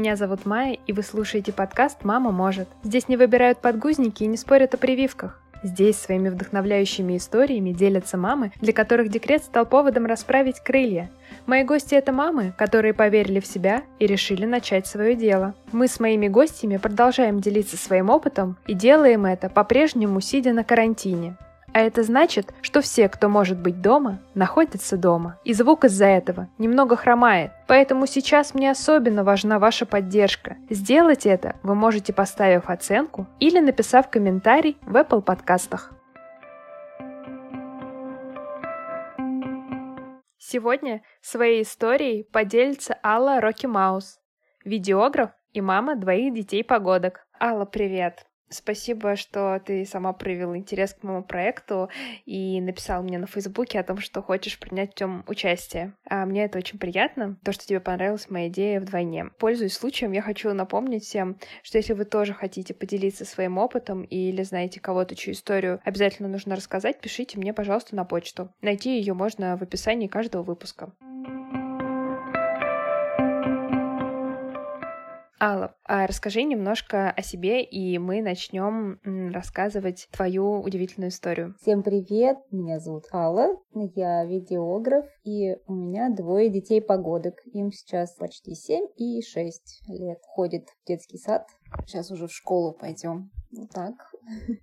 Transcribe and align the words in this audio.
Меня 0.00 0.16
зовут 0.16 0.46
Майя, 0.46 0.78
и 0.86 0.94
вы 0.94 1.02
слушаете 1.02 1.52
подкаст 1.52 2.04
«Мама 2.04 2.30
может». 2.30 2.66
Здесь 2.82 3.08
не 3.08 3.18
выбирают 3.18 3.58
подгузники 3.58 4.22
и 4.22 4.28
не 4.28 4.38
спорят 4.38 4.72
о 4.72 4.78
прививках. 4.78 5.38
Здесь 5.62 5.98
своими 5.98 6.30
вдохновляющими 6.30 7.18
историями 7.18 7.72
делятся 7.72 8.16
мамы, 8.16 8.50
для 8.62 8.72
которых 8.72 9.10
декрет 9.10 9.42
стал 9.42 9.66
поводом 9.66 10.06
расправить 10.06 10.60
крылья. 10.60 11.10
Мои 11.44 11.64
гости— 11.64 11.94
это 11.96 12.12
мамы, 12.12 12.54
которые 12.56 12.94
поверили 12.94 13.40
в 13.40 13.46
себя 13.46 13.82
и 13.98 14.06
решили 14.06 14.46
начать 14.46 14.86
свое 14.86 15.14
дело. 15.14 15.52
Мы 15.70 15.86
с 15.86 16.00
моими 16.00 16.28
гостями 16.28 16.78
продолжаем 16.78 17.40
делиться 17.40 17.76
своим 17.76 18.08
опытом 18.08 18.56
и 18.66 18.72
делаем 18.72 19.26
это 19.26 19.50
по-прежнему, 19.50 20.22
сидя 20.22 20.54
на 20.54 20.64
карантине. 20.64 21.36
А 21.72 21.80
это 21.80 22.02
значит, 22.02 22.52
что 22.62 22.80
все, 22.80 23.08
кто 23.08 23.28
может 23.28 23.58
быть 23.58 23.80
дома, 23.80 24.18
находятся 24.34 24.96
дома. 24.96 25.38
И 25.44 25.54
звук 25.54 25.84
из-за 25.84 26.06
этого 26.06 26.48
немного 26.58 26.96
хромает. 26.96 27.52
Поэтому 27.68 28.06
сейчас 28.06 28.54
мне 28.54 28.70
особенно 28.70 29.22
важна 29.22 29.58
ваша 29.58 29.86
поддержка. 29.86 30.56
Сделать 30.68 31.26
это 31.26 31.56
вы 31.62 31.74
можете, 31.74 32.12
поставив 32.12 32.68
оценку 32.68 33.26
или 33.38 33.60
написав 33.60 34.10
комментарий 34.10 34.76
в 34.82 34.96
Apple 34.96 35.22
подкастах. 35.22 35.92
Сегодня 40.38 41.02
своей 41.20 41.62
историей 41.62 42.24
поделится 42.24 42.98
Алла 43.04 43.40
Рокки 43.40 43.66
Маус, 43.66 44.18
видеограф 44.64 45.30
и 45.52 45.60
мама 45.60 45.94
двоих 45.94 46.34
детей-погодок. 46.34 47.24
Алла, 47.40 47.66
привет! 47.66 48.29
Спасибо, 48.52 49.14
что 49.14 49.62
ты 49.64 49.86
сама 49.86 50.12
проявила 50.12 50.58
интерес 50.58 50.94
к 50.94 51.04
моему 51.04 51.22
проекту 51.22 51.88
и 52.26 52.60
написал 52.60 53.04
мне 53.04 53.16
на 53.16 53.28
Фейсбуке 53.28 53.78
о 53.78 53.84
том, 53.84 53.98
что 53.98 54.22
хочешь 54.22 54.58
принять 54.58 54.94
в 54.94 55.00
нем 55.00 55.24
участие. 55.28 55.94
А 56.04 56.26
мне 56.26 56.44
это 56.44 56.58
очень 56.58 56.80
приятно, 56.80 57.36
то, 57.44 57.52
что 57.52 57.64
тебе 57.64 57.78
понравилась 57.78 58.28
моя 58.28 58.48
идея 58.48 58.80
вдвойне. 58.80 59.26
Пользуясь 59.38 59.74
случаем, 59.74 60.10
я 60.10 60.20
хочу 60.20 60.52
напомнить 60.52 61.04
всем, 61.04 61.38
что 61.62 61.78
если 61.78 61.92
вы 61.92 62.04
тоже 62.04 62.34
хотите 62.34 62.74
поделиться 62.74 63.24
своим 63.24 63.56
опытом 63.56 64.02
или 64.02 64.42
знаете 64.42 64.80
кого-то, 64.80 65.14
чью 65.14 65.32
историю 65.32 65.80
обязательно 65.84 66.28
нужно 66.28 66.56
рассказать, 66.56 67.00
пишите 67.00 67.38
мне, 67.38 67.54
пожалуйста, 67.54 67.94
на 67.94 68.04
почту. 68.04 68.52
Найти 68.62 68.98
ее 68.98 69.14
можно 69.14 69.56
в 69.56 69.62
описании 69.62 70.08
каждого 70.08 70.42
выпуска. 70.42 70.92
Алла, 75.42 75.74
а 75.84 76.06
расскажи 76.06 76.42
немножко 76.42 77.10
о 77.10 77.22
себе, 77.22 77.64
и 77.64 77.96
мы 77.96 78.20
начнем 78.20 79.00
рассказывать 79.32 80.06
твою 80.12 80.60
удивительную 80.60 81.08
историю. 81.08 81.56
Всем 81.62 81.82
привет, 81.82 82.36
меня 82.50 82.78
зовут 82.78 83.04
Алла, 83.10 83.56
я 83.72 84.26
видеограф, 84.26 85.06
и 85.24 85.56
у 85.66 85.72
меня 85.72 86.10
двое 86.10 86.50
детей-погодок. 86.50 87.36
Им 87.54 87.72
сейчас 87.72 88.14
почти 88.16 88.54
7 88.54 88.88
и 88.96 89.22
6 89.22 89.88
лет. 89.88 90.18
Ходит 90.26 90.68
в 90.68 90.86
детский 90.86 91.16
сад. 91.16 91.46
Сейчас 91.86 92.10
уже 92.10 92.26
в 92.26 92.32
школу 92.32 92.72
пойдем. 92.72 93.30
Вот 93.50 93.70
так. 93.70 93.94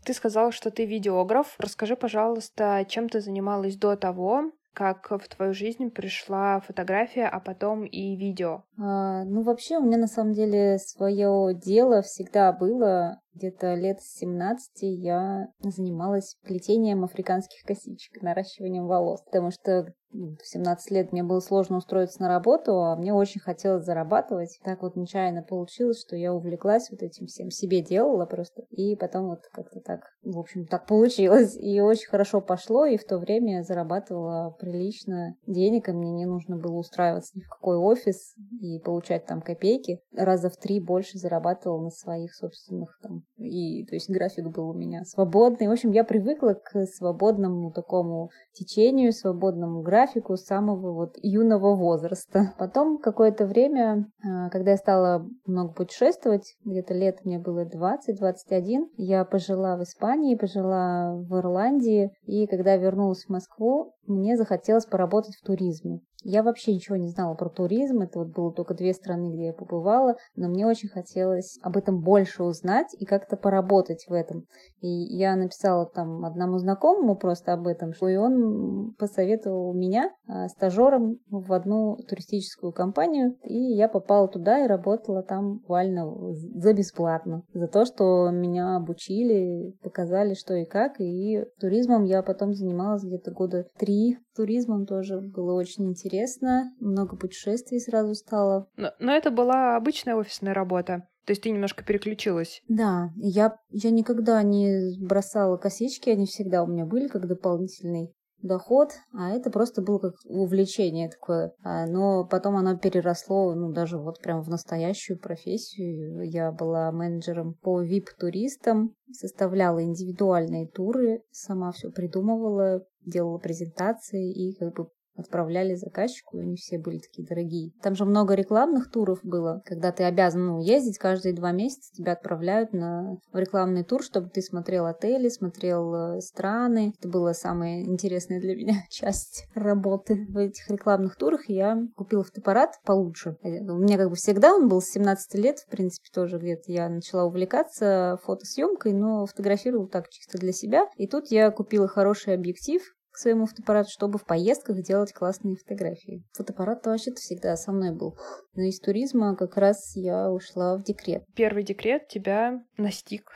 Ты 0.06 0.14
сказала, 0.14 0.52
что 0.52 0.70
ты 0.70 0.86
видеограф. 0.86 1.56
Расскажи, 1.58 1.96
пожалуйста, 1.96 2.86
чем 2.88 3.10
ты 3.10 3.20
занималась 3.20 3.78
до 3.78 3.96
того, 3.96 4.52
как 4.78 5.10
в 5.10 5.28
твою 5.28 5.56
жизнь 5.56 5.90
пришла 5.90 6.60
фотография, 6.60 7.26
а 7.26 7.40
потом 7.40 7.84
и 7.84 8.16
видео? 8.16 8.64
А, 8.78 9.24
ну, 9.24 9.42
вообще, 9.42 9.78
у 9.78 9.84
меня 9.84 9.98
на 9.98 10.06
самом 10.06 10.34
деле 10.34 10.78
свое 10.78 11.56
дело 11.56 12.04
всегда 12.04 12.54
было 12.54 13.20
где-то 13.34 13.74
лет 13.74 14.02
с 14.02 14.20
17 14.20 14.84
я 14.84 15.48
занималась 15.62 16.38
плетением 16.44 17.04
африканских 17.04 17.64
косичек, 17.66 18.22
наращиванием 18.22 18.86
волос, 18.86 19.24
потому 19.24 19.50
что 19.50 19.96
в 20.18 20.46
17 20.46 20.92
лет 20.92 21.12
мне 21.12 21.24
было 21.24 21.40
сложно 21.40 21.78
устроиться 21.78 22.22
на 22.22 22.28
работу, 22.28 22.82
а 22.84 22.96
мне 22.96 23.14
очень 23.14 23.40
хотелось 23.40 23.86
зарабатывать. 23.86 24.60
Так 24.64 24.82
вот 24.82 24.96
нечаянно 24.96 25.44
получилось, 25.44 26.02
что 26.02 26.16
я 26.16 26.34
увлеклась 26.34 26.90
вот 26.90 27.02
этим 27.02 27.28
всем, 27.28 27.52
себе 27.52 27.82
делала 27.82 28.26
просто, 28.26 28.64
и 28.70 28.96
потом 28.96 29.28
вот 29.30 29.42
как-то 29.52 29.80
так, 29.80 30.02
в 30.24 30.38
общем, 30.40 30.66
так 30.66 30.86
получилось. 30.88 31.56
И 31.58 31.80
очень 31.82 32.08
хорошо 32.08 32.42
пошло, 32.42 32.86
и 32.86 32.98
в 32.98 33.06
то 33.06 33.18
время 33.18 33.58
я 33.58 33.64
зарабатывала 33.64 34.56
прилично 34.60 35.36
денег, 35.46 35.90
и 35.90 35.94
мне 35.94 36.12
не 36.12 36.26
нужно 36.26 36.58
было 36.58 36.78
устраиваться 36.78 37.38
ни 37.38 37.42
в 37.42 37.50
какой 37.50 37.78
офис 37.78 38.36
и 38.60 38.80
получать 38.80 39.26
там 39.26 39.42
копейки. 39.42 40.02
Раза 40.16 40.50
в 40.50 40.58
три 40.58 40.80
больше 40.80 41.18
зарабатывала 41.18 41.84
на 41.84 41.90
своих 41.90 42.34
собственных 42.34 42.98
там 43.02 43.24
и 43.38 43.86
то 43.86 43.96
есть 43.96 44.10
график 44.10 44.48
был 44.48 44.70
у 44.70 44.74
меня 44.74 45.04
свободный. 45.06 45.68
В 45.68 45.72
общем, 45.72 45.92
я 45.92 46.04
привыкла 46.04 46.54
к 46.54 46.86
свободному 46.86 47.72
такому 47.72 48.32
течению, 48.54 49.14
свободному 49.14 49.82
графику 49.82 50.07
с 50.16 50.46
самого 50.46 50.94
вот 50.94 51.16
юного 51.22 51.76
возраста. 51.76 52.54
Потом 52.58 52.98
какое-то 52.98 53.46
время, 53.46 54.08
а, 54.24 54.50
когда 54.50 54.72
я 54.72 54.78
стала 54.78 55.28
много 55.46 55.74
путешествовать, 55.74 56.56
где-то 56.64 56.94
лет 56.94 57.26
мне 57.26 57.40
было 57.40 57.66
20-21, 57.66 58.90
я 58.98 59.26
пожила 59.26 59.78
в 59.78 59.84
Испании, 59.84 60.36
пожила 60.36 61.16
в 61.16 61.38
Ирландии, 61.38 62.12
и 62.26 62.48
когда 62.48 62.76
вернулась 62.76 63.26
в 63.26 63.30
Москву, 63.30 63.94
мне 64.06 64.38
захотелось 64.38 64.86
поработать 64.86 65.36
в 65.36 65.46
туризме. 65.46 66.02
Я 66.30 66.44
вообще 66.44 66.74
ничего 66.74 66.98
не 66.98 67.08
знала 67.08 67.36
про 67.36 67.48
туризм, 67.48 68.02
это 68.02 68.20
вот 68.20 68.34
было 68.36 68.52
только 68.52 68.74
две 68.74 68.92
страны, 68.94 69.34
где 69.34 69.46
я 69.46 69.54
побывала, 69.54 70.18
но 70.36 70.50
мне 70.50 70.68
очень 70.68 70.90
хотелось 70.90 71.58
об 71.62 71.78
этом 71.78 72.02
больше 72.02 72.44
узнать 72.44 72.94
и 73.00 73.06
как-то 73.06 73.38
поработать 73.38 74.04
в 74.10 74.12
этом. 74.12 74.44
И 74.82 74.90
я 74.90 75.38
написала 75.38 75.86
там 75.86 76.26
одному 76.26 76.58
знакомому 76.58 77.16
просто 77.16 77.54
об 77.54 77.66
этом, 77.66 77.92
и 77.92 78.16
он 78.18 78.94
посоветовал 79.00 79.74
меня 79.74 80.12
а, 80.28 80.50
стажером 80.50 81.16
в 81.30 81.54
одну 81.54 81.96
туристическую 82.10 82.74
компанию, 82.74 83.38
и 83.44 83.58
я 83.58 83.88
попала 83.88 84.28
туда 84.28 84.66
и 84.66 84.68
работала 84.68 85.24
там 85.24 85.60
буквально 85.60 86.12
за 86.34 86.74
бесплатно, 86.74 87.44
за 87.54 87.68
то, 87.68 87.86
что 87.86 88.32
меня 88.32 88.76
обучили, 88.76 89.78
показали, 89.82 90.34
что 90.34 90.56
и 90.56 90.66
как, 90.66 91.00
и 91.00 91.46
туризмом 91.62 92.04
я 92.04 92.22
потом 92.22 92.54
занималась 92.54 93.06
где-то 93.06 93.32
года 93.32 93.66
три, 93.78 94.18
туризмом 94.38 94.86
тоже 94.86 95.20
было 95.20 95.54
очень 95.54 95.90
интересно 95.90 96.72
много 96.80 97.18
путешествий 97.18 97.80
сразу 97.80 98.14
стало. 98.16 98.68
Но, 98.78 98.92
но 99.00 99.12
это 99.12 99.32
была 99.32 99.76
обычная 99.76 100.16
офисная 100.16 100.54
работа. 100.54 101.08
То 101.26 101.32
есть 101.32 101.44
ты 101.44 101.50
немножко 101.50 101.84
переключилась? 101.84 102.62
Да, 102.70 103.10
я, 103.18 103.58
я 103.70 103.92
никогда 103.92 104.42
не 104.44 104.98
бросала 105.06 105.58
косички, 105.58 106.10
они 106.10 106.26
всегда 106.26 106.64
у 106.64 106.68
меня 106.68 106.86
были 106.86 107.10
как 107.10 107.28
дополнительный 107.28 108.14
доход, 108.42 108.92
а 109.14 109.32
это 109.32 109.50
просто 109.50 109.82
было 109.82 110.00
как 110.00 110.14
увлечение 110.26 111.10
такое. 111.10 111.54
А, 111.64 111.86
но 111.86 112.26
потом 112.26 112.56
оно 112.56 112.78
переросло, 112.78 113.54
ну, 113.56 113.72
даже 113.72 113.98
вот 113.98 114.22
прям 114.22 114.42
в 114.42 114.50
настоящую 114.50 115.20
профессию. 115.20 116.22
Я 116.30 116.52
была 116.52 116.92
менеджером 116.92 117.56
по 117.56 117.84
VIP-туристам, 117.84 118.94
составляла 119.12 119.84
индивидуальные 119.84 120.68
туры, 120.68 121.24
сама 121.32 121.72
все 121.72 121.90
придумывала, 121.90 122.86
делала 123.08 123.38
презентации 123.38 124.32
и 124.32 124.56
как 124.58 124.74
бы 124.74 124.88
отправляли 125.18 125.76
заказчику, 125.76 126.38
и 126.38 126.42
они 126.42 126.56
все 126.56 126.78
были 126.78 127.00
такие 127.00 127.28
дорогие. 127.28 127.72
Там 127.82 127.96
же 127.96 128.06
много 128.06 128.36
рекламных 128.36 128.92
туров 128.92 129.20
было, 129.24 129.62
когда 129.66 129.92
ты 129.92 130.04
обязан 130.04 130.46
ну, 130.46 130.62
ездить 130.62 130.98
каждые 130.98 131.34
два 131.34 131.52
месяца, 131.52 131.92
тебя 131.94 132.14
отправляют 132.14 132.74
на 132.74 133.18
рекламный 133.34 133.84
тур, 133.84 134.04
чтобы 134.04 134.30
ты 134.30 134.42
смотрел 134.42 134.86
отели, 134.86 135.30
смотрел 135.30 135.94
э, 135.94 136.22
страны. 136.22 136.94
Это 136.98 137.10
была 137.10 137.34
самая 137.34 137.82
интересная 137.82 138.40
для 138.40 138.56
меня 138.56 138.76
часть 138.90 139.48
работы 139.56 140.28
в 140.30 140.38
этих 140.38 140.70
рекламных 140.70 141.16
турах. 141.16 141.50
Я 141.50 141.78
купила 141.96 142.24
фотоаппарат 142.24 142.76
получше. 142.86 143.38
Э, 143.42 143.62
у 143.62 143.78
меня 143.78 143.98
как 143.98 144.10
бы 144.10 144.16
всегда 144.16 144.54
он 144.54 144.70
был 144.70 144.82
с 144.82 144.92
17 144.92 145.36
лет, 145.36 145.60
в 145.60 145.70
принципе, 145.70 146.10
тоже 146.14 146.38
где-то 146.38 146.72
я 146.72 146.90
начала 146.90 147.26
увлекаться 147.26 148.20
фотосъемкой, 148.24 148.94
но 148.94 149.26
фотографировала 149.26 149.88
так 149.88 150.10
чисто 150.10 150.38
для 150.38 150.52
себя. 150.52 150.86
И 150.96 151.08
тут 151.08 151.32
я 151.32 151.50
купила 151.52 151.88
хороший 151.88 152.34
объектив, 152.36 152.82
своему 153.18 153.46
фотоаппарату, 153.46 153.90
чтобы 153.90 154.20
в 154.20 154.26
поездках 154.26 154.82
делать 154.82 155.14
классные 155.14 155.56
фотографии. 155.56 156.24
Фотоаппарат 156.34 156.86
вообще-то 156.86 157.18
всегда 157.18 157.56
со 157.56 157.72
мной 157.72 157.92
был. 157.92 158.18
Но 158.56 158.64
из 158.64 158.80
туризма 158.80 159.36
как 159.36 159.58
раз 159.58 159.96
я 159.96 160.32
ушла 160.32 160.78
в 160.78 160.84
декрет. 160.84 161.24
Первый 161.36 161.64
декрет 161.64 162.08
тебя 162.08 162.62
настиг 162.78 163.32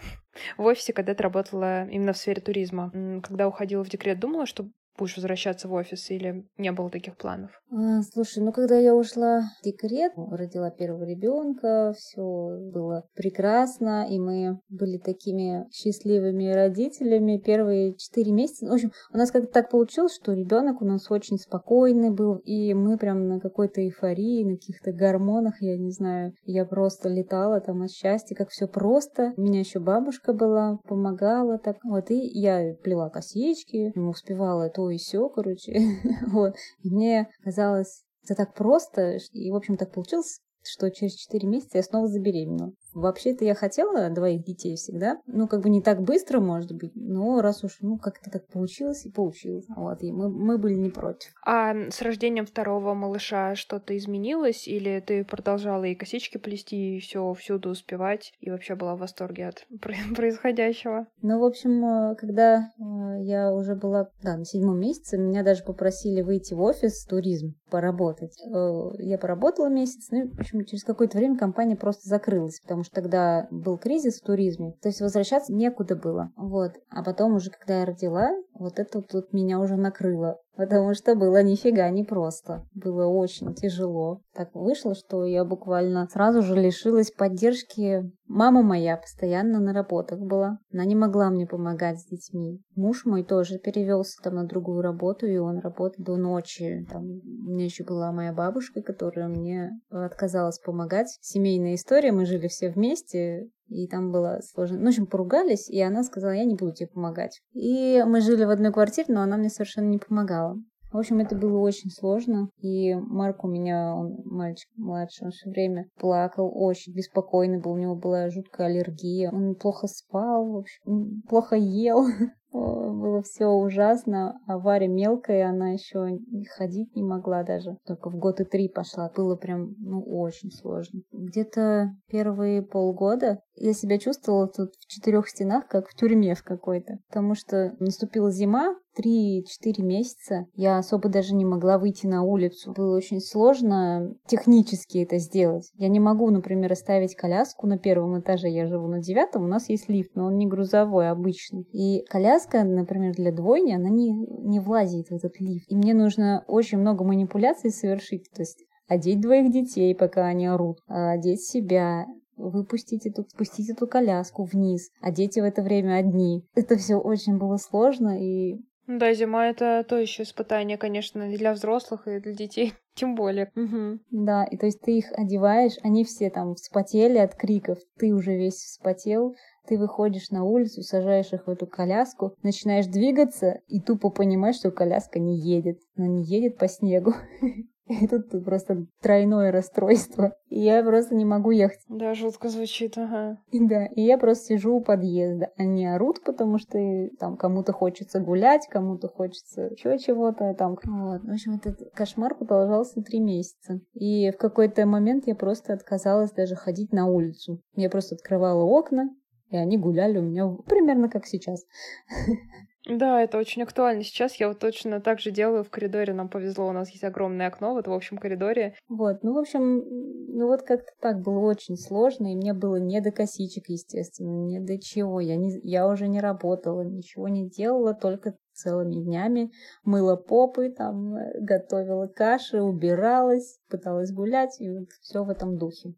в 0.58 0.64
офисе, 0.64 0.94
когда 0.94 1.14
ты 1.14 1.24
работала 1.24 1.88
именно 1.88 2.14
в 2.14 2.18
сфере 2.18 2.42
туризма. 2.42 2.92
Когда 3.24 3.48
уходила 3.48 3.84
в 3.84 3.90
декрет, 3.90 4.20
думала, 4.20 4.46
что 4.46 4.68
будешь 4.98 5.16
возвращаться 5.16 5.68
в 5.68 5.74
офис 5.74 6.10
или 6.12 6.46
не 6.58 6.72
было 6.72 6.90
таких 6.90 7.18
планов? 7.18 7.52
А, 7.72 8.02
слушай, 8.02 8.44
ну 8.44 8.52
когда 8.52 8.78
я 8.78 8.96
ушла 8.96 9.42
в 9.42 9.66
декрет, 9.66 10.14
родила 10.16 10.70
первого 10.72 11.04
ребенка, 11.04 11.94
все 11.98 12.22
было 12.22 13.04
прекрасно, 13.16 14.08
и 14.10 14.20
мы 14.20 14.60
были 14.70 14.98
такими 14.98 15.66
счастливыми 15.72 16.52
родителями 16.52 17.38
первые 17.38 17.96
четыре 17.96 18.32
месяца. 18.32 18.68
В 18.68 18.74
общем, 18.74 18.92
у 19.14 19.18
нас 19.18 19.32
как-то 19.32 19.52
так 19.52 19.70
получилось, 19.70 20.16
что 20.16 20.34
ребенок 20.34 20.82
у 20.82 20.86
нас 20.86 21.10
очень 21.10 21.38
спокойный 21.38 22.12
был, 22.12 22.38
и 22.38 22.74
мы 22.74 22.98
прям 22.98 23.28
на 23.28 23.40
какой-то 23.40 23.82
эйфории, 23.82 24.44
на 24.44 24.56
каких-то 24.56 24.92
гормонах, 24.92 25.62
я 25.62 25.78
не 25.78 25.92
знаю, 25.92 26.34
я 26.44 26.66
просто 26.66 27.10
летала 27.10 27.62
там 27.62 27.84
от 27.84 27.92
счастья, 27.92 28.36
как 28.36 28.50
все 28.50 28.68
просто. 28.68 29.34
У 29.38 29.42
меня 29.42 29.60
еще 29.60 29.80
бабушка 29.80 30.34
была, 30.34 30.80
помогала 30.88 31.58
так. 31.58 31.78
Вот, 31.84 32.12
и 32.12 32.18
я 32.18 32.76
плела 32.84 33.10
косички, 33.10 33.92
успевала 33.98 34.70
то 34.82 34.90
и 34.90 34.98
все, 34.98 35.30
короче. 35.30 35.74
вот. 36.28 36.56
И 36.84 36.90
мне 36.90 37.30
казалось, 37.44 38.04
это 38.24 38.36
так 38.36 38.56
просто, 38.56 39.18
и, 39.32 39.52
в 39.52 39.56
общем, 39.56 39.78
так 39.78 39.92
получилось, 39.92 40.40
что 40.64 40.90
через 40.92 41.14
4 41.16 41.48
месяца 41.48 41.78
я 41.78 41.84
снова 41.84 42.08
забеременела. 42.08 42.74
Вообще-то 42.94 43.46
я 43.46 43.56
хотела 43.56 44.10
двоих 44.10 44.44
детей 44.44 44.76
всегда. 44.76 45.20
Ну, 45.26 45.48
как 45.48 45.62
бы 45.62 45.70
не 45.70 45.82
так 45.82 46.02
быстро, 46.02 46.40
может 46.40 46.72
быть, 46.74 46.92
но 46.96 47.42
раз 47.42 47.64
уж, 47.64 47.78
ну, 47.82 47.98
как-то 47.98 48.30
так 48.30 48.48
получилось 48.48 49.06
и 49.06 49.12
получилось. 49.12 49.66
Вот, 49.76 50.02
и 50.04 50.12
мы, 50.12 50.30
мы 50.30 50.58
были 50.58 50.76
не 50.76 50.90
против. 50.90 51.32
А 51.46 51.74
с 51.90 52.02
рождением 52.02 52.46
второго 52.46 52.94
малыша 52.94 53.56
что-то 53.56 53.96
изменилось? 53.98 54.68
Или 54.68 55.04
ты 55.06 55.24
продолжала 55.24 55.86
и 55.86 55.96
косички 55.96 56.38
плести, 56.38 56.98
и 56.98 57.00
все 57.00 57.34
всюду 57.34 57.70
успевать, 57.70 58.34
и 58.40 58.50
вообще 58.50 58.76
была 58.76 58.96
в 58.96 59.00
восторге 59.00 59.48
от 59.48 59.66
происходящего? 60.16 61.08
Ну, 61.22 61.40
в 61.40 61.44
общем, 61.44 61.84
э, 61.86 62.16
когда 62.16 62.72
э, 62.78 63.24
я 63.24 63.54
уже 63.54 63.76
была, 63.76 64.10
да, 64.22 64.38
на 64.38 64.46
седьмом 64.46 64.80
месяце, 64.80 65.18
меня 65.18 65.44
даже 65.44 65.64
попросили 65.64 66.22
выйти 66.22 66.54
в 66.54 66.62
офис 66.62 67.06
туризм 67.06 67.56
поработать. 67.70 68.36
Э, 68.46 68.90
я 69.00 69.18
поработала 69.18 69.68
месяц, 69.68 70.08
ну, 70.12 70.30
в 70.30 70.40
общем, 70.40 70.66
через 70.66 70.84
какое-то 70.84 71.18
время 71.18 71.38
компания 71.38 71.76
просто 71.76 72.08
закрылась, 72.08 72.60
потому 72.62 72.81
потому 72.82 72.84
что 72.84 73.02
тогда 73.02 73.48
был 73.52 73.78
кризис 73.78 74.20
в 74.20 74.26
туризме, 74.26 74.74
то 74.82 74.90
есть 74.90 75.02
возвращаться 75.02 75.54
некуда 75.54 75.96
было. 75.96 76.32
Вот. 76.36 76.72
А 76.90 77.04
потом 77.04 77.36
уже, 77.36 77.52
когда 77.52 77.80
я 77.80 77.86
родила, 77.86 78.30
вот 78.54 78.80
это 78.80 79.02
тут 79.02 79.34
меня 79.34 79.60
уже 79.60 79.76
накрыло. 79.76 80.38
Потому 80.56 80.94
что 80.94 81.16
было 81.16 81.42
нифига 81.42 81.90
не 81.90 82.04
просто. 82.04 82.68
Было 82.74 83.08
очень 83.08 83.54
тяжело. 83.54 84.22
Так 84.34 84.54
вышло, 84.54 84.96
что 84.96 85.26
я 85.26 85.46
буквально 85.46 86.08
сразу 86.12 86.42
же 86.42 86.56
лишилась 86.56 87.12
поддержки. 87.12 88.12
Мама 88.28 88.62
моя 88.62 88.98
постоянно 88.98 89.60
на 89.60 89.74
работах 89.74 90.20
была. 90.20 90.60
Она 90.74 90.86
не 90.86 90.96
могла 90.96 91.30
мне 91.30 91.48
помогать 91.48 92.00
с 92.00 92.06
детьми. 92.06 92.62
Муж 92.76 93.06
мой 93.06 93.24
тоже 93.24 93.60
перевелся 93.60 94.22
там 94.22 94.36
на 94.36 94.46
другую 94.46 94.82
работу, 94.82 95.26
и 95.26 95.38
он 95.38 95.60
работал 95.60 96.04
до 96.04 96.18
ночи. 96.18 96.86
Там 96.90 97.04
у 97.04 97.52
меня 97.52 97.66
еще 97.66 97.84
была 97.84 98.12
моя 98.12 98.34
бабушка, 98.34 98.82
которая 98.82 99.28
мне 99.28 99.72
отказалась 99.90 100.60
помогать. 100.60 101.18
Семейная 101.22 101.76
история, 101.76 102.12
мы 102.12 102.26
жили 102.26 102.48
все 102.48 102.70
вместе, 102.70 103.50
и 103.72 103.88
там 103.88 104.12
было 104.12 104.40
сложно. 104.44 104.78
Ну, 104.78 104.86
в 104.86 104.88
общем, 104.90 105.08
поругались, 105.08 105.70
и 105.70 105.82
она 105.82 106.04
сказала, 106.04 106.32
я 106.32 106.46
не 106.46 106.56
буду 106.56 106.74
тебе 106.74 106.88
помогать. 106.88 107.42
И 107.54 108.04
мы 108.06 108.22
жили 108.22 108.44
в 108.44 108.50
одной 108.50 108.72
квартире, 108.72 109.14
но 109.14 109.22
она 109.22 109.38
мне 109.38 109.50
совершенно 109.50 109.88
не 109.88 109.98
помогала. 109.98 110.58
В 110.92 110.98
общем, 110.98 111.20
это 111.20 111.36
было 111.36 111.58
очень 111.60 111.90
сложно. 111.90 112.50
И 112.58 112.94
Марк 112.94 113.46
у 113.46 113.48
меня, 113.48 113.96
он 113.96 114.18
мальчик 114.26 114.70
младший, 114.76 115.28
он 115.28 115.32
все 115.32 115.50
время 115.50 115.88
плакал, 115.98 116.52
очень 116.54 116.94
беспокойный 116.94 117.62
был. 117.62 117.72
У 117.72 117.78
него 117.78 117.96
была 117.96 118.30
жуткая 118.30 118.68
аллергия. 118.68 119.32
Он 119.32 119.56
плохо 119.56 119.88
спал, 119.88 120.52
в 120.52 120.58
общем, 120.58 121.22
плохо 121.30 121.56
ел. 121.56 122.06
было 122.52 123.22
все 123.22 123.48
ужасно. 123.48 124.40
А 124.48 124.58
Варя 124.58 124.88
мелкая, 124.88 125.50
она 125.50 125.72
еще 125.72 126.20
ходить 126.58 126.96
не 126.96 127.04
могла 127.04 127.44
даже. 127.44 127.78
Только 127.86 128.10
в 128.10 128.18
год 128.18 128.40
и 128.40 128.44
три 128.44 128.70
пошла. 128.70 129.12
Было 129.16 129.36
прям, 129.36 129.76
ну, 129.80 130.02
очень 130.02 130.52
сложно. 130.52 131.02
Где-то 131.12 131.92
первые 132.08 132.62
полгода 132.62 133.40
я 133.56 133.74
себя 133.74 133.98
чувствовала 133.98 134.48
тут 134.48 134.74
в 134.80 134.88
четырех 134.88 135.28
стенах, 135.28 135.68
как 135.68 135.88
в 135.88 135.96
тюрьме 135.96 136.36
в 136.36 136.44
какой-то. 136.44 137.00
Потому 137.08 137.36
что 137.36 137.76
наступила 137.80 138.32
зима, 138.32 138.76
3-4 138.98 139.82
месяца 139.82 140.48
я 140.54 140.78
особо 140.78 141.10
даже 141.10 141.34
не 141.34 141.46
могла 141.46 141.78
выйти 141.78 142.08
на 142.08 142.24
улицу. 142.24 142.74
Было 142.74 142.96
очень 142.96 143.20
сложно 143.20 144.14
технически 144.28 145.00
это 145.00 145.18
сделать. 145.18 145.72
Я 145.76 145.88
не 145.88 146.00
могу, 146.00 146.30
например, 146.30 146.72
оставить 146.72 147.16
коляску 147.16 147.68
на 147.68 147.78
первом 147.78 148.20
этаже, 148.20 148.50
я 148.50 148.68
живу 148.68 148.88
на 148.88 149.00
девятом, 149.00 149.44
у 149.44 149.48
нас 149.48 149.70
есть 149.70 149.90
лифт, 149.90 150.12
но 150.16 150.26
он 150.26 150.38
не 150.38 150.48
грузовой, 150.48 151.10
а 151.10 151.12
обычный. 151.12 151.64
И 151.72 152.06
коляска, 152.10 152.64
например, 152.64 153.16
для 153.16 153.32
двойни, 153.32 153.74
она 153.74 153.90
не, 153.90 154.12
не 154.12 154.60
влазит 154.60 155.08
в 155.08 155.14
этот 155.14 155.40
лифт. 155.40 155.66
И 155.70 155.76
мне 155.76 155.94
нужно 155.94 156.44
очень 156.48 156.80
много 156.80 157.04
манипуляций 157.04 157.72
совершить. 157.72 158.30
То 158.32 158.42
есть 158.42 158.66
одеть 158.88 159.22
двоих 159.22 159.52
детей, 159.52 159.96
пока 159.96 160.26
они 160.26 160.48
орут, 160.48 160.80
одеть 160.88 161.44
себя, 161.44 162.06
выпустить 162.38 163.06
эту, 163.06 163.24
спустить 163.24 163.70
эту 163.70 163.88
коляску 163.88 164.44
вниз, 164.44 164.90
а 165.02 165.12
дети 165.12 165.40
в 165.40 165.44
это 165.44 165.62
время 165.62 165.96
одни. 165.96 166.46
Это 166.56 166.78
все 166.78 166.96
очень 166.96 167.38
было 167.38 167.58
сложно, 167.58 168.22
и 168.22 168.62
да, 168.88 169.14
зима 169.14 169.48
это 169.48 169.86
то 169.88 169.98
еще 169.98 170.24
испытание, 170.24 170.78
конечно, 170.78 171.32
и 171.32 171.38
для 171.38 171.54
взрослых, 171.54 172.08
и 172.08 172.20
для 172.20 172.34
детей, 172.34 172.74
тем 172.96 173.16
более. 173.16 173.52
Угу. 173.56 174.00
Да, 174.26 174.44
и 174.44 174.58
то 174.58 174.66
есть 174.66 174.82
ты 174.82 174.98
их 174.98 175.12
одеваешь, 175.14 175.78
они 175.84 176.04
все 176.04 176.30
там 176.30 176.56
вспотели 176.56 177.18
от 177.18 177.36
криков, 177.36 177.78
ты 177.98 178.14
уже 178.14 178.36
весь 178.36 178.56
вспотел, 178.56 179.36
ты 179.68 179.78
выходишь 179.78 180.32
на 180.32 180.44
улицу, 180.44 180.82
сажаешь 180.82 181.32
их 181.32 181.48
в 181.48 181.50
эту 181.50 181.68
коляску, 181.68 182.36
начинаешь 182.44 182.88
двигаться 182.88 183.62
и 183.68 183.80
тупо 183.80 184.10
понимаешь, 184.10 184.58
что 184.58 184.72
коляска 184.72 185.20
не 185.20 185.38
едет. 185.40 185.80
Она 185.96 186.08
не 186.08 186.24
едет 186.24 186.58
по 186.58 186.68
снегу. 186.68 187.14
И 188.02 188.08
тут 188.08 188.30
просто 188.46 188.86
тройное 189.02 189.52
расстройство. 189.52 190.34
И 190.48 190.60
я 190.60 190.84
просто 190.84 191.16
не 191.16 191.26
могу 191.26 191.52
ехать. 191.52 191.80
Да, 191.90 192.14
жутко 192.14 192.50
звучит, 192.50 192.98
ага. 192.98 193.38
Да, 193.52 193.86
и 193.86 194.02
я 194.02 194.18
просто 194.18 194.46
сижу 194.46 194.76
у 194.76 194.82
подъезда. 194.82 195.50
Они 195.58 195.86
орут, 195.86 196.24
потому 196.24 196.58
что 196.58 196.80
там 197.20 197.36
кому-то 197.36 197.74
хочется 197.74 198.20
гулять, 198.20 198.68
кому-то 198.70 199.08
хочется 199.10 199.64
еще 199.64 199.98
чего-то 200.00 200.54
там. 200.54 200.78
Вот. 200.84 201.24
В 201.24 201.32
общем, 201.32 201.56
этот 201.56 201.92
кошмар 201.94 202.36
продолжался 202.36 203.02
три 203.02 203.20
месяца. 203.20 203.82
И 203.94 204.32
в 204.32 204.38
какой-то 204.38 204.86
момент 204.86 205.28
я 205.28 205.36
просто 205.36 205.74
отказалась 205.74 206.32
даже 206.32 206.56
ходить 206.56 206.94
на 206.94 207.08
улицу. 207.08 207.62
Я 207.76 207.90
просто 207.90 208.16
открывала 208.16 208.64
окна, 208.64 209.10
и 209.50 209.58
они 209.58 209.78
гуляли 209.78 210.18
у 210.18 210.22
меня 210.22 210.48
примерно 210.66 211.10
как 211.10 211.26
сейчас. 211.26 211.66
Да, 212.88 213.22
это 213.22 213.38
очень 213.38 213.62
актуально. 213.62 214.04
Сейчас 214.04 214.36
я 214.36 214.48
вот 214.48 214.60
точно 214.60 215.02
так 215.02 215.20
же 215.20 215.30
делаю 215.30 215.64
в 215.64 215.70
коридоре. 215.70 216.14
Нам 216.14 216.30
повезло, 216.30 216.68
у 216.68 216.72
нас 216.72 216.90
есть 216.90 217.04
огромное 217.04 217.48
окно 217.48 217.74
вот 217.74 217.88
в 217.88 217.94
общем 217.94 218.18
коридоре. 218.18 218.76
Вот, 218.90 219.22
ну, 219.22 219.34
в 219.34 219.38
общем, 219.38 219.84
ну 220.30 220.48
вот 220.48 220.64
как-то 220.64 220.92
так 221.00 221.22
было 221.22 221.40
очень 221.52 221.78
сложно, 221.78 222.32
и 222.32 222.36
мне 222.36 222.54
было 222.54 222.78
не 222.78 223.00
до 223.00 223.12
косичек, 223.12 223.70
естественно, 223.70 224.46
не 224.48 224.60
до 224.60 224.80
чего. 224.80 225.20
Я, 225.20 225.36
не, 225.36 225.60
я 225.62 225.88
уже 225.88 226.08
не 226.08 226.20
работала, 226.20 226.82
ничего 226.82 227.28
не 227.28 227.48
делала, 227.48 227.94
только 227.94 228.36
целыми 228.54 228.96
днями 228.96 229.52
мыла 229.84 230.16
попы, 230.16 230.70
там, 230.70 231.16
э, 231.16 231.40
готовила 231.40 232.08
каши, 232.08 232.62
убиралась, 232.62 233.60
пыталась 233.70 234.12
гулять, 234.12 234.60
и 234.60 234.70
вот 234.70 234.90
все 235.02 235.24
в 235.24 235.30
этом 235.30 235.58
духе. 235.58 235.94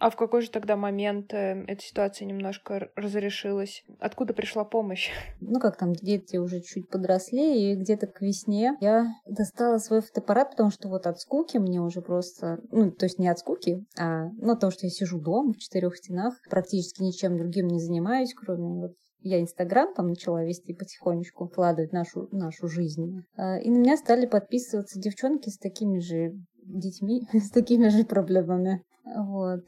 А 0.00 0.08
в 0.08 0.16
какой 0.16 0.40
же 0.40 0.50
тогда 0.50 0.76
момент 0.76 1.34
э, 1.34 1.62
эта 1.68 1.82
ситуация 1.82 2.24
немножко 2.24 2.90
разрешилась? 2.96 3.84
Откуда 3.98 4.32
пришла 4.32 4.64
помощь? 4.64 5.10
Ну, 5.42 5.58
как 5.58 5.76
там, 5.76 5.94
дети 5.94 6.36
уже 6.36 6.60
чуть 6.60 6.88
подросли, 6.88 7.72
и 7.72 7.74
где-то 7.74 8.06
к 8.06 8.20
весне 8.20 8.76
я 8.80 9.08
достала 9.26 9.78
свой 9.78 10.00
фотоаппарат, 10.00 10.50
потому 10.50 10.70
что 10.70 10.88
вот 10.88 11.06
от 11.06 11.18
скуки 11.18 11.58
мне 11.58 11.80
уже 11.80 12.02
просто... 12.02 12.60
Ну, 12.70 12.92
то 12.92 13.06
есть 13.06 13.18
не 13.18 13.28
от 13.28 13.38
скуки, 13.38 13.84
а 13.98 14.28
ну, 14.38 14.52
от 14.52 14.60
того, 14.60 14.70
что 14.70 14.86
я 14.86 14.90
сижу 14.90 15.20
дома 15.20 15.52
в 15.52 15.58
четырех 15.58 15.96
стенах, 15.96 16.34
практически 16.48 17.02
ничем 17.02 17.36
другим 17.36 17.66
не 17.66 17.80
занимаюсь, 17.80 18.32
кроме 18.34 18.80
вот 18.80 18.92
я 19.22 19.40
Инстаграм 19.40 19.92
там 19.92 20.08
начала 20.08 20.44
вести 20.44 20.72
потихонечку, 20.72 21.46
вкладывать 21.46 21.92
нашу, 21.92 22.28
нашу 22.30 22.68
жизнь. 22.68 23.22
А, 23.36 23.58
и 23.58 23.68
на 23.68 23.78
меня 23.78 23.96
стали 23.96 24.26
подписываться 24.26 25.00
девчонки 25.00 25.50
с 25.50 25.58
такими 25.58 25.98
же 25.98 26.32
детьми, 26.62 27.26
с 27.32 27.50
такими 27.50 27.88
же 27.88 28.04
проблемами. 28.04 28.82
Вот. 29.04 29.64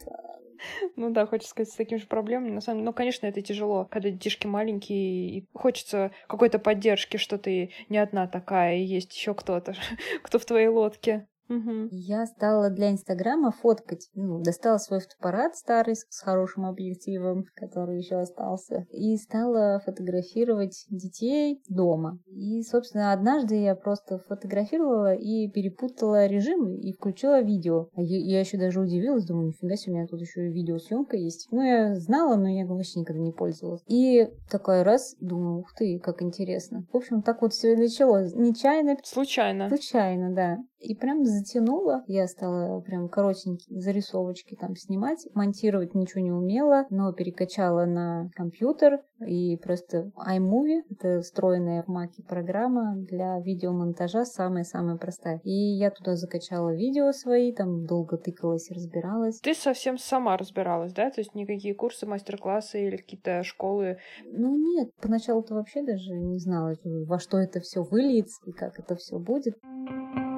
Ну 0.97 1.11
да, 1.11 1.27
хочется 1.27 1.51
сказать, 1.51 1.73
с 1.73 1.77
такими 1.77 1.99
же 1.99 2.07
проблемами. 2.07 2.51
На 2.51 2.61
самом 2.61 2.81
деле, 2.81 2.87
ну, 2.87 2.93
конечно, 2.93 3.27
это 3.27 3.43
тяжело, 3.43 3.85
когда 3.85 4.11
детишки 4.11 4.47
маленькие, 4.47 5.39
и 5.39 5.49
хочется 5.53 6.13
какой-то 6.29 6.59
поддержки, 6.59 7.17
что 7.17 7.39
ты 7.39 7.73
не 7.89 7.99
одна 7.99 8.27
такая, 8.27 8.77
и 8.77 8.85
есть 8.85 9.15
еще 9.15 9.35
кто-то, 9.35 9.75
кто 10.23 10.39
в 10.39 10.45
твоей 10.45 10.69
лодке. 10.69 11.27
Угу. 11.57 11.89
Я 11.91 12.27
стала 12.27 12.71
для 12.71 12.91
Инстаграма 12.91 13.51
фоткать. 13.51 14.09
Ну, 14.15 14.43
достала 14.43 14.79
свой 14.79 15.01
фотоаппарат 15.01 15.57
старый 15.57 15.95
с 15.97 16.21
хорошим 16.21 16.67
объективом, 16.67 17.45
который 17.55 17.99
еще 17.99 18.17
остался, 18.17 18.87
и 18.91 19.17
стала 19.17 19.81
фотографировать 19.85 20.87
детей 20.89 21.63
дома. 21.69 22.19
И, 22.27 22.63
собственно, 22.63 23.13
однажды 23.13 23.57
я 23.57 23.75
просто 23.75 24.19
фотографировала 24.19 25.15
и 25.15 25.49
перепутала 25.49 26.27
режим 26.27 26.75
и 26.79 26.93
включила 26.93 27.41
видео. 27.43 27.89
А 27.95 28.03
я, 28.03 28.19
я 28.19 28.41
еще 28.41 28.59
даже 28.59 28.81
удивилась, 28.81 29.27
думаю, 29.27 29.49
нифига 29.49 29.77
себе, 29.77 29.93
у 29.93 29.97
меня 29.97 30.07
тут 30.07 30.21
еще 30.21 30.49
и 30.49 30.53
видеосъемка 30.53 31.17
есть. 31.17 31.49
Ну, 31.51 31.63
я 31.63 31.95
знала, 31.97 32.37
но 32.37 32.49
я 32.49 32.67
вообще 32.67 33.01
никогда 33.01 33.23
не 33.23 33.33
пользовалась. 33.33 33.83
И 33.87 34.29
такой 34.51 34.83
раз 34.83 35.17
думаю, 35.21 35.61
ух 35.61 35.75
ты, 35.75 35.99
как 35.99 36.23
интересно. 36.23 36.87
В 36.93 36.97
общем, 36.97 37.23
так 37.23 37.43
вот 37.43 37.53
все 37.53 37.77
началось. 37.77 38.35
Нечаянно. 38.35 38.97
Случайно. 39.05 39.69
Случайно, 39.69 40.35
да. 40.35 40.59
И 40.83 40.95
прям 40.95 41.25
затянула. 41.25 42.03
Я 42.07 42.27
стала 42.27 42.81
прям 42.81 43.09
коротенькие 43.09 43.81
зарисовочки 43.81 44.57
там 44.57 44.75
снимать. 44.77 45.29
Монтировать 45.35 45.95
ничего 45.95 46.23
не 46.23 46.33
умела, 46.33 46.87
но 46.91 47.13
перекачала 47.13 47.85
на 47.85 48.31
компьютер. 48.35 49.01
И 49.25 49.57
просто 49.59 50.11
iMovie, 50.17 50.83
это 50.91 51.21
встроенная 51.21 51.85
в 51.85 51.89
Маке 51.89 52.25
программа 52.25 52.97
для 52.97 53.39
видеомонтажа, 53.39 54.25
самая-самая 54.25 54.97
простая. 54.97 55.41
И 55.45 55.53
я 55.53 55.91
туда 55.91 56.17
закачала 56.17 56.75
видео 56.75 57.13
свои, 57.13 57.53
там 57.53 57.87
долго 57.87 58.17
тыкалась 58.17 58.71
и 58.71 58.75
разбиралась. 58.75 59.39
Ты 59.41 59.55
совсем 59.55 59.99
сама 59.99 60.37
разбиралась, 60.37 60.93
да? 60.93 61.11
То 61.11 61.21
есть 61.21 61.35
никакие 61.35 61.75
курсы, 61.75 62.07
мастер-классы 62.07 62.85
или 62.85 62.97
какие-то 62.97 63.45
школы? 63.45 63.99
Ну 64.25 64.57
нет, 64.57 64.91
поначалу-то 65.01 65.55
вообще 65.55 65.83
даже 65.83 66.11
не 66.15 66.39
знала, 66.39 66.75
во 66.85 67.21
что 67.21 67.39
это 67.39 67.61
все 67.61 67.83
выльется 67.83 68.41
и 68.47 68.53
как 68.53 68.79
это 68.79 68.97
все 68.97 69.19
будет. 69.19 69.57
Thank 69.63 70.17
you 70.17 70.32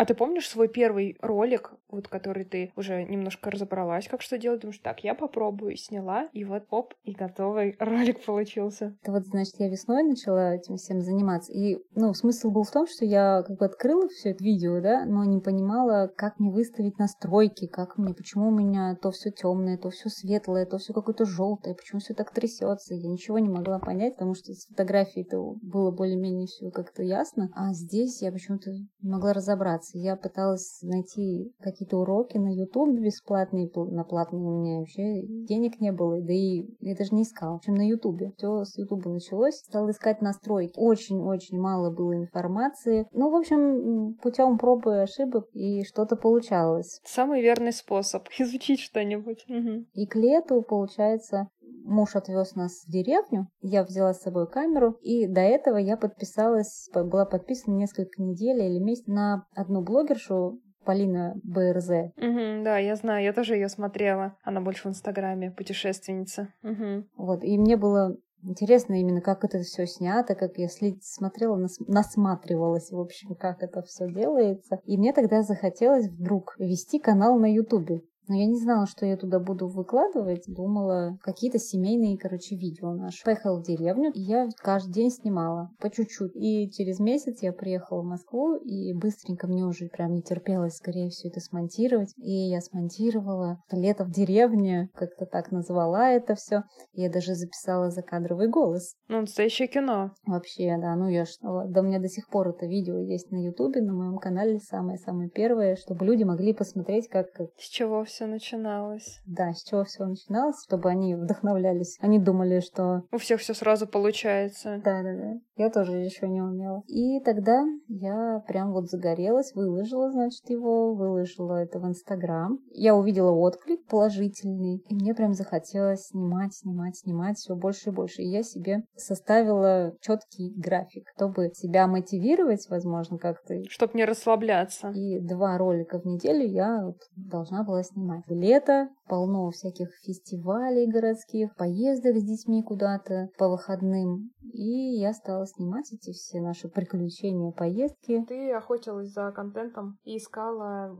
А 0.00 0.06
ты 0.06 0.14
помнишь 0.14 0.48
свой 0.48 0.68
первый 0.68 1.18
ролик, 1.20 1.74
вот 1.90 2.08
который 2.08 2.46
ты 2.46 2.72
уже 2.74 3.04
немножко 3.04 3.50
разобралась, 3.50 4.08
как 4.08 4.22
что 4.22 4.38
делать? 4.38 4.62
Думаешь, 4.62 4.78
так, 4.78 5.04
я 5.04 5.14
попробую, 5.14 5.76
сняла, 5.76 6.26
и 6.32 6.42
вот 6.42 6.62
оп, 6.70 6.94
и 7.04 7.12
готовый 7.12 7.76
ролик 7.78 8.24
получился. 8.24 8.96
Это 9.02 9.12
вот, 9.12 9.26
значит, 9.26 9.56
я 9.58 9.68
весной 9.68 10.02
начала 10.02 10.54
этим 10.54 10.76
всем 10.76 11.02
заниматься. 11.02 11.52
И, 11.52 11.76
ну, 11.94 12.14
смысл 12.14 12.50
был 12.50 12.62
в 12.62 12.70
том, 12.70 12.86
что 12.86 13.04
я 13.04 13.42
как 13.46 13.58
бы 13.58 13.66
открыла 13.66 14.08
все 14.08 14.30
это 14.30 14.42
видео, 14.42 14.80
да, 14.80 15.04
но 15.04 15.22
не 15.24 15.38
понимала, 15.38 16.10
как 16.16 16.40
мне 16.40 16.50
выставить 16.50 16.98
настройки, 16.98 17.66
как 17.66 17.98
мне, 17.98 18.14
почему 18.14 18.48
у 18.48 18.52
меня 18.52 18.96
то 19.02 19.10
все 19.10 19.30
темное, 19.30 19.76
то 19.76 19.90
все 19.90 20.08
светлое, 20.08 20.64
то 20.64 20.78
все 20.78 20.94
какое-то 20.94 21.26
желтое, 21.26 21.74
почему 21.74 22.00
все 22.00 22.14
так 22.14 22.32
трясется. 22.32 22.94
Я 22.94 23.06
ничего 23.06 23.38
не 23.38 23.50
могла 23.50 23.78
понять, 23.78 24.14
потому 24.14 24.32
что 24.34 24.50
с 24.54 24.66
фотографией 24.66 25.26
это 25.26 25.38
было 25.60 25.90
более-менее 25.90 26.46
все 26.46 26.70
как-то 26.70 27.02
ясно. 27.02 27.50
А 27.54 27.74
здесь 27.74 28.22
я 28.22 28.32
почему-то 28.32 28.70
не 28.70 29.10
могла 29.10 29.34
разобраться. 29.34 29.89
Я 29.94 30.16
пыталась 30.16 30.80
найти 30.82 31.52
какие-то 31.60 31.98
уроки 31.98 32.38
на 32.38 32.52
YouTube 32.52 32.98
бесплатные, 32.98 33.70
на 33.74 34.04
платные 34.04 34.42
у 34.42 34.60
меня 34.60 34.78
вообще 34.78 35.22
денег 35.22 35.80
не 35.80 35.92
было, 35.92 36.20
да 36.20 36.32
и 36.32 36.66
я 36.80 36.94
даже 36.94 37.14
не 37.14 37.22
искала. 37.22 37.54
В 37.54 37.56
общем, 37.56 37.74
на 37.74 37.86
YouTube. 37.86 38.34
Все 38.36 38.64
с 38.64 38.76
YouTube 38.76 39.06
началось. 39.06 39.56
Стала 39.56 39.90
искать 39.90 40.20
настройки. 40.20 40.74
Очень-очень 40.76 41.58
мало 41.58 41.90
было 41.90 42.14
информации. 42.14 43.06
Ну, 43.12 43.30
в 43.30 43.36
общем, 43.36 44.14
путем 44.22 44.58
пробы 44.58 44.96
и 44.96 44.98
ошибок 45.00 45.48
и 45.52 45.84
что-то 45.84 46.16
получалось. 46.16 47.00
Самый 47.04 47.42
верный 47.42 47.72
способ 47.72 48.28
изучить 48.38 48.80
что-нибудь. 48.80 49.44
Угу. 49.48 49.84
И 49.94 50.06
к 50.06 50.16
лету, 50.16 50.62
получается, 50.62 51.48
муж 51.90 52.16
отвез 52.16 52.54
нас 52.54 52.84
в 52.86 52.90
деревню, 52.90 53.48
я 53.60 53.84
взяла 53.84 54.14
с 54.14 54.22
собой 54.22 54.48
камеру, 54.48 54.96
и 55.02 55.26
до 55.26 55.40
этого 55.40 55.76
я 55.76 55.96
подписалась, 55.96 56.88
была 56.94 57.26
подписана 57.26 57.74
несколько 57.74 58.22
недель 58.22 58.62
или 58.62 58.78
месяц 58.78 59.06
на 59.06 59.46
одну 59.54 59.82
блогершу, 59.82 60.60
Полина 60.82 61.34
БРЗ. 61.44 61.90
Угу, 62.16 62.64
да, 62.64 62.78
я 62.78 62.96
знаю, 62.96 63.22
я 63.22 63.34
тоже 63.34 63.54
ее 63.54 63.68
смотрела. 63.68 64.36
Она 64.42 64.62
больше 64.62 64.88
в 64.88 64.90
Инстаграме, 64.90 65.50
путешественница. 65.50 66.54
Угу. 66.62 67.04
Вот, 67.16 67.44
и 67.44 67.58
мне 67.58 67.76
было 67.76 68.16
Интересно 68.42 68.98
именно, 68.98 69.20
как 69.20 69.44
это 69.44 69.60
все 69.60 69.86
снято, 69.86 70.34
как 70.34 70.56
я 70.56 70.68
смотрела, 71.02 71.56
нас... 71.56 71.78
насматривалась, 71.80 72.90
в 72.90 72.98
общем, 72.98 73.34
как 73.34 73.62
это 73.62 73.82
все 73.82 74.10
делается. 74.10 74.80
И 74.84 74.96
мне 74.96 75.12
тогда 75.12 75.42
захотелось 75.42 76.06
вдруг 76.06 76.54
вести 76.58 76.98
канал 76.98 77.38
на 77.38 77.52
Ютубе. 77.52 78.00
Но 78.28 78.36
я 78.36 78.46
не 78.46 78.58
знала, 78.58 78.86
что 78.86 79.06
я 79.06 79.16
туда 79.16 79.38
буду 79.38 79.66
выкладывать. 79.66 80.44
Думала, 80.46 81.18
какие-то 81.22 81.58
семейные, 81.58 82.18
короче, 82.18 82.56
видео 82.56 82.92
наши. 82.92 83.24
Поехала 83.24 83.58
в 83.58 83.64
деревню, 83.64 84.12
и 84.12 84.20
я 84.20 84.48
каждый 84.58 84.92
день 84.92 85.10
снимала 85.10 85.70
по 85.80 85.90
чуть-чуть. 85.90 86.36
И 86.36 86.70
через 86.70 87.00
месяц 87.00 87.42
я 87.42 87.52
приехала 87.52 88.02
в 88.02 88.06
Москву, 88.06 88.56
и 88.56 88.92
быстренько 88.94 89.46
мне 89.46 89.64
уже 89.64 89.88
прям 89.88 90.14
не 90.14 90.22
терпелось 90.22 90.76
скорее 90.76 91.10
все 91.10 91.28
это 91.28 91.40
смонтировать. 91.40 92.12
И 92.16 92.48
я 92.48 92.60
смонтировала 92.60 93.58
«Лето 93.70 94.04
в 94.04 94.10
деревне», 94.10 94.88
как-то 94.94 95.26
так 95.26 95.50
назвала 95.50 96.10
это 96.10 96.34
все. 96.34 96.62
Я 96.92 97.10
даже 97.10 97.34
записала 97.34 97.90
закадровый 97.90 98.48
голос. 98.48 98.94
Ну, 99.08 99.22
настоящее 99.22 99.68
кино. 99.68 100.12
Вообще, 100.26 100.76
да. 100.80 100.94
Ну, 100.96 101.08
я 101.08 101.24
что... 101.24 101.64
Да 101.66 101.80
у 101.80 101.84
меня 101.84 101.98
до 101.98 102.08
сих 102.08 102.28
пор 102.28 102.48
это 102.48 102.66
видео 102.66 102.98
есть 102.98 103.30
на 103.30 103.36
Ютубе, 103.36 103.80
на 103.80 103.92
моем 103.92 104.18
канале 104.18 104.58
самое-самое 104.58 105.30
первое, 105.30 105.76
чтобы 105.76 106.04
люди 106.04 106.24
могли 106.24 106.52
посмотреть, 106.52 107.08
как... 107.08 107.26
С 107.56 107.68
чего 107.68 108.04
все 108.04 108.19
начиналось. 108.26 109.20
Да, 109.26 109.52
с 109.52 109.62
чего 109.62 109.84
все 109.84 110.04
начиналось, 110.04 110.62
чтобы 110.64 110.90
они 110.90 111.14
вдохновлялись. 111.14 111.96
Они 112.00 112.18
думали, 112.18 112.60
что... 112.60 113.02
У 113.12 113.18
всех 113.18 113.40
все 113.40 113.54
сразу 113.54 113.86
получается. 113.86 114.80
Да, 114.84 115.02
да, 115.02 115.14
да. 115.14 115.32
Я 115.56 115.70
тоже 115.70 115.98
еще 115.98 116.28
не 116.28 116.40
умела. 116.40 116.82
И 116.86 117.20
тогда 117.20 117.64
я 117.88 118.42
прям 118.46 118.72
вот 118.72 118.88
загорелась, 118.88 119.54
выложила, 119.54 120.10
значит, 120.10 120.48
его, 120.48 120.94
выложила 120.94 121.56
это 121.56 121.78
в 121.78 121.86
Инстаграм. 121.86 122.58
Я 122.72 122.94
увидела 122.96 123.30
отклик 123.30 123.86
положительный, 123.86 124.82
и 124.88 124.94
мне 124.94 125.14
прям 125.14 125.34
захотелось 125.34 126.06
снимать, 126.08 126.54
снимать, 126.54 126.96
снимать 126.96 127.36
все 127.36 127.54
больше 127.54 127.90
и 127.90 127.92
больше. 127.92 128.22
И 128.22 128.30
я 128.30 128.42
себе 128.42 128.84
составила 128.96 129.94
четкий 130.00 130.54
график, 130.56 131.08
чтобы 131.14 131.50
себя 131.54 131.86
мотивировать, 131.86 132.66
возможно, 132.70 133.18
как-то. 133.18 133.62
Чтобы 133.68 133.92
не 133.94 134.04
расслабляться. 134.04 134.90
И 134.90 135.20
два 135.20 135.58
ролика 135.58 136.00
в 136.00 136.06
неделю 136.06 136.46
я 136.46 136.86
вот 136.86 136.96
должна 137.16 137.64
была 137.64 137.82
снимать 137.82 137.99
снимать. 138.00 138.24
Лето, 138.28 138.88
полно 139.08 139.50
всяких 139.50 139.94
фестивалей 140.02 140.90
городских, 140.90 141.54
поездок 141.56 142.16
с 142.16 142.22
детьми 142.22 142.62
куда-то 142.62 143.28
по 143.38 143.48
выходным. 143.48 144.30
И 144.52 144.98
я 144.98 145.12
стала 145.12 145.46
снимать 145.46 145.92
эти 145.92 146.12
все 146.12 146.40
наши 146.40 146.68
приключения, 146.68 147.52
поездки. 147.52 148.24
Ты 148.26 148.52
охотилась 148.52 149.12
за 149.12 149.30
контентом 149.32 149.98
и 150.04 150.16
искала 150.16 150.96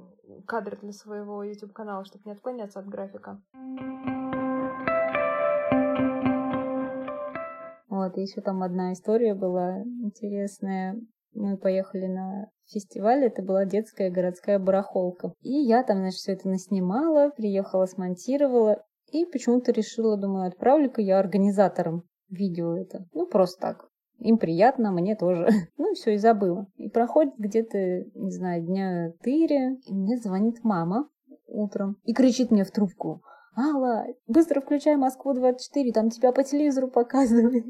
кадры 0.46 0.78
для 0.80 0.92
своего 0.92 1.42
YouTube-канала, 1.42 2.04
чтобы 2.04 2.22
не 2.26 2.32
отклоняться 2.32 2.80
от 2.80 2.86
графика. 2.86 3.40
Вот, 7.88 8.16
еще 8.16 8.40
там 8.40 8.62
одна 8.62 8.92
история 8.92 9.34
была 9.34 9.82
интересная. 9.82 10.96
Мы 11.32 11.56
поехали 11.56 12.06
на 12.06 12.50
фестиваль, 12.66 13.24
это 13.24 13.42
была 13.42 13.64
детская 13.64 14.10
городская 14.10 14.58
барахолка. 14.58 15.32
И 15.40 15.52
я 15.52 15.82
там, 15.82 15.98
значит, 15.98 16.18
все 16.18 16.32
это 16.32 16.48
наснимала, 16.48 17.30
приехала, 17.30 17.86
смонтировала, 17.86 18.82
и 19.12 19.24
почему-то 19.26 19.72
решила, 19.72 20.16
думаю, 20.16 20.48
отправлю-ка 20.48 21.00
я 21.02 21.18
организаторам 21.18 22.04
видео 22.28 22.76
это. 22.76 23.06
Ну, 23.12 23.26
просто 23.26 23.60
так. 23.60 23.88
Им 24.18 24.38
приятно, 24.38 24.92
мне 24.92 25.16
тоже. 25.16 25.48
Ну 25.78 25.94
все, 25.94 26.14
и 26.14 26.18
забыла. 26.18 26.66
И 26.76 26.88
проходит 26.88 27.34
где-то, 27.38 27.78
не 28.14 28.30
знаю, 28.30 28.62
дня 28.64 29.12
тыре, 29.22 29.76
и 29.86 29.94
мне 29.94 30.16
звонит 30.18 30.62
мама 30.62 31.08
утром 31.46 31.96
и 32.04 32.12
кричит 32.12 32.50
мне 32.50 32.64
в 32.64 32.70
трубку. 32.70 33.22
Алла, 33.60 34.06
быстро 34.26 34.60
включай 34.60 34.96
Москву-24, 34.96 35.92
там 35.92 36.08
тебя 36.08 36.32
по 36.32 36.42
телевизору 36.42 36.88
показывают. 36.88 37.66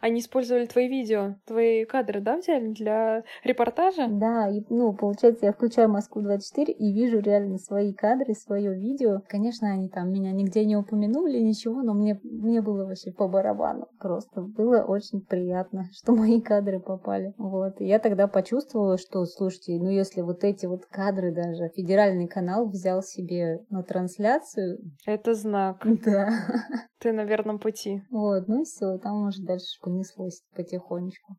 Они 0.00 0.20
использовали 0.20 0.66
твои 0.66 0.88
видео, 0.88 1.36
твои 1.46 1.84
кадры, 1.84 2.20
да, 2.20 2.36
взяли 2.36 2.68
для 2.68 3.24
репортажа? 3.44 4.08
Да, 4.08 4.48
и, 4.48 4.62
ну, 4.68 4.92
получается, 4.92 5.46
я 5.46 5.52
включаю 5.52 5.88
Москву-24 5.88 6.70
и 6.70 6.92
вижу 6.92 7.20
реально 7.20 7.58
свои 7.58 7.92
кадры, 7.92 8.34
свое 8.34 8.74
видео. 8.74 9.22
Конечно, 9.28 9.70
они 9.70 9.88
там 9.88 10.12
меня 10.12 10.32
нигде 10.32 10.64
не 10.64 10.76
упомянули, 10.76 11.38
ничего, 11.38 11.82
но 11.82 11.94
мне, 11.94 12.18
мне 12.22 12.60
было 12.60 12.84
вообще 12.84 13.12
по 13.12 13.28
барабану. 13.28 13.88
Просто 13.98 14.42
было 14.42 14.82
очень 14.82 15.20
приятно, 15.20 15.88
что 15.92 16.14
мои 16.14 16.40
кадры 16.40 16.80
попали. 16.80 17.34
Вот. 17.38 17.80
И 17.80 17.86
я 17.86 17.98
тогда 17.98 18.28
почувствовала, 18.28 18.98
что, 18.98 19.24
слушайте, 19.24 19.78
ну, 19.78 19.90
если 19.90 20.20
вот 20.20 20.44
эти 20.44 20.66
вот 20.66 20.86
кадры 20.86 21.32
даже 21.32 21.70
федеральный 21.74 22.28
канал 22.28 22.68
взял 22.68 23.02
себе 23.02 23.64
на 23.70 23.82
трансляцию... 23.82 24.78
Это 25.06 25.34
знак. 25.34 25.82
Да. 25.84 26.30
Ты 26.98 27.12
на 27.12 27.24
верном 27.24 27.58
пути. 27.58 28.02
Вот, 28.10 28.48
ну 28.48 28.62
и 28.62 28.64
все, 28.64 28.98
там 28.98 29.26
уже 29.26 29.42
дальше 29.42 29.78
понеслось 29.80 30.42
потихонечку. 30.54 31.36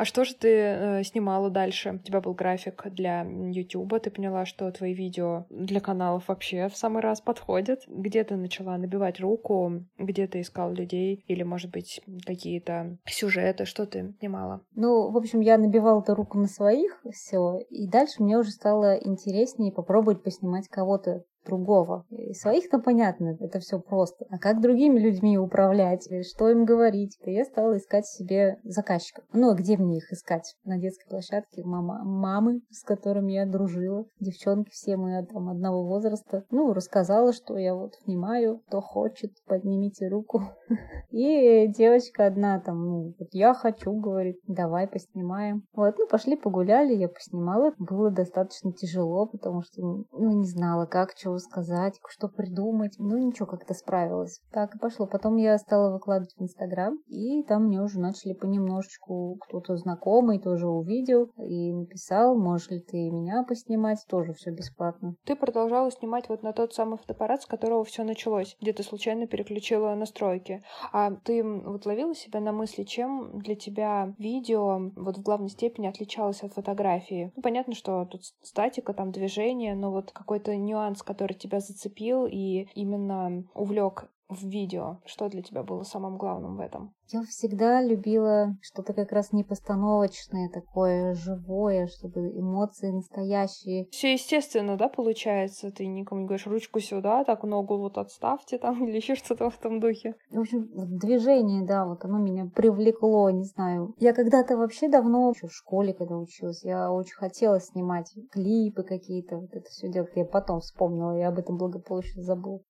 А 0.00 0.06
что 0.06 0.24
же 0.24 0.34
ты 0.34 0.48
э, 0.48 1.04
снимала 1.04 1.50
дальше? 1.50 1.92
У 1.92 1.98
тебя 1.98 2.22
был 2.22 2.32
график 2.32 2.86
для 2.90 3.20
YouTube, 3.22 4.00
ты 4.00 4.10
поняла, 4.10 4.46
что 4.46 4.72
твои 4.72 4.94
видео 4.94 5.44
для 5.50 5.78
каналов 5.80 6.28
вообще 6.28 6.70
в 6.70 6.76
самый 6.78 7.02
раз 7.02 7.20
подходят. 7.20 7.82
Где 7.86 8.24
ты 8.24 8.36
начала 8.36 8.78
набивать 8.78 9.20
руку, 9.20 9.84
где 9.98 10.26
ты 10.26 10.40
искал 10.40 10.72
людей 10.72 11.22
или, 11.26 11.42
может 11.42 11.70
быть, 11.70 12.00
какие-то 12.24 12.96
сюжеты, 13.04 13.66
что 13.66 13.84
ты 13.84 14.14
снимала? 14.20 14.62
Ну, 14.74 15.10
в 15.10 15.18
общем, 15.18 15.40
я 15.40 15.58
набивала 15.58 16.00
эту 16.00 16.14
руку 16.14 16.38
на 16.38 16.46
своих, 16.46 17.04
все, 17.12 17.58
и 17.68 17.86
дальше 17.86 18.22
мне 18.22 18.38
уже 18.38 18.52
стало 18.52 18.96
интереснее 18.96 19.70
попробовать 19.70 20.22
поснимать 20.22 20.66
кого-то 20.68 21.24
другого. 21.50 22.04
И 22.10 22.32
своих-то 22.32 22.78
понятно, 22.78 23.36
это 23.40 23.58
все 23.58 23.80
просто. 23.80 24.24
А 24.30 24.38
как 24.38 24.60
другими 24.60 24.98
людьми 25.00 25.38
управлять, 25.38 26.08
что 26.26 26.48
им 26.48 26.64
говорить? 26.64 27.18
То 27.24 27.30
я 27.30 27.44
стала 27.44 27.76
искать 27.76 28.06
себе 28.06 28.58
заказчиков. 28.62 29.24
Ну, 29.32 29.50
а 29.50 29.54
где 29.54 29.76
мне 29.76 29.98
их 29.98 30.12
искать? 30.12 30.54
На 30.64 30.78
детской 30.78 31.08
площадке 31.08 31.62
мама, 31.64 32.04
мамы, 32.04 32.60
с 32.70 32.82
которыми 32.84 33.32
я 33.32 33.46
дружила. 33.46 34.04
Девчонки 34.20 34.70
все 34.70 34.96
мы 34.96 35.26
там 35.26 35.48
одного 35.48 35.84
возраста. 35.84 36.44
Ну, 36.50 36.72
рассказала, 36.72 37.32
что 37.32 37.58
я 37.58 37.74
вот 37.74 37.94
снимаю, 38.04 38.60
кто 38.66 38.80
хочет, 38.80 39.32
поднимите 39.46 40.08
руку. 40.08 40.42
И 41.10 41.66
девочка 41.68 42.26
одна 42.26 42.60
там, 42.60 42.86
ну, 42.86 43.14
я 43.32 43.54
хочу, 43.54 43.92
говорит, 43.92 44.38
давай 44.46 44.86
поснимаем. 44.86 45.64
Вот, 45.74 45.96
ну, 45.98 46.06
пошли 46.06 46.36
погуляли, 46.36 46.94
я 46.94 47.08
поснимала. 47.08 47.72
Было 47.78 48.10
достаточно 48.10 48.72
тяжело, 48.72 49.26
потому 49.26 49.62
что, 49.62 49.82
ну, 49.82 50.06
не 50.12 50.46
знала, 50.46 50.86
как, 50.86 51.14
чего 51.14 51.38
сказать, 51.40 51.98
что 52.08 52.28
придумать. 52.28 52.94
Ну, 52.98 53.18
ничего, 53.18 53.46
как-то 53.46 53.74
справилась. 53.74 54.40
Так 54.52 54.74
и 54.74 54.78
пошло. 54.78 55.06
Потом 55.06 55.36
я 55.36 55.58
стала 55.58 55.92
выкладывать 55.92 56.34
в 56.36 56.42
Инстаграм, 56.42 56.98
и 57.08 57.42
там 57.44 57.64
мне 57.64 57.82
уже 57.82 57.98
начали 57.98 58.32
понемножечку 58.32 59.38
кто-то 59.40 59.76
знакомый 59.76 60.38
тоже 60.38 60.68
увидел 60.68 61.30
и 61.36 61.72
написал, 61.72 62.36
можешь 62.38 62.70
ли 62.70 62.80
ты 62.80 63.10
меня 63.10 63.44
поснимать, 63.46 64.04
тоже 64.08 64.32
все 64.34 64.50
бесплатно. 64.50 65.14
Ты 65.24 65.36
продолжала 65.36 65.90
снимать 65.90 66.28
вот 66.28 66.42
на 66.42 66.52
тот 66.52 66.74
самый 66.74 66.98
фотоаппарат, 66.98 67.42
с 67.42 67.46
которого 67.46 67.84
все 67.84 68.04
началось, 68.04 68.56
где 68.60 68.72
ты 68.72 68.82
случайно 68.82 69.26
переключила 69.26 69.94
настройки. 69.94 70.62
А 70.92 71.12
ты 71.12 71.42
вот 71.42 71.86
ловила 71.86 72.14
себя 72.14 72.40
на 72.40 72.52
мысли, 72.52 72.84
чем 72.84 73.38
для 73.40 73.54
тебя 73.54 74.14
видео 74.18 74.90
вот 74.96 75.18
в 75.18 75.22
главной 75.22 75.48
степени 75.48 75.86
отличалось 75.86 76.42
от 76.42 76.52
фотографии? 76.52 77.32
Ну, 77.36 77.42
понятно, 77.42 77.74
что 77.74 78.04
тут 78.04 78.22
статика, 78.42 78.92
там 78.94 79.12
движение, 79.12 79.74
но 79.74 79.90
вот 79.90 80.12
какой-то 80.12 80.56
нюанс, 80.56 81.02
который 81.02 81.19
тебя 81.34 81.60
зацепил 81.60 82.26
и 82.26 82.66
именно 82.74 83.44
увлек 83.54 84.10
в 84.30 84.42
видео? 84.44 84.98
Что 85.04 85.28
для 85.28 85.42
тебя 85.42 85.62
было 85.62 85.82
самым 85.82 86.16
главным 86.16 86.56
в 86.56 86.60
этом? 86.60 86.94
Я 87.12 87.22
всегда 87.22 87.82
любила 87.82 88.56
что-то 88.62 88.92
как 88.92 89.10
раз 89.10 89.32
непостановочное, 89.32 90.48
такое 90.48 91.14
живое, 91.14 91.88
чтобы 91.88 92.30
эмоции 92.38 92.92
настоящие. 92.92 93.88
Все 93.90 94.12
естественно, 94.12 94.76
да, 94.76 94.88
получается? 94.88 95.72
Ты 95.72 95.86
никому 95.86 96.20
не 96.20 96.26
говоришь 96.28 96.46
ручку 96.46 96.78
сюда, 96.78 97.24
так 97.24 97.42
ногу 97.42 97.78
вот 97.78 97.98
отставьте 97.98 98.58
там 98.58 98.84
или 98.88 98.96
еще 98.96 99.16
что-то 99.16 99.50
в 99.50 99.58
этом 99.58 99.80
духе. 99.80 100.14
В 100.30 100.38
общем, 100.38 100.68
движение, 100.98 101.66
да, 101.66 101.84
вот 101.84 102.04
оно 102.04 102.18
меня 102.18 102.48
привлекло, 102.54 103.28
не 103.30 103.44
знаю. 103.44 103.94
Я 103.98 104.12
когда-то 104.12 104.56
вообще 104.56 104.88
давно, 104.88 105.32
еще 105.34 105.48
в 105.48 105.52
школе, 105.52 105.92
когда 105.92 106.16
училась, 106.16 106.62
я 106.64 106.92
очень 106.92 107.14
хотела 107.14 107.60
снимать 107.60 108.14
клипы 108.30 108.84
какие-то, 108.84 109.38
вот 109.38 109.50
это 109.52 109.68
все 109.68 109.88
делать. 109.88 110.10
Я 110.14 110.24
потом 110.24 110.60
вспомнила, 110.60 111.18
я 111.18 111.28
об 111.28 111.38
этом 111.38 111.56
благополучно 111.56 112.22
забыла. 112.22 112.60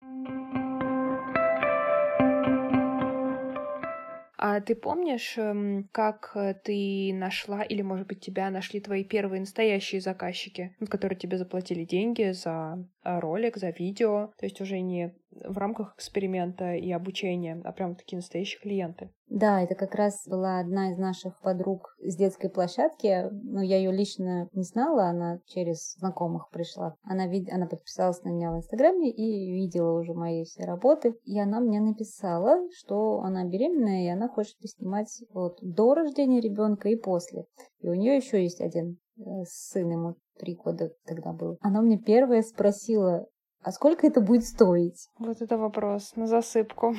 А 4.43 4.59
ты 4.63 4.75
помнишь, 4.75 5.35
эм, 5.37 5.87
как 5.93 6.31
э, 6.35 6.55
ты 6.55 7.13
нашла, 7.13 7.63
или, 7.63 7.83
может 7.83 8.07
быть, 8.07 8.21
тебя 8.21 8.49
нашли 8.49 8.81
твои 8.81 9.05
первые 9.05 9.41
настоящие 9.41 10.01
заказчики, 10.01 10.75
которые 10.89 11.19
тебе 11.19 11.37
заплатили 11.37 11.85
деньги 11.85 12.33
за 12.33 12.83
э, 13.05 13.19
ролик, 13.19 13.59
за 13.59 13.69
видео, 13.69 14.33
то 14.39 14.47
есть 14.47 14.63
уже 14.63 14.81
не 14.81 15.13
в 15.45 15.59
рамках 15.59 15.95
эксперимента 15.97 16.75
и 16.75 16.91
обучения, 16.93 17.61
а 17.65 17.73
прям 17.73 17.95
такие 17.95 18.17
настоящие 18.17 18.61
клиенты? 18.61 19.11
Да, 19.31 19.63
это 19.63 19.77
как 19.77 19.95
раз 19.95 20.27
была 20.27 20.59
одна 20.59 20.91
из 20.91 20.99
наших 20.99 21.41
подруг 21.41 21.97
с 22.01 22.17
детской 22.17 22.51
площадки. 22.51 23.29
Но 23.31 23.63
я 23.63 23.77
ее 23.77 23.93
лично 23.93 24.49
не 24.53 24.65
знала, 24.65 25.05
она 25.05 25.39
через 25.47 25.95
знакомых 25.99 26.51
пришла. 26.51 26.97
Она, 27.05 27.29
вид... 27.29 27.49
она 27.53 27.67
подписалась 27.67 28.23
на 28.25 28.31
меня 28.31 28.51
в 28.51 28.57
Инстаграме 28.57 29.09
и 29.09 29.53
видела 29.53 30.01
уже 30.01 30.15
мои 30.15 30.43
все 30.45 30.65
работы. 30.65 31.15
И 31.25 31.39
она 31.39 31.61
мне 31.61 31.81
написала, 31.81 32.59
что 32.73 33.21
она 33.21 33.45
беременная, 33.45 34.07
и 34.07 34.09
она 34.09 34.29
хочет 34.29 34.59
поснимать 34.59 35.23
вот 35.33 35.59
до 35.63 35.95
рождения 35.95 36.41
ребенка 36.41 36.89
и 36.89 36.97
после. 36.97 37.45
И 37.79 37.89
у 37.89 37.95
нее 37.95 38.17
еще 38.17 38.43
есть 38.43 38.61
один 38.61 38.99
э, 39.17 39.23
сын, 39.45 39.89
ему 39.89 40.17
три 40.41 40.57
года 40.57 40.91
тогда 41.07 41.33
был. 41.33 41.57
Она 41.61 41.83
мне 41.83 41.99
первая 41.99 42.43
спросила, 42.43 43.27
а 43.63 43.73
сколько 43.73 44.07
это 44.07 44.21
будет 44.21 44.45
стоить? 44.45 45.09
Вот 45.19 45.43
это 45.43 45.59
вопрос 45.59 46.17
на 46.17 46.27
засыпку. 46.27 46.95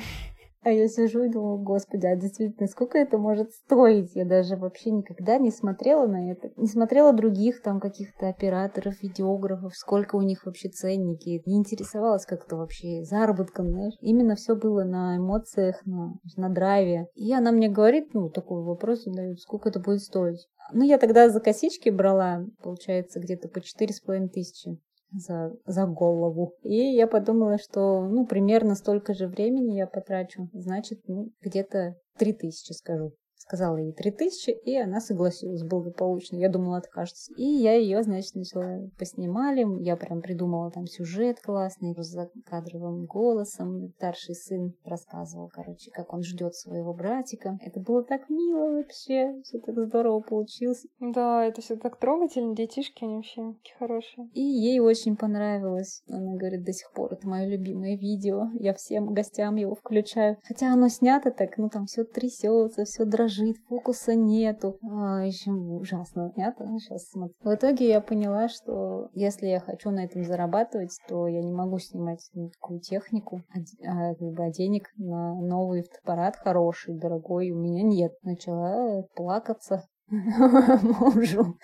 А 0.64 0.70
я 0.70 0.86
сижу 0.86 1.24
и 1.24 1.28
думаю, 1.28 1.58
господи, 1.58 2.06
а 2.06 2.14
действительно, 2.14 2.68
сколько 2.68 2.96
это 2.96 3.18
может 3.18 3.50
стоить? 3.50 4.14
Я 4.14 4.24
даже 4.24 4.56
вообще 4.56 4.92
никогда 4.92 5.38
не 5.38 5.50
смотрела 5.50 6.06
на 6.06 6.30
это. 6.30 6.52
Не 6.56 6.68
смотрела 6.68 7.12
других 7.12 7.62
там 7.62 7.80
каких-то 7.80 8.28
операторов, 8.28 9.02
видеографов, 9.02 9.74
сколько 9.74 10.14
у 10.14 10.22
них 10.22 10.46
вообще 10.46 10.68
ценники. 10.68 11.42
Не 11.46 11.56
интересовалась 11.56 12.26
как-то 12.26 12.54
вообще 12.54 13.02
заработком, 13.02 13.70
знаешь. 13.70 13.94
Именно 14.00 14.36
все 14.36 14.54
было 14.54 14.84
на 14.84 15.16
эмоциях, 15.16 15.84
на, 15.84 16.14
на 16.36 16.48
драйве. 16.48 17.08
И 17.16 17.32
она 17.32 17.50
мне 17.50 17.68
говорит, 17.68 18.14
ну, 18.14 18.30
такой 18.30 18.62
вопрос 18.62 19.02
задает, 19.02 19.40
сколько 19.40 19.68
это 19.68 19.80
будет 19.80 20.02
стоить. 20.02 20.46
Ну, 20.72 20.84
я 20.84 20.98
тогда 20.98 21.28
за 21.28 21.40
косички 21.40 21.88
брала, 21.88 22.46
получается, 22.62 23.18
где-то 23.18 23.48
по 23.48 23.60
четыре 23.60 23.92
с 23.92 24.00
половиной 24.00 24.28
тысячи 24.28 24.78
за, 25.12 25.52
за 25.66 25.86
голову. 25.86 26.54
И 26.62 26.76
я 26.76 27.06
подумала, 27.06 27.58
что, 27.58 28.06
ну, 28.08 28.26
примерно 28.26 28.74
столько 28.74 29.14
же 29.14 29.26
времени 29.26 29.74
я 29.74 29.86
потрачу. 29.86 30.48
Значит, 30.52 31.00
ну, 31.06 31.30
где-то 31.40 31.96
три 32.18 32.32
тысячи 32.32 32.72
скажу 32.72 33.12
сказала 33.42 33.76
ей 33.76 33.92
3000, 33.92 34.50
и 34.64 34.76
она 34.76 35.00
согласилась 35.00 35.62
благополучно. 35.64 36.36
Я 36.36 36.48
думала, 36.48 36.78
откажется. 36.78 37.32
И 37.36 37.42
я 37.42 37.74
ее, 37.74 38.02
значит, 38.02 38.34
начала 38.34 38.88
поснимали. 38.98 39.66
Я 39.82 39.96
прям 39.96 40.22
придумала 40.22 40.70
там 40.70 40.86
сюжет 40.86 41.40
классный, 41.40 41.94
с 41.96 42.16
кадровым 42.46 43.04
голосом. 43.06 43.88
Старший 43.96 44.34
сын 44.34 44.74
рассказывал, 44.84 45.50
короче, 45.52 45.90
как 45.90 46.12
он 46.12 46.22
ждет 46.22 46.54
своего 46.54 46.94
братика. 46.94 47.58
Это 47.60 47.80
было 47.80 48.04
так 48.04 48.30
мило 48.30 48.76
вообще. 48.76 49.34
Все 49.42 49.58
так 49.58 49.76
здорово 49.76 50.20
получилось. 50.20 50.86
Да, 51.00 51.44
это 51.44 51.60
все 51.60 51.76
так 51.76 51.98
трогательно. 51.98 52.54
Детишки, 52.54 53.04
они 53.04 53.16
вообще 53.16 53.54
такие 53.54 53.76
хорошие. 53.78 54.28
И 54.34 54.40
ей 54.40 54.78
очень 54.78 55.16
понравилось. 55.16 56.02
Она 56.08 56.36
говорит, 56.36 56.64
до 56.64 56.72
сих 56.72 56.92
пор 56.92 57.12
это 57.12 57.26
мое 57.26 57.46
любимое 57.46 57.96
видео. 57.96 58.50
Я 58.54 58.72
всем 58.74 59.12
гостям 59.12 59.56
его 59.56 59.74
включаю. 59.74 60.36
Хотя 60.44 60.72
оно 60.72 60.88
снято 60.88 61.30
так, 61.30 61.58
ну 61.58 61.68
там 61.68 61.86
все 61.86 62.04
трясется, 62.04 62.84
все 62.84 63.04
дрожит 63.04 63.31
дрожит, 63.32 63.56
фокуса 63.68 64.14
нету. 64.14 64.78
А, 64.82 65.24
еще 65.24 65.50
ужасно. 65.50 66.32
Я 66.36 66.54
сейчас 66.78 67.08
смотрю. 67.10 67.34
В 67.42 67.54
итоге 67.54 67.88
я 67.88 68.00
поняла, 68.00 68.48
что 68.48 69.08
если 69.14 69.46
я 69.46 69.60
хочу 69.60 69.90
на 69.90 70.04
этом 70.04 70.24
зарабатывать, 70.24 70.96
то 71.08 71.26
я 71.26 71.42
не 71.42 71.52
могу 71.52 71.78
снимать 71.78 72.30
такую 72.54 72.80
технику, 72.80 73.42
а, 73.54 73.58
а, 73.88 74.14
как 74.14 74.40
а 74.40 74.50
денег 74.50 74.90
на 74.96 75.34
новый 75.40 75.82
фотоаппарат 75.82 76.36
хороший, 76.36 76.98
дорогой 76.98 77.50
у 77.50 77.58
меня 77.58 77.82
нет. 77.82 78.12
Начала 78.22 79.02
плакаться 79.14 79.84
мужу. 80.12 81.56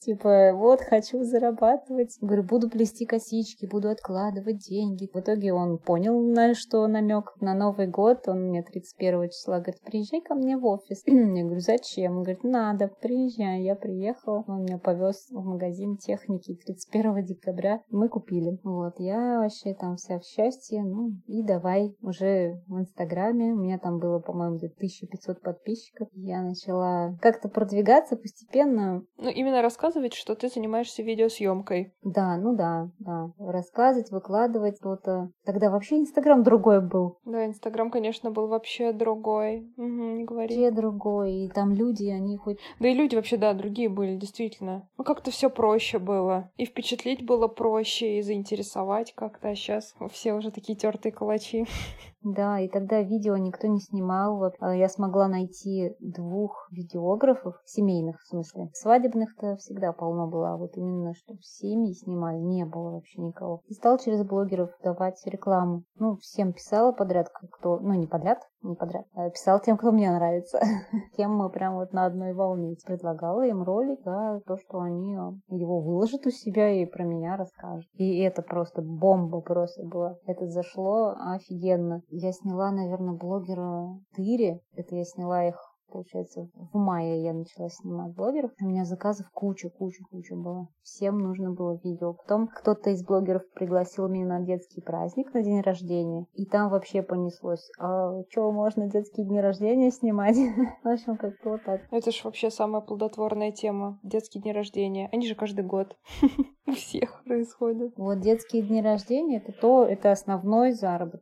Типа, 0.00 0.52
вот, 0.54 0.80
хочу 0.80 1.22
зарабатывать. 1.24 2.16
Говорю, 2.20 2.44
буду 2.44 2.70
плести 2.70 3.04
косички, 3.04 3.66
буду 3.66 3.90
откладывать 3.90 4.58
деньги. 4.58 5.10
В 5.12 5.18
итоге 5.18 5.52
он 5.52 5.78
понял, 5.78 6.20
на 6.20 6.54
что 6.54 6.86
намек. 6.86 7.34
На 7.40 7.54
Новый 7.54 7.88
год 7.88 8.28
он 8.28 8.48
мне 8.48 8.62
31 8.62 9.30
числа 9.30 9.58
говорит, 9.58 9.80
приезжай 9.82 10.20
ко 10.20 10.34
мне 10.34 10.56
в 10.56 10.64
офис. 10.64 11.02
Я 11.06 11.44
говорю, 11.44 11.60
зачем? 11.60 12.18
Он 12.18 12.22
говорит, 12.22 12.44
надо, 12.44 12.90
приезжай. 13.00 13.62
Я 13.62 13.74
приехала, 13.74 14.44
он 14.46 14.62
меня 14.62 14.78
повез 14.78 15.26
в 15.30 15.44
магазин 15.44 15.96
техники 15.96 16.56
31 16.64 17.24
декабря. 17.24 17.82
Мы 17.90 18.08
купили. 18.08 18.58
Вот, 18.62 18.98
я 18.98 19.40
вообще 19.40 19.74
там 19.74 19.96
вся 19.96 20.18
в 20.18 20.24
счастье. 20.24 20.82
Ну, 20.82 21.10
и 21.26 21.42
давай 21.42 21.96
уже 22.02 22.62
в 22.68 22.78
Инстаграме. 22.78 23.52
У 23.52 23.56
меня 23.56 23.78
там 23.78 23.98
было, 23.98 24.20
по-моему, 24.20 24.56
1500 24.56 25.40
подписчиков. 25.40 26.08
Я 26.12 26.42
начала 26.42 27.16
как-то 27.20 27.48
продвигать 27.48 27.95
продвигаться 27.96 28.16
постепенно. 28.16 29.04
Ну, 29.18 29.30
именно 29.30 29.62
рассказывать, 29.62 30.14
что 30.14 30.34
ты 30.34 30.48
занимаешься 30.48 31.02
видеосъемкой. 31.02 31.94
Да, 32.02 32.36
ну 32.36 32.54
да, 32.54 32.90
да. 32.98 33.32
Рассказывать, 33.38 34.10
выкладывать 34.10 34.76
что-то. 34.78 35.30
Тогда 35.44 35.70
вообще 35.70 35.98
Инстаграм 35.98 36.42
другой 36.42 36.80
был. 36.80 37.18
Да, 37.24 37.46
Инстаграм, 37.46 37.90
конечно, 37.90 38.30
был 38.30 38.48
вообще 38.48 38.92
другой. 38.92 39.72
Угу, 39.76 39.84
не 39.86 40.24
говори. 40.24 40.56
Вообще 40.56 40.70
другой. 40.70 41.32
И 41.32 41.48
там 41.48 41.72
люди, 41.72 42.08
они 42.08 42.36
хоть... 42.36 42.58
Да 42.80 42.88
и 42.88 42.94
люди 42.94 43.16
вообще, 43.16 43.36
да, 43.36 43.54
другие 43.54 43.88
были, 43.88 44.16
действительно. 44.16 44.88
Ну, 44.98 45.04
как-то 45.04 45.30
все 45.30 45.50
проще 45.50 45.98
было. 45.98 46.50
И 46.56 46.66
впечатлить 46.66 47.24
было 47.24 47.48
проще, 47.48 48.18
и 48.18 48.22
заинтересовать 48.22 49.14
как-то. 49.14 49.48
А 49.48 49.54
сейчас 49.54 49.94
все 50.12 50.34
уже 50.34 50.50
такие 50.50 50.76
тертые 50.76 51.12
калачи. 51.12 51.66
Да, 52.26 52.58
и 52.58 52.66
тогда 52.66 53.02
видео 53.02 53.36
никто 53.36 53.68
не 53.68 53.78
снимал. 53.78 54.38
Вот 54.38 54.54
а 54.58 54.74
я 54.74 54.88
смогла 54.88 55.28
найти 55.28 55.94
двух 56.00 56.66
видеографов, 56.72 57.54
семейных 57.64 58.20
в 58.20 58.26
смысле. 58.26 58.68
Свадебных-то 58.74 59.54
всегда 59.58 59.92
полно 59.92 60.26
было, 60.26 60.54
а 60.54 60.56
вот 60.56 60.76
именно, 60.76 61.14
чтобы 61.14 61.38
семьи 61.42 61.92
снимали, 61.92 62.38
не 62.38 62.64
было 62.64 62.90
вообще 62.90 63.22
никого. 63.22 63.62
И 63.68 63.74
стал 63.74 63.98
через 63.98 64.24
блогеров 64.24 64.70
давать 64.82 65.24
рекламу. 65.24 65.84
Ну, 66.00 66.16
всем 66.16 66.52
писала 66.52 66.90
подряд, 66.90 67.28
кто, 67.52 67.78
ну, 67.78 67.94
не 67.94 68.08
подряд, 68.08 68.40
не 68.68 68.74
подряд, 68.74 69.06
а 69.14 69.30
писал 69.30 69.60
тем, 69.60 69.76
кто 69.76 69.92
мне 69.92 70.10
нравится. 70.10 70.60
Тем 71.16 71.34
мы 71.36 71.50
прям 71.50 71.76
вот 71.76 71.92
на 71.92 72.06
одной 72.06 72.32
волне. 72.32 72.76
Предлагала 72.84 73.46
им 73.46 73.62
ролик, 73.62 74.00
да, 74.04 74.40
то, 74.46 74.56
что 74.56 74.80
они 74.80 75.12
его 75.48 75.80
выложат 75.80 76.26
у 76.26 76.30
себя 76.30 76.70
и 76.70 76.86
про 76.86 77.04
меня 77.04 77.36
расскажут. 77.36 77.88
И 77.94 78.20
это 78.20 78.42
просто 78.42 78.82
бомба 78.82 79.40
просто 79.40 79.84
была. 79.84 80.16
Это 80.26 80.46
зашло 80.46 81.14
офигенно. 81.18 82.02
Я 82.08 82.32
сняла, 82.32 82.70
наверное, 82.70 83.14
блогера 83.14 83.98
Тыри. 84.14 84.60
Это 84.74 84.94
я 84.94 85.04
сняла 85.04 85.44
их 85.44 85.56
получается, 85.90 86.48
в 86.72 86.76
мае 86.76 87.22
я 87.22 87.32
начала 87.32 87.68
снимать 87.68 88.14
блогеров. 88.14 88.50
У 88.60 88.66
меня 88.66 88.84
заказов 88.84 89.30
куча, 89.32 89.70
куча, 89.70 90.02
куча 90.10 90.34
было. 90.34 90.68
Всем 90.82 91.18
нужно 91.18 91.52
было 91.52 91.78
видео. 91.82 92.14
Потом 92.14 92.48
кто-то 92.48 92.90
из 92.90 93.04
блогеров 93.04 93.42
пригласил 93.54 94.08
меня 94.08 94.26
на 94.26 94.40
детский 94.40 94.80
праздник, 94.80 95.32
на 95.34 95.42
день 95.42 95.60
рождения. 95.60 96.26
И 96.34 96.46
там 96.46 96.70
вообще 96.70 97.02
понеслось. 97.02 97.70
А 97.78 98.22
что, 98.30 98.50
можно 98.52 98.88
детские 98.88 99.26
дни 99.26 99.40
рождения 99.40 99.90
снимать? 99.90 100.36
В 100.82 100.88
общем, 100.88 101.16
как-то 101.16 101.50
вот 101.50 101.64
так. 101.64 101.82
Это 101.90 102.10
же 102.10 102.20
вообще 102.24 102.50
самая 102.50 102.82
плодотворная 102.82 103.52
тема. 103.52 103.98
Детские 104.02 104.42
дни 104.42 104.52
рождения. 104.52 105.08
Они 105.12 105.26
же 105.26 105.34
каждый 105.34 105.64
год. 105.64 105.96
У 106.66 106.72
всех 106.72 107.22
происходят. 107.24 107.92
Вот 107.96 108.20
детские 108.20 108.62
дни 108.62 108.82
рождения 108.82 109.38
это 109.38 109.52
то, 109.52 109.84
это 109.84 110.10
основной 110.12 110.72
заработок. 110.72 111.20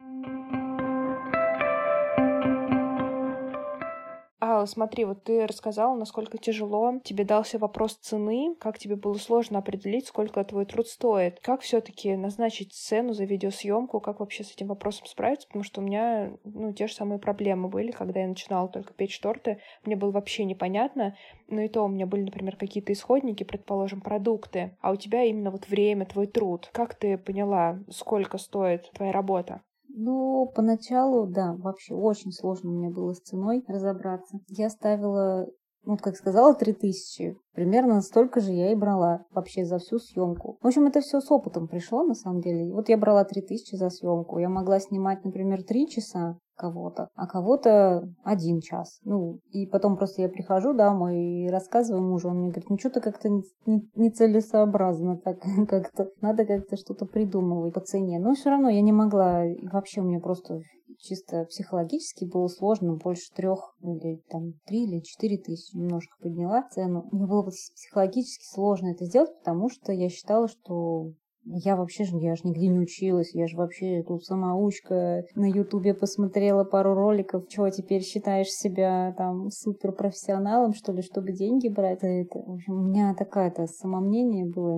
Смотри, 4.67 5.05
вот 5.05 5.25
ты 5.25 5.47
рассказала, 5.47 5.95
насколько 5.97 6.39
тяжело 6.39 7.01
тебе 7.03 7.25
дался 7.25 7.59
вопрос 7.59 7.95
цены, 7.95 8.55
как 8.61 8.79
тебе 8.79 8.97
было 8.97 9.15
сложно 9.15 9.59
определить, 9.59 10.07
сколько 10.07 10.43
твой 10.45 10.67
труд 10.67 10.89
стоит. 10.89 11.41
Как 11.41 11.61
все 11.61 11.81
таки 11.81 12.17
назначить 12.17 12.73
цену 12.73 13.13
за 13.13 13.25
видеосъемку, 13.25 14.01
как 14.01 14.21
вообще 14.21 14.45
с 14.45 14.53
этим 14.53 14.69
вопросом 14.69 15.07
справиться, 15.07 15.49
потому 15.49 15.65
что 15.65 15.81
у 15.81 15.85
меня, 15.85 16.33
ну, 16.45 16.73
те 16.73 16.87
же 16.87 16.95
самые 16.95 17.19
проблемы 17.19 17.69
были, 17.69 17.91
когда 17.91 18.21
я 18.21 18.29
начинала 18.29 18.69
только 18.69 18.95
печь 18.95 19.19
торты, 19.21 19.61
мне 19.85 19.97
было 19.97 20.11
вообще 20.11 20.45
непонятно, 20.45 21.17
но 21.49 21.61
и 21.61 21.69
то 21.69 21.83
у 21.83 21.89
меня 21.89 22.07
были, 22.07 22.23
например, 22.23 22.57
какие-то 22.57 22.93
исходники, 22.93 23.45
предположим, 23.45 24.01
продукты, 24.01 24.77
а 24.81 24.93
у 24.93 24.97
тебя 24.97 25.25
именно 25.25 25.51
вот 25.51 25.69
время, 25.69 26.07
твой 26.07 26.27
труд. 26.27 26.71
Как 26.73 26.95
ты 26.95 27.19
поняла, 27.19 27.79
сколько 27.91 28.39
стоит 28.39 28.91
твоя 28.93 29.13
работа? 29.13 29.63
Ну, 29.97 30.51
поначалу, 30.53 31.27
да, 31.27 31.55
вообще 31.57 31.95
очень 31.95 32.33
сложно 32.33 32.71
мне 32.71 32.91
было 32.91 33.13
с 33.13 33.21
ценой 33.21 33.65
разобраться. 33.69 34.41
Я 34.49 34.69
ставила, 34.69 35.47
ну, 35.85 35.97
как 35.97 36.17
сказала, 36.17 36.53
3000. 36.53 37.37
Примерно 37.53 38.01
столько 38.01 38.41
же 38.41 38.51
я 38.51 38.73
и 38.73 38.75
брала 38.75 39.25
вообще 39.31 39.65
за 39.65 39.79
всю 39.79 40.01
съемку. 40.01 40.59
В 40.61 40.67
общем, 40.67 40.87
это 40.87 41.01
все 41.01 41.21
с 41.21 41.31
опытом 41.31 41.69
пришло, 41.69 42.03
на 42.03 42.15
самом 42.15 42.41
деле. 42.41 42.73
Вот 42.73 42.89
я 42.89 42.99
брала 42.99 43.25
3000 43.25 43.77
за 43.77 43.89
съемку. 43.89 44.39
Я 44.39 44.49
могла 44.49 44.81
снимать, 44.81 45.25
например, 45.25 45.63
3 45.63 45.89
часа, 45.89 46.39
кого-то, 46.57 47.09
а 47.15 47.27
кого-то 47.27 48.09
один 48.23 48.61
час. 48.61 49.01
Ну, 49.05 49.41
и 49.51 49.67
потом 49.67 49.97
просто 49.97 50.23
я 50.23 50.29
прихожу 50.29 50.75
домой 50.75 51.17
и 51.17 51.51
рассказываю 51.51 52.03
мужу, 52.03 52.29
он 52.29 52.39
мне 52.39 52.49
говорит, 52.49 52.71
ну 52.71 52.79
что-то 52.79 53.01
как-то 53.01 53.29
нецелесообразно 53.67 55.19
так 55.19 55.39
как-то, 55.69 56.11
надо 56.21 56.45
как-то 56.45 56.77
что-то 56.77 57.07
придумывать 57.07 57.75
по 57.75 57.81
цене. 57.81 58.19
Но 58.19 58.35
все 58.35 58.51
равно 58.51 58.69
я 58.69 58.83
не 58.83 58.93
могла, 58.93 59.45
и 59.45 59.67
вообще 59.69 60.01
у 60.01 60.05
меня 60.05 60.21
просто 60.21 60.61
чисто 60.99 61.45
психологически 61.45 62.25
было 62.25 62.49
сложно, 62.49 62.97
больше 62.97 63.33
трех 63.35 63.75
или 63.81 64.23
там 64.29 64.55
три 64.67 64.85
или 64.85 65.01
четыре 65.01 65.39
тысячи 65.39 65.77
немножко 65.77 66.17
подняла 66.21 66.63
цену. 66.69 67.09
Мне 67.13 67.27
было 67.27 67.43
психологически 67.43 68.45
сложно 68.47 68.89
это 68.89 69.05
сделать, 69.05 69.37
потому 69.39 69.69
что 69.69 69.93
я 69.93 70.09
считала, 70.09 70.49
что 70.49 71.13
я 71.47 71.77
вообще 71.77 72.05
же, 72.05 72.17
я 72.19 72.35
же 72.37 72.43
нигде 72.45 72.69
не 72.69 72.79
училась, 72.79 73.35
я 73.35 73.47
же 73.47 73.57
вообще 73.57 74.03
тут 74.03 74.25
самоучка. 74.25 75.25
На 75.35 75.47
ютубе 75.49 75.95
посмотрела 75.95 76.65
пару 76.65 76.95
роликов. 76.95 77.49
Чего 77.49 77.69
теперь 77.71 78.03
считаешь 78.03 78.49
себя 78.49 79.15
там 79.17 79.51
суперпрофессионалом, 79.51 80.75
что 80.75 80.93
ли, 80.93 81.03
чтобы 81.03 81.33
деньги 81.33 81.69
брать? 81.69 81.99
Это, 82.03 82.41
в 82.41 82.53
общем, 82.53 82.75
у 82.75 82.83
меня 82.83 83.15
такое-то 83.15 83.67
самомнение 83.67 84.47
было 84.47 84.77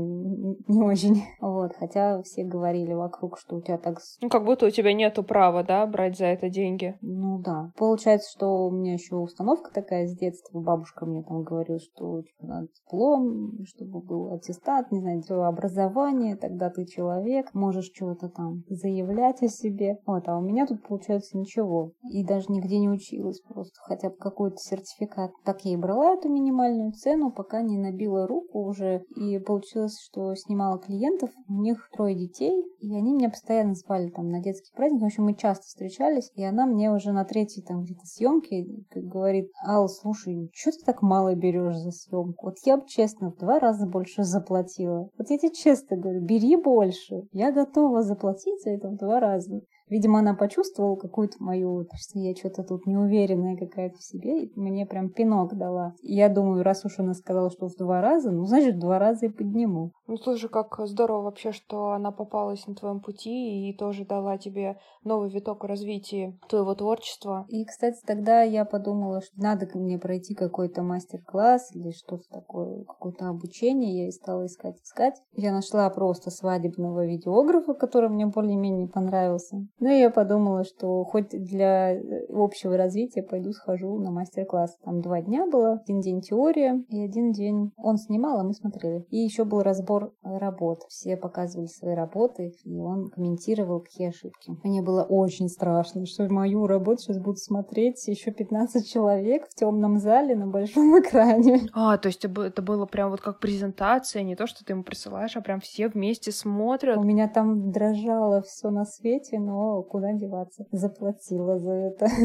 не 0.66 0.82
очень. 0.82 1.22
Вот, 1.40 1.72
хотя 1.78 2.22
все 2.22 2.44
говорили 2.44 2.92
вокруг, 2.92 3.38
что 3.38 3.56
у 3.56 3.60
тебя 3.60 3.78
так... 3.78 3.98
Ну, 4.20 4.28
как 4.28 4.44
будто 4.44 4.66
у 4.66 4.70
тебя 4.70 4.92
нету 4.92 5.22
права, 5.22 5.62
да, 5.62 5.86
брать 5.86 6.18
за 6.18 6.26
это 6.26 6.48
деньги. 6.48 6.96
Ну, 7.00 7.38
да. 7.38 7.70
Получается, 7.76 8.30
что 8.30 8.66
у 8.66 8.70
меня 8.70 8.94
еще 8.94 9.16
установка 9.16 9.72
такая 9.72 10.06
с 10.06 10.16
детства. 10.16 10.58
Бабушка 10.58 11.06
мне 11.06 11.22
там 11.22 11.42
говорила, 11.42 11.78
что 11.78 12.22
типа, 12.22 12.46
надо 12.46 12.68
диплом, 12.74 13.64
чтобы 13.66 14.00
был 14.00 14.32
аттестат, 14.32 14.90
не 14.90 15.00
знаю, 15.00 15.22
образование, 15.46 16.36
так 16.36 16.55
когда 16.56 16.70
ты 16.70 16.86
человек, 16.86 17.52
можешь 17.52 17.90
чего-то 17.90 18.30
там 18.30 18.64
заявлять 18.68 19.42
о 19.42 19.48
себе. 19.48 19.98
Вот, 20.06 20.26
а 20.26 20.38
у 20.38 20.40
меня 20.40 20.66
тут 20.66 20.82
получается 20.82 21.36
ничего. 21.36 21.92
И 22.10 22.24
даже 22.24 22.46
нигде 22.48 22.78
не 22.78 22.88
училась, 22.88 23.40
просто 23.42 23.74
хотя 23.82 24.08
бы 24.08 24.16
какой-то 24.16 24.56
сертификат. 24.56 25.32
Так 25.44 25.64
я 25.66 25.74
и 25.74 25.76
брала 25.76 26.14
эту 26.14 26.30
минимальную 26.30 26.92
цену, 26.92 27.30
пока 27.30 27.60
не 27.60 27.76
набила 27.76 28.26
руку 28.26 28.64
уже. 28.64 29.04
И 29.16 29.38
получилось, 29.38 29.98
что 30.00 30.34
снимала 30.34 30.78
клиентов, 30.78 31.30
у 31.48 31.60
них 31.60 31.90
трое 31.92 32.14
детей, 32.14 32.64
и 32.80 32.96
они 32.96 33.12
меня 33.12 33.28
постоянно 33.28 33.74
звали 33.74 34.08
там 34.08 34.30
на 34.30 34.40
детский 34.40 34.72
праздник. 34.74 35.02
В 35.02 35.06
общем, 35.06 35.24
мы 35.24 35.34
часто 35.34 35.64
встречались, 35.64 36.30
и 36.34 36.42
она 36.42 36.66
мне 36.66 36.90
уже 36.90 37.12
на 37.12 37.24
третьей 37.24 37.62
там 37.62 37.82
где-то 37.82 38.06
съемке 38.06 38.66
говорит, 38.94 39.50
Ал, 39.66 39.88
слушай, 39.88 40.50
что 40.54 40.70
ты 40.70 40.78
так 40.86 41.02
мало 41.02 41.34
берешь 41.34 41.76
за 41.76 41.90
съемку? 41.90 42.46
Вот 42.46 42.56
я 42.64 42.78
бы 42.78 42.84
честно 42.86 43.30
в 43.30 43.36
два 43.36 43.58
раза 43.58 43.86
больше 43.86 44.22
заплатила. 44.22 45.10
Вот 45.18 45.28
я 45.28 45.38
тебе 45.38 45.52
честно 45.52 45.96
говорю, 45.96 46.24
бери 46.24 46.45
бери 46.46 46.56
больше. 46.56 47.22
Я 47.32 47.52
готова 47.52 48.02
заплатить 48.02 48.62
за 48.62 48.70
это 48.70 48.88
в 48.88 48.96
два 48.96 49.20
раза. 49.20 49.60
Видимо, 49.88 50.18
она 50.18 50.34
почувствовала 50.34 50.96
какую-то 50.96 51.36
мою, 51.38 51.86
что 51.94 52.18
я 52.18 52.34
что-то 52.34 52.64
тут 52.64 52.86
неуверенная 52.86 53.56
какая-то 53.56 53.96
в 53.98 54.02
себе, 54.02 54.44
и 54.44 54.52
мне 54.58 54.84
прям 54.84 55.10
пинок 55.10 55.56
дала. 55.56 55.94
Я 56.02 56.28
думаю, 56.28 56.64
раз 56.64 56.84
уж 56.84 56.98
она 56.98 57.14
сказала, 57.14 57.50
что 57.50 57.68
в 57.68 57.76
два 57.76 58.00
раза, 58.00 58.30
ну, 58.30 58.44
значит, 58.44 58.76
в 58.76 58.80
два 58.80 58.98
раза 58.98 59.26
и 59.26 59.28
подниму. 59.28 59.92
Ну, 60.08 60.16
слушай, 60.16 60.48
как 60.48 60.76
здорово 60.86 61.22
вообще, 61.22 61.52
что 61.52 61.90
она 61.92 62.10
попалась 62.10 62.66
на 62.66 62.74
твоем 62.74 63.00
пути 63.00 63.68
и 63.68 63.76
тоже 63.76 64.04
дала 64.04 64.38
тебе 64.38 64.78
новый 65.04 65.30
виток 65.30 65.64
развития 65.64 66.36
твоего 66.48 66.74
творчества. 66.74 67.46
И, 67.48 67.64
кстати, 67.64 67.98
тогда 68.04 68.42
я 68.42 68.64
подумала, 68.64 69.20
что 69.20 69.40
надо 69.40 69.66
мне 69.74 69.98
пройти 69.98 70.34
какой-то 70.34 70.82
мастер-класс 70.82 71.74
или 71.74 71.90
что-то 71.90 72.24
такое, 72.30 72.84
какое-то 72.84 73.28
обучение. 73.28 74.02
Я 74.02 74.08
и 74.08 74.12
стала 74.12 74.46
искать, 74.46 74.80
искать. 74.82 75.14
Я 75.32 75.52
нашла 75.52 75.88
просто 75.90 76.30
свадебного 76.30 77.06
видеографа, 77.06 77.74
который 77.74 78.08
мне 78.08 78.26
более-менее 78.26 78.88
понравился. 78.88 79.66
Ну, 79.78 79.88
я 79.88 80.10
подумала, 80.10 80.64
что 80.64 81.04
хоть 81.04 81.30
для 81.30 81.92
э, 81.92 82.26
общего 82.30 82.76
развития 82.76 83.22
пойду 83.22 83.52
схожу 83.52 83.98
на 83.98 84.10
мастер-класс. 84.10 84.78
Там 84.82 85.02
два 85.02 85.20
дня 85.20 85.46
было, 85.46 85.80
один 85.82 86.00
день 86.00 86.20
теория 86.22 86.82
и 86.88 87.02
один 87.02 87.32
день 87.32 87.72
он 87.76 87.98
снимал, 87.98 88.40
а 88.40 88.44
мы 88.44 88.54
смотрели. 88.54 89.04
И 89.10 89.18
еще 89.18 89.44
был 89.44 89.62
разбор 89.62 90.14
работ. 90.22 90.84
Все 90.88 91.16
показывали 91.16 91.66
свои 91.66 91.94
работы, 91.94 92.54
и 92.64 92.80
он 92.80 93.08
комментировал, 93.10 93.80
какие 93.80 94.08
ошибки. 94.08 94.56
Мне 94.64 94.82
было 94.82 95.02
очень 95.02 95.48
страшно, 95.48 96.06
что 96.06 96.26
мою 96.32 96.66
работу 96.66 97.02
сейчас 97.02 97.18
будут 97.18 97.38
смотреть 97.38 98.06
еще 98.08 98.30
15 98.30 98.88
человек 98.88 99.46
в 99.48 99.54
темном 99.54 99.98
зале 99.98 100.34
на 100.36 100.46
большом 100.46 100.98
экране. 101.00 101.60
А, 101.72 101.98
то 101.98 102.06
есть 102.08 102.24
это 102.24 102.62
было 102.62 102.86
прям 102.86 103.10
вот 103.10 103.20
как 103.20 103.40
презентация, 103.40 104.22
не 104.22 104.36
то, 104.36 104.46
что 104.46 104.64
ты 104.64 104.72
ему 104.72 104.84
присылаешь, 104.84 105.36
а 105.36 105.42
прям 105.42 105.60
все 105.60 105.88
вместе 105.88 106.32
смотрят. 106.32 106.96
У 106.96 107.02
меня 107.02 107.28
там 107.28 107.70
дрожало 107.70 108.42
все 108.42 108.70
на 108.70 108.84
свете, 108.84 109.38
но 109.38 109.65
куда 109.82 110.12
деваться? 110.12 110.66
Заплатила 110.70 111.58
за 111.58 111.72
это. 111.72 112.06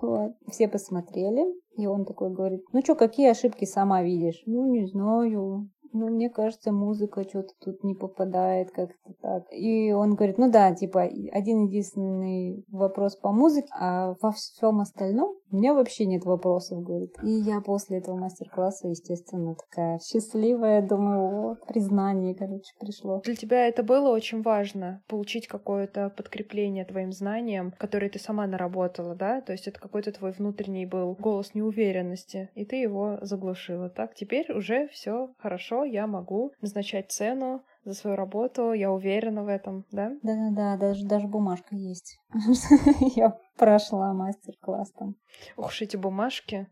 Вот. 0.00 0.36
Все 0.46 0.68
посмотрели, 0.68 1.44
и 1.76 1.86
он 1.88 2.04
такой 2.04 2.30
говорит, 2.32 2.62
ну 2.72 2.80
что, 2.82 2.94
какие 2.94 3.30
ошибки 3.30 3.64
сама 3.64 4.00
видишь? 4.00 4.40
Ну, 4.46 4.70
не 4.70 4.86
знаю. 4.86 5.68
Ну, 5.92 6.08
мне 6.08 6.30
кажется, 6.30 6.70
музыка 6.70 7.24
что-то 7.28 7.52
тут 7.58 7.82
не 7.82 7.94
попадает 7.94 8.70
как-то 8.70 9.12
так. 9.20 9.44
И 9.50 9.92
он 9.92 10.14
говорит, 10.14 10.38
ну 10.38 10.50
да, 10.50 10.72
типа, 10.72 11.02
один 11.02 11.66
единственный 11.66 12.64
вопрос 12.68 13.16
по 13.16 13.32
музыке, 13.32 13.66
а 13.76 14.14
во 14.22 14.30
всем 14.30 14.78
остальном 14.80 15.34
у 15.50 15.56
меня 15.56 15.74
вообще 15.74 16.06
нет 16.06 16.24
вопросов, 16.24 16.82
говорит. 16.82 17.16
И 17.22 17.30
я 17.30 17.60
после 17.60 17.98
этого 17.98 18.16
мастер-класса, 18.16 18.88
естественно, 18.88 19.54
такая 19.54 19.98
счастливая, 19.98 20.82
думаю, 20.82 21.28
вот, 21.28 21.66
признание, 21.66 22.34
короче, 22.34 22.72
пришло. 22.78 23.20
Для 23.24 23.34
тебя 23.34 23.66
это 23.66 23.82
было 23.82 24.10
очень 24.10 24.42
важно, 24.42 25.02
получить 25.08 25.48
какое-то 25.48 26.10
подкрепление 26.10 26.84
твоим 26.84 27.12
знаниям, 27.12 27.72
которые 27.78 28.10
ты 28.10 28.18
сама 28.18 28.46
наработала, 28.46 29.14
да? 29.14 29.40
То 29.40 29.52
есть 29.52 29.66
это 29.66 29.80
какой-то 29.80 30.12
твой 30.12 30.32
внутренний 30.32 30.86
был 30.86 31.16
голос 31.18 31.54
неуверенности, 31.54 32.50
и 32.54 32.64
ты 32.64 32.76
его 32.76 33.18
заглушила. 33.22 33.88
Так, 33.88 34.14
теперь 34.14 34.52
уже 34.52 34.88
все 34.88 35.30
хорошо, 35.38 35.84
я 35.84 36.06
могу 36.06 36.52
назначать 36.60 37.10
цену, 37.10 37.62
за 37.84 37.94
свою 37.94 38.16
работу, 38.16 38.72
я 38.72 38.90
уверена 38.90 39.42
в 39.42 39.48
этом, 39.48 39.84
да? 39.90 40.10
Да-да-да, 40.22 40.76
даже, 40.76 41.06
даже 41.06 41.26
бумажка 41.26 41.74
есть. 41.74 42.18
Я 43.16 43.38
прошла 43.56 44.12
мастер-класс 44.12 44.92
там. 44.92 45.16
Ух, 45.56 45.72
эти 45.80 45.96
бумажки. 45.96 46.68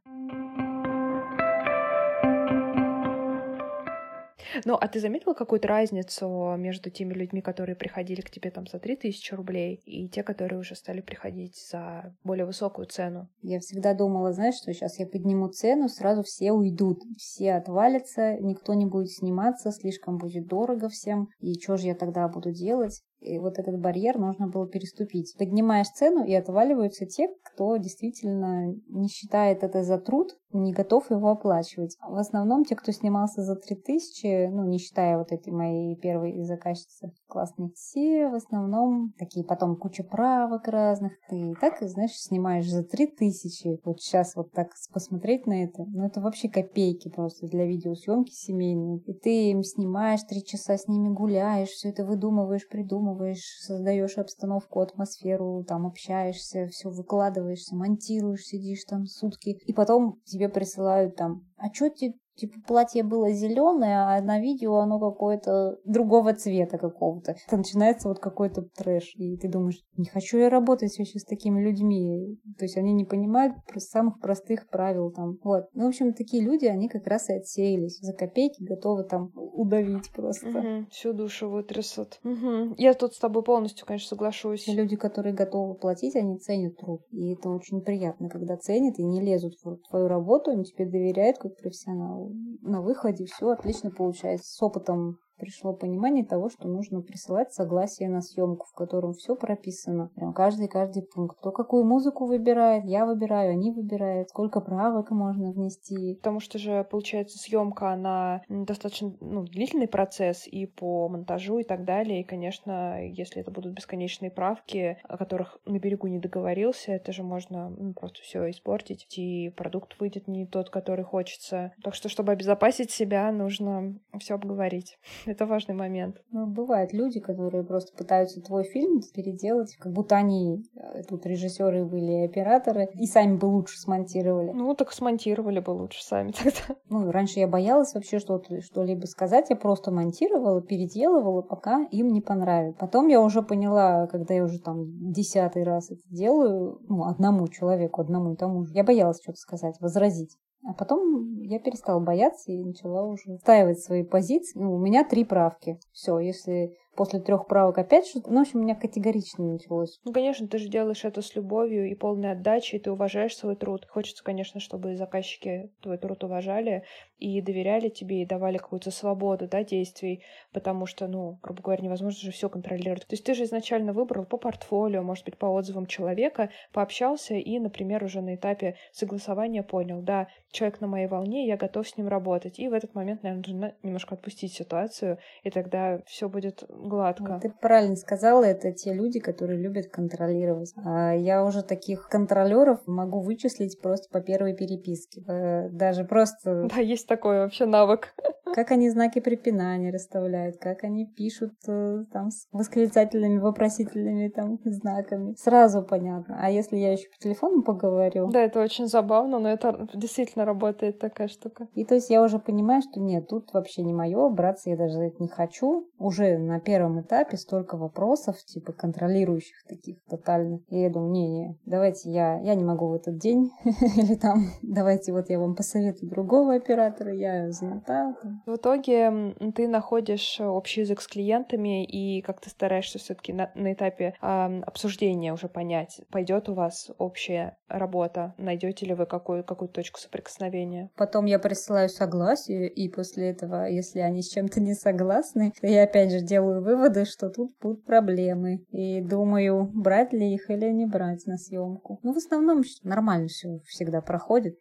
Ну, 4.65 4.77
а 4.81 4.89
ты 4.89 5.01
заметила 5.01 5.35
какую-то 5.35 5.69
разницу 5.69 6.55
между 6.57 6.91
теми 6.91 7.15
людьми, 7.15 7.41
которые 7.41 7.77
приходили 7.77 8.21
к 8.21 8.31
тебе 8.31 8.51
там 8.51 8.67
за 8.67 8.79
3000 8.79 9.35
рублей, 9.35 9.81
и 9.85 10.09
те, 10.09 10.23
которые 10.23 10.59
уже 10.59 10.75
стали 10.75 11.01
приходить 11.01 11.57
за 11.71 12.15
более 12.25 12.47
высокую 12.47 12.87
цену? 12.87 13.29
Я 13.43 13.61
всегда 13.61 13.95
думала, 13.95 14.33
знаешь, 14.33 14.57
что 14.57 14.73
сейчас 14.73 14.99
я 14.99 15.07
подниму 15.07 15.49
цену, 15.49 15.89
сразу 15.89 16.23
все 16.23 16.53
уйдут, 16.53 16.99
все 17.17 17.55
отвалятся, 17.55 18.37
никто 18.41 18.75
не 18.75 18.87
будет 18.87 19.11
сниматься, 19.11 19.71
слишком 19.71 20.19
будет 20.19 20.47
дорого 20.47 20.89
всем, 20.89 21.29
и 21.41 21.55
что 21.55 21.77
же 21.77 21.87
я 21.87 21.95
тогда 21.95 22.29
буду 22.29 22.53
делать? 22.53 23.03
И 23.21 23.39
вот 23.39 23.59
этот 23.59 23.81
барьер 23.81 24.19
нужно 24.19 24.47
было 24.47 24.69
переступить. 24.69 25.35
Поднимаешь 25.39 25.89
цену, 25.89 26.25
и 26.25 26.35
отваливаются 26.35 27.05
те, 27.05 27.29
кто 27.43 27.77
действительно 27.77 28.73
не 28.89 29.09
считает 29.09 29.65
это 29.65 29.83
за 29.83 29.99
труд, 29.99 30.37
не 30.53 30.73
готов 30.73 31.11
его 31.11 31.31
оплачивать. 31.31 31.97
В 32.03 32.17
основном 32.17 32.65
те, 32.65 32.75
кто 32.77 32.93
снимался 32.93 33.43
за 33.43 33.57
3000, 33.57 34.49
ну, 34.49 34.65
не 34.65 34.79
считая 34.79 35.19
вот 35.19 35.33
этой 35.33 35.53
моей 35.53 35.97
первой 35.97 36.43
заказчицы 36.45 37.13
классной, 37.27 37.71
все 37.75 38.29
в 38.29 38.35
основном 38.35 39.13
такие 39.19 39.45
потом 39.45 39.77
куча 39.77 40.05
правок 40.05 40.69
разных. 40.69 41.13
Ты 41.29 41.51
и 41.51 41.55
так, 41.55 41.77
знаешь, 41.81 42.13
снимаешь 42.13 42.69
за 42.69 42.83
3000. 42.83 43.81
Вот 43.85 44.01
сейчас 44.01 44.37
вот 44.37 44.53
так 44.53 44.73
посмотреть 44.93 45.47
на 45.47 45.65
это, 45.65 45.85
ну, 45.85 46.07
это 46.07 46.21
вообще 46.21 46.49
копейки 46.49 47.09
просто 47.09 47.47
для 47.47 47.67
видеосъемки 47.67 48.31
семейной. 48.31 49.03
И 49.07 49.13
ты 49.13 49.51
им 49.51 49.63
снимаешь, 49.63 50.23
три 50.23 50.45
часа 50.45 50.77
с 50.77 50.89
ними 50.89 51.09
гуляешь, 51.09 51.69
все 51.69 51.91
это 51.91 52.05
выдумываешь, 52.05 52.69
придумываешь, 52.69 53.59
создаешь 53.61 54.19
обстановку, 54.19 54.81
атмосферу, 54.81 55.65
там 55.67 55.87
общаешься, 55.87 56.67
все 56.69 56.91
выкладываешься, 56.91 57.77
монтируешь, 57.77 58.45
сидишь 58.45 58.85
там 58.85 59.07
сутки. 59.07 59.59
И 59.67 59.73
потом 59.73 60.21
присылают 60.47 61.17
там, 61.17 61.47
а 61.57 61.73
что 61.73 61.91
тебе 61.91 62.15
Типа 62.39 62.55
платье 62.69 63.03
было 63.03 63.33
зеленое, 63.33 63.99
а 63.99 64.23
на 64.23 64.39
видео 64.39 64.77
оно 64.77 65.01
какое-то 65.01 65.77
другого 65.85 66.35
цвета 66.35 66.79
какого-то. 66.79 67.35
Это 67.47 67.57
начинается 67.57 68.09
вот 68.09 68.21
какой-то 68.21 68.63
трэш. 68.77 69.13
И 69.17 69.37
ты 69.39 69.49
думаешь, 69.49 69.83
не 69.97 70.05
хочу 70.05 70.39
я 70.39 70.49
работать 70.49 70.97
вообще 70.99 71.19
с 71.19 71.25
такими 71.25 71.61
людьми. 71.61 72.39
То 72.57 72.65
есть 72.65 72.77
они 72.77 72.93
не 72.93 73.05
понимают 73.05 73.55
самых 73.79 74.21
простых 74.21 74.69
правил 74.69 75.11
там. 75.11 75.39
Вот. 75.43 75.65
Ну, 75.75 75.87
в 75.87 75.89
общем, 75.89 76.13
такие 76.13 76.45
люди, 76.45 76.67
они 76.67 76.89
как 76.89 77.09
раз 77.09 77.29
и 77.29 77.35
отсеялись. 77.35 77.99
За 78.01 78.13
копейки 78.13 78.63
готовы 78.63 79.03
там 79.03 79.33
удавить 79.35 80.13
просто. 80.15 80.49
Угу. 80.49 80.87
Всю 80.91 81.13
душу 81.13 81.51
вытрясут. 81.51 82.21
Угу. 82.23 82.75
Я 82.77 82.95
тут 82.95 83.15
с 83.15 83.19
тобой 83.19 83.43
полностью, 83.43 83.85
конечно, 83.85 84.11
соглашусь. 84.11 84.69
Люди, 84.69 84.95
которые 84.95 85.35
готовы 85.35 85.75
платить, 85.75 86.15
они 86.15 86.39
ценят 86.39 86.77
труд. 86.77 87.03
И 87.11 87.35
это 87.35 87.51
очень 87.51 87.81
приятно, 87.81 88.29
когда 88.29 88.57
ценят 88.57 88.97
и 88.99 89.05
не 89.05 89.21
лезут 89.21 89.55
в 89.65 89.79
твою 89.91 90.07
работу, 90.07 90.53
они 90.53 90.65
тебе 90.65 90.87
доверяют 90.87 91.39
как 91.39 91.57
профессионалу 91.57 92.28
на 92.63 92.83
выходе 92.83 93.27
все 93.27 93.51
отлично 93.51 93.91
получается. 93.91 94.53
С 94.53 94.63
опытом 94.63 95.19
пришло 95.39 95.73
понимание 95.73 96.25
того, 96.25 96.51
что 96.51 96.69
нужно 96.69 97.01
присылать 97.01 97.53
согласие 97.53 98.09
на 98.09 98.21
съемку, 98.21 98.67
в 98.67 98.75
котором 98.75 99.13
все 99.15 99.35
прописано. 99.35 100.11
Прям 100.15 100.33
каждый-каждый 100.33 101.03
пункт. 101.03 101.39
Кто 101.39 101.53
какую 101.53 101.85
музыку 101.85 102.27
выбирает, 102.27 102.85
я 102.85 103.07
выбираю, 103.07 103.53
они 103.53 103.73
выбирают, 103.73 104.29
сколько 104.31 104.61
правок 104.61 105.11
можно 105.11 105.53
внести. 105.53 106.17
Потому 106.17 106.41
что 106.41 106.59
же, 106.59 106.87
получается, 106.91 107.39
съемка, 107.39 107.93
она 107.93 108.43
достаточно 108.49 109.13
ну, 109.21 109.45
длительный 109.45 109.89
процесс 109.89 110.47
и 110.47 110.67
по 110.67 111.09
монтажу 111.09 111.59
и 111.59 111.65
так 111.65 111.85
далее. 111.85 112.21
И, 112.21 112.25
конечно, 112.25 113.03
если 113.03 113.41
это 113.41 113.51
будут 113.51 113.75
бесконечные 113.75 114.31
правки, 114.31 114.99
о 115.05 115.17
которых 115.17 115.59
на 115.65 115.79
берегу 115.79 116.07
не 116.09 116.19
договорился, 116.19 116.93
это 116.93 117.13
же 117.13 117.23
можно 117.23 117.71
ну, 117.71 117.93
просто 117.95 118.23
все 118.23 118.51
испортить, 118.51 119.07
и 119.17 119.51
продукт 119.51 119.99
выйдет 120.01 120.29
не 120.29 120.47
тот, 120.47 120.71
который 120.71 121.05
хочется. 121.05 121.73
Так 121.83 121.95
что, 121.95 122.09
чтобы 122.09 122.33
обезопасить 122.33 122.91
себя, 122.91 123.31
нужно 123.33 123.99
все 124.19 124.35
обговорить. 124.35 124.99
Это 125.29 125.45
важный 125.45 125.75
момент. 125.75 126.17
Ну, 126.31 126.47
бывают 126.47 126.95
люди, 126.95 127.21
которые 127.21 127.63
просто 127.63 127.95
пытаются 127.95 128.41
твой 128.41 128.65
фильм 128.65 129.03
переделать, 129.15 129.77
как 129.77 129.93
будто 129.93 130.17
они 130.17 130.65
э, 130.75 131.03
тут 131.03 131.27
режиссеры 131.27 131.85
были, 131.85 132.25
операторы, 132.25 132.89
и 132.95 133.07
сами 133.07 133.37
бы 133.37 133.45
лучше 133.45 133.79
смонтировали. 133.79 134.53
Ну, 134.53 134.75
так 134.75 134.91
смонтировали 134.91 135.61
бы 135.61 135.73
лучше 135.73 136.03
сами 136.03 136.33
тогда. 136.43 136.81
Ну, 136.89 137.11
раньше 137.11 137.41
я 137.41 137.47
боялась 137.47 137.93
вообще 137.93 138.21
что-то, 138.21 138.63
что-либо 138.63 139.05
сказать, 139.05 139.51
я 139.51 139.57
просто 139.57 139.91
монтировала, 139.91 140.63
переделывала, 140.63 141.43
пока 141.43 141.83
им 141.91 142.09
не 142.09 142.23
понравилось. 142.23 142.77
Потом 142.79 143.09
я 143.09 143.21
уже 143.21 143.43
поняла, 143.43 144.07
когда 144.07 144.33
я 144.33 144.45
уже 144.45 144.59
там 144.61 145.13
десятый 145.13 145.63
раз 145.63 145.91
это 145.91 146.01
делаю, 146.09 146.81
ну, 146.89 147.05
одному 147.05 147.49
человеку, 147.49 148.01
одному 148.01 148.33
и 148.33 148.37
тому 148.37 148.65
же, 148.65 148.73
я 148.73 148.83
боялась 148.83 149.21
что-то 149.23 149.37
сказать, 149.37 149.77
возразить. 149.81 150.39
А 150.69 150.75
потом 150.75 151.41
я 151.41 151.59
перестала 151.59 151.99
бояться 151.99 152.53
и 152.53 152.63
начала 152.63 153.03
уже 153.03 153.39
ставить 153.39 153.81
свои 153.81 154.05
позиции. 154.05 154.59
Ну, 154.59 154.75
у 154.75 154.79
меня 154.79 155.03
три 155.03 155.25
правки. 155.25 155.79
Все, 155.93 156.19
если 156.19 156.77
после 156.95 157.21
трех 157.21 157.47
правок 157.47 157.79
опять 157.79 158.07
что-то. 158.07 158.31
Ну, 158.31 158.41
в 158.41 158.43
общем, 158.43 158.59
у 158.59 158.63
меня 158.65 158.75
категорично 158.75 159.53
началось. 159.53 159.99
Ну, 160.05 160.13
конечно, 160.13 160.47
ты 160.47 160.59
же 160.59 160.69
делаешь 160.69 161.07
это 161.07 161.23
с 161.23 161.35
любовью 161.35 161.89
и 161.89 161.95
полной 161.95 162.33
отдачей, 162.33 162.81
ты 162.81 162.91
уважаешь 162.91 163.35
свой 163.35 163.57
труд. 163.57 163.87
Хочется, 163.89 164.23
конечно, 164.23 164.61
чтобы 164.61 164.97
заказчики 164.97 165.71
твой 165.81 165.97
труд 165.97 166.23
уважали 166.25 166.85
и 167.19 167.41
доверяли 167.41 167.89
тебе, 167.89 168.23
и 168.23 168.27
давали 168.27 168.59
какую-то 168.59 168.91
свободу, 168.91 169.49
да, 169.49 169.65
действий, 169.65 170.23
потому 170.53 170.87
что, 170.87 171.07
ну, 171.07 171.39
грубо 171.43 171.63
говоря, 171.63 171.83
невозможно 171.83 172.21
же 172.21 172.31
все 172.31 172.49
контролировать. 172.49 173.07
То 173.07 173.15
есть 173.15 173.25
ты 173.25 173.35
же 173.35 173.45
изначально 173.45 173.93
выбрал 173.93 174.25
по 174.25 174.37
портфолио, 174.37 175.03
может 175.03 175.25
быть, 175.25 175.37
по 175.37 175.47
отзывам 175.47 175.87
человека, 175.87 176.51
пообщался 176.73 177.35
и, 177.35 177.59
например, 177.59 178.05
уже 178.05 178.21
на 178.21 178.35
этапе 178.37 178.77
согласования 178.93 179.63
понял, 179.63 180.01
да, 180.03 180.29
человек 180.51 180.81
на 180.81 180.87
моей 180.87 181.09
волне, 181.09 181.47
я 181.47 181.57
готов 181.57 181.87
с 181.89 181.97
ним 181.97 182.09
работать. 182.09 182.59
И 182.59 182.69
в 182.69 182.73
этот 182.73 182.95
момент, 182.95 183.23
наверное, 183.23 183.45
нужно 183.47 183.75
немножко 183.83 184.15
отпустить 184.15 184.53
ситуацию, 184.53 185.19
и 185.43 185.51
тогда 185.51 186.01
все 186.07 186.29
будет 186.29 186.65
гладко. 186.69 187.39
Ты 187.43 187.51
правильно 187.51 187.97
сказала, 187.97 188.45
это 188.45 188.73
те 188.73 188.93
люди, 188.93 189.19
которые 189.19 189.61
любят 189.61 189.89
контролировать. 189.89 190.73
А 190.85 191.13
я 191.15 191.45
уже 191.45 191.63
таких 191.63 192.09
контролеров 192.09 192.81
могу 192.87 193.21
вычислить 193.21 193.81
просто 193.81 194.09
по 194.11 194.21
первой 194.21 194.55
переписке. 194.55 195.23
Э, 195.27 195.69
даже 195.71 196.05
просто... 196.05 196.69
Да, 196.75 196.81
есть 196.81 197.08
такой 197.09 197.39
вообще 197.39 197.67
навык. 197.67 198.15
Как 198.55 198.71
они 198.71 198.89
знаки 198.91 199.21
препинания 199.21 199.91
расставляют, 199.91 200.59
как 200.59 200.85
они 200.85 201.07
пишут 201.07 201.53
э, 201.67 202.05
там 202.13 202.31
с 202.31 202.47
восклицательными, 202.53 203.39
вопросительными 203.39 204.29
там 204.29 204.59
знаками. 204.65 205.35
Сразу 205.37 205.83
понятно. 205.83 206.39
А 206.41 206.51
если 206.51 206.77
я 206.77 206.93
еще 206.93 207.09
по 207.11 207.19
телефону 207.19 207.63
поговорю? 207.63 208.29
Да, 208.31 208.41
это 208.41 208.61
очень 208.61 208.87
забавно, 208.87 209.39
но 209.39 209.51
это 209.51 209.89
действительно 209.95 210.45
работает 210.45 210.99
такая 210.99 211.29
штука. 211.29 211.69
И 211.75 211.85
то 211.85 211.95
есть 211.95 212.11
я 212.11 212.23
уже 212.23 212.39
понимаю, 212.39 212.83
что 212.83 213.01
нет, 213.01 213.29
тут 213.29 213.53
вообще 213.53 213.83
не 213.83 213.93
мое, 213.93 214.29
браться 214.31 214.71
я 214.71 214.77
даже 214.77 214.99
это 214.99 215.23
не 215.23 215.29
хочу. 215.29 215.89
Уже 215.99 216.39
на 216.39 216.61
первом 216.61 217.01
этапе 217.01 217.37
столько 217.37 217.77
вопросов, 217.77 218.37
типа 218.45 218.73
контролирующих 218.73 219.65
таких 219.69 220.03
тотально. 220.09 220.61
И 220.69 220.81
я 220.81 220.91
думаю, 220.91 221.11
не-не, 221.11 221.59
давайте 221.65 222.11
я, 222.11 222.41
я 222.41 222.55
не 222.55 222.65
могу 222.65 222.89
в 222.89 222.95
этот 222.95 223.19
день, 223.19 223.51
или 223.65 224.15
там, 224.15 224.47
давайте 224.63 225.13
вот 225.13 225.29
я 225.29 225.39
вам 225.39 225.55
посоветую 225.55 226.11
другого 226.11 226.55
оператора, 226.55 226.98
я 227.07 227.51
занята. 227.51 228.15
В 228.47 228.57
итоге 228.57 229.35
ты 229.55 229.69
находишь 229.69 230.41
общий 230.41 230.81
язык 230.81 231.01
с 231.01 231.07
клиентами, 231.07 231.85
и 231.85 232.23
как 232.23 232.41
ты 232.41 232.51
стараешься 232.51 232.99
все-таки 232.99 233.33
на, 233.33 233.51
на 233.55 233.73
этапе 233.73 234.15
э, 234.21 234.61
обсуждения 234.63 235.33
уже 235.33 235.49
понять, 235.49 236.01
пойдет 236.11 236.49
у 236.49 236.55
вас 236.55 236.91
общая 236.99 237.57
работа, 237.69 238.35
найдете 238.39 238.87
ли 238.87 238.95
вы 238.95 239.07
какую, 239.07 239.45
какую 239.45 239.69
точку 239.69 240.01
соприкосновения. 240.01 240.91
Потом 240.97 241.27
я 241.27 241.39
присылаю 241.39 241.89
согласие, 241.89 242.69
и 242.69 242.89
после 242.89 243.31
этого, 243.31 243.67
если 243.67 244.01
они 244.01 244.23
с 244.23 244.31
чем-то 244.31 244.61
не 244.61 244.75
согласны, 244.75 245.53
то 245.61 245.67
я 245.67 245.85
опять 245.85 246.11
же 246.11 246.21
делаю 246.21 246.63
выводы, 246.63 247.05
что 247.05 247.31
тут 247.31 247.53
будут 247.61 247.85
проблемы. 247.85 248.65
И 248.71 249.01
думаю, 249.01 249.71
брать 249.73 250.13
ли 250.13 250.35
их 250.35 250.51
или 250.51 250.71
не 250.71 250.87
брать 250.87 251.27
на 251.27 251.37
съемку. 251.37 251.99
Ну, 252.03 252.13
в 252.13 252.17
основном 252.17 252.63
нормально 252.83 253.29
все 253.29 253.61
всегда 253.67 254.01
проходит. 254.01 254.59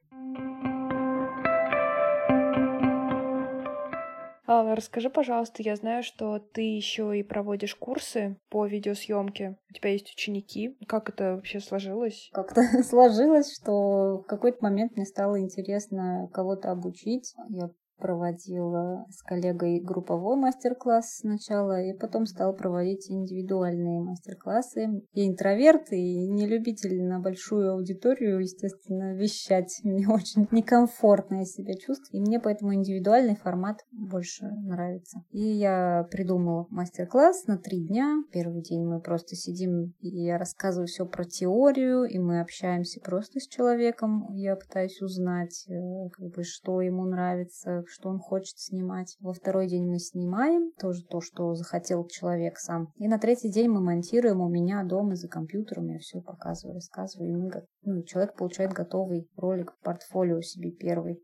Алла, 4.50 4.76
расскажи, 4.76 5.10
пожалуйста, 5.10 5.62
я 5.62 5.76
знаю, 5.76 6.04
что 6.04 6.40
ты 6.40 6.62
еще 6.62 7.20
и 7.20 7.22
проводишь 7.22 7.76
курсы 7.76 8.38
по 8.50 8.66
видеосъемке. 8.66 9.58
У 9.70 9.74
тебя 9.74 9.90
есть 9.90 10.14
ученики. 10.14 10.78
Как 10.88 11.10
это 11.10 11.36
вообще 11.36 11.60
сложилось? 11.60 12.30
Как-то 12.32 12.62
сложилось, 12.84 13.54
что 13.54 14.20
в 14.20 14.24
какой-то 14.24 14.60
момент 14.62 14.96
мне 14.96 15.06
стало 15.06 15.42
интересно 15.42 16.30
кого-то 16.32 16.72
обучить. 16.72 17.36
Я 17.50 17.72
проводила 17.98 19.06
с 19.10 19.22
коллегой 19.24 19.80
групповой 19.80 20.38
мастер-класс 20.38 21.20
сначала, 21.20 21.82
и 21.82 21.94
потом 21.94 22.26
стала 22.26 22.54
проводить 22.54 23.10
индивидуальные 23.10 24.02
мастер-классы. 24.02 25.04
Я 25.14 25.28
интроверт 25.28 25.92
и 25.92 26.28
не 26.28 26.48
любитель 26.48 27.04
на 27.04 27.20
большую 27.20 27.72
аудиторию, 27.74 28.40
естественно, 28.40 29.14
вещать. 29.14 29.80
Мне 29.84 30.08
очень 30.08 30.48
некомфортно 30.52 31.40
я 31.40 31.46
себя 31.46 31.74
чувствую, 31.74 32.22
и 32.22 32.26
мне 32.26 32.40
поэтому 32.40 32.74
индивидуальный 32.74 33.36
формат 33.36 33.80
больше 33.92 34.46
нравится. 34.46 35.24
И 35.32 35.42
я 35.42 36.08
придумала 36.12 36.68
мастер-класс 36.70 37.48
на 37.48 37.58
три 37.58 37.86
дня. 37.86 38.24
Первый 38.32 38.62
день 38.62 38.86
мы 38.86 39.02
просто 39.02 39.36
сидим, 39.36 39.94
и 40.00 40.10
я 40.10 40.38
рассказываю 40.38 40.88
все 40.88 41.06
про 41.06 41.24
теорию, 41.26 42.04
и 42.04 42.18
мы 42.20 42.42
общаемся 42.42 43.00
просто 43.02 43.40
с 43.40 43.48
человеком. 43.48 44.28
Я 44.34 44.56
пытаюсь 44.56 45.02
узнать, 45.02 45.66
э, 45.70 46.10
как 46.12 46.28
бы, 46.30 46.44
что 46.44 46.82
ему 46.82 47.06
нравится, 47.06 47.84
что 47.90 48.10
он 48.10 48.20
хочет 48.20 48.58
снимать. 48.60 49.18
Во 49.20 49.34
второй 49.34 49.68
день 49.68 49.88
мы 49.88 50.00
снимаем, 50.00 50.72
тоже 50.80 51.04
то, 51.06 51.22
что 51.22 51.54
захотел 51.56 52.06
человек 52.08 52.58
сам. 52.58 52.92
И 52.96 53.08
на 53.08 53.18
третий 53.18 53.50
день 53.52 53.70
мы 53.70 53.82
монтируем 53.82 54.42
у 54.42 54.50
меня 54.50 54.84
дома 54.84 55.16
за 55.16 55.28
компьютером, 55.28 55.88
я 55.88 56.00
все 56.00 56.22
показываю, 56.22 56.76
рассказываю, 56.76 57.32
и 57.32 57.36
мы, 57.36 57.52
ну, 57.84 58.04
человек 58.04 58.36
получает 58.36 58.74
готовый 58.74 59.30
ролик 59.36 59.74
в 59.74 59.84
портфолио 59.84 60.42
себе 60.42 60.72
первый. 60.72 61.22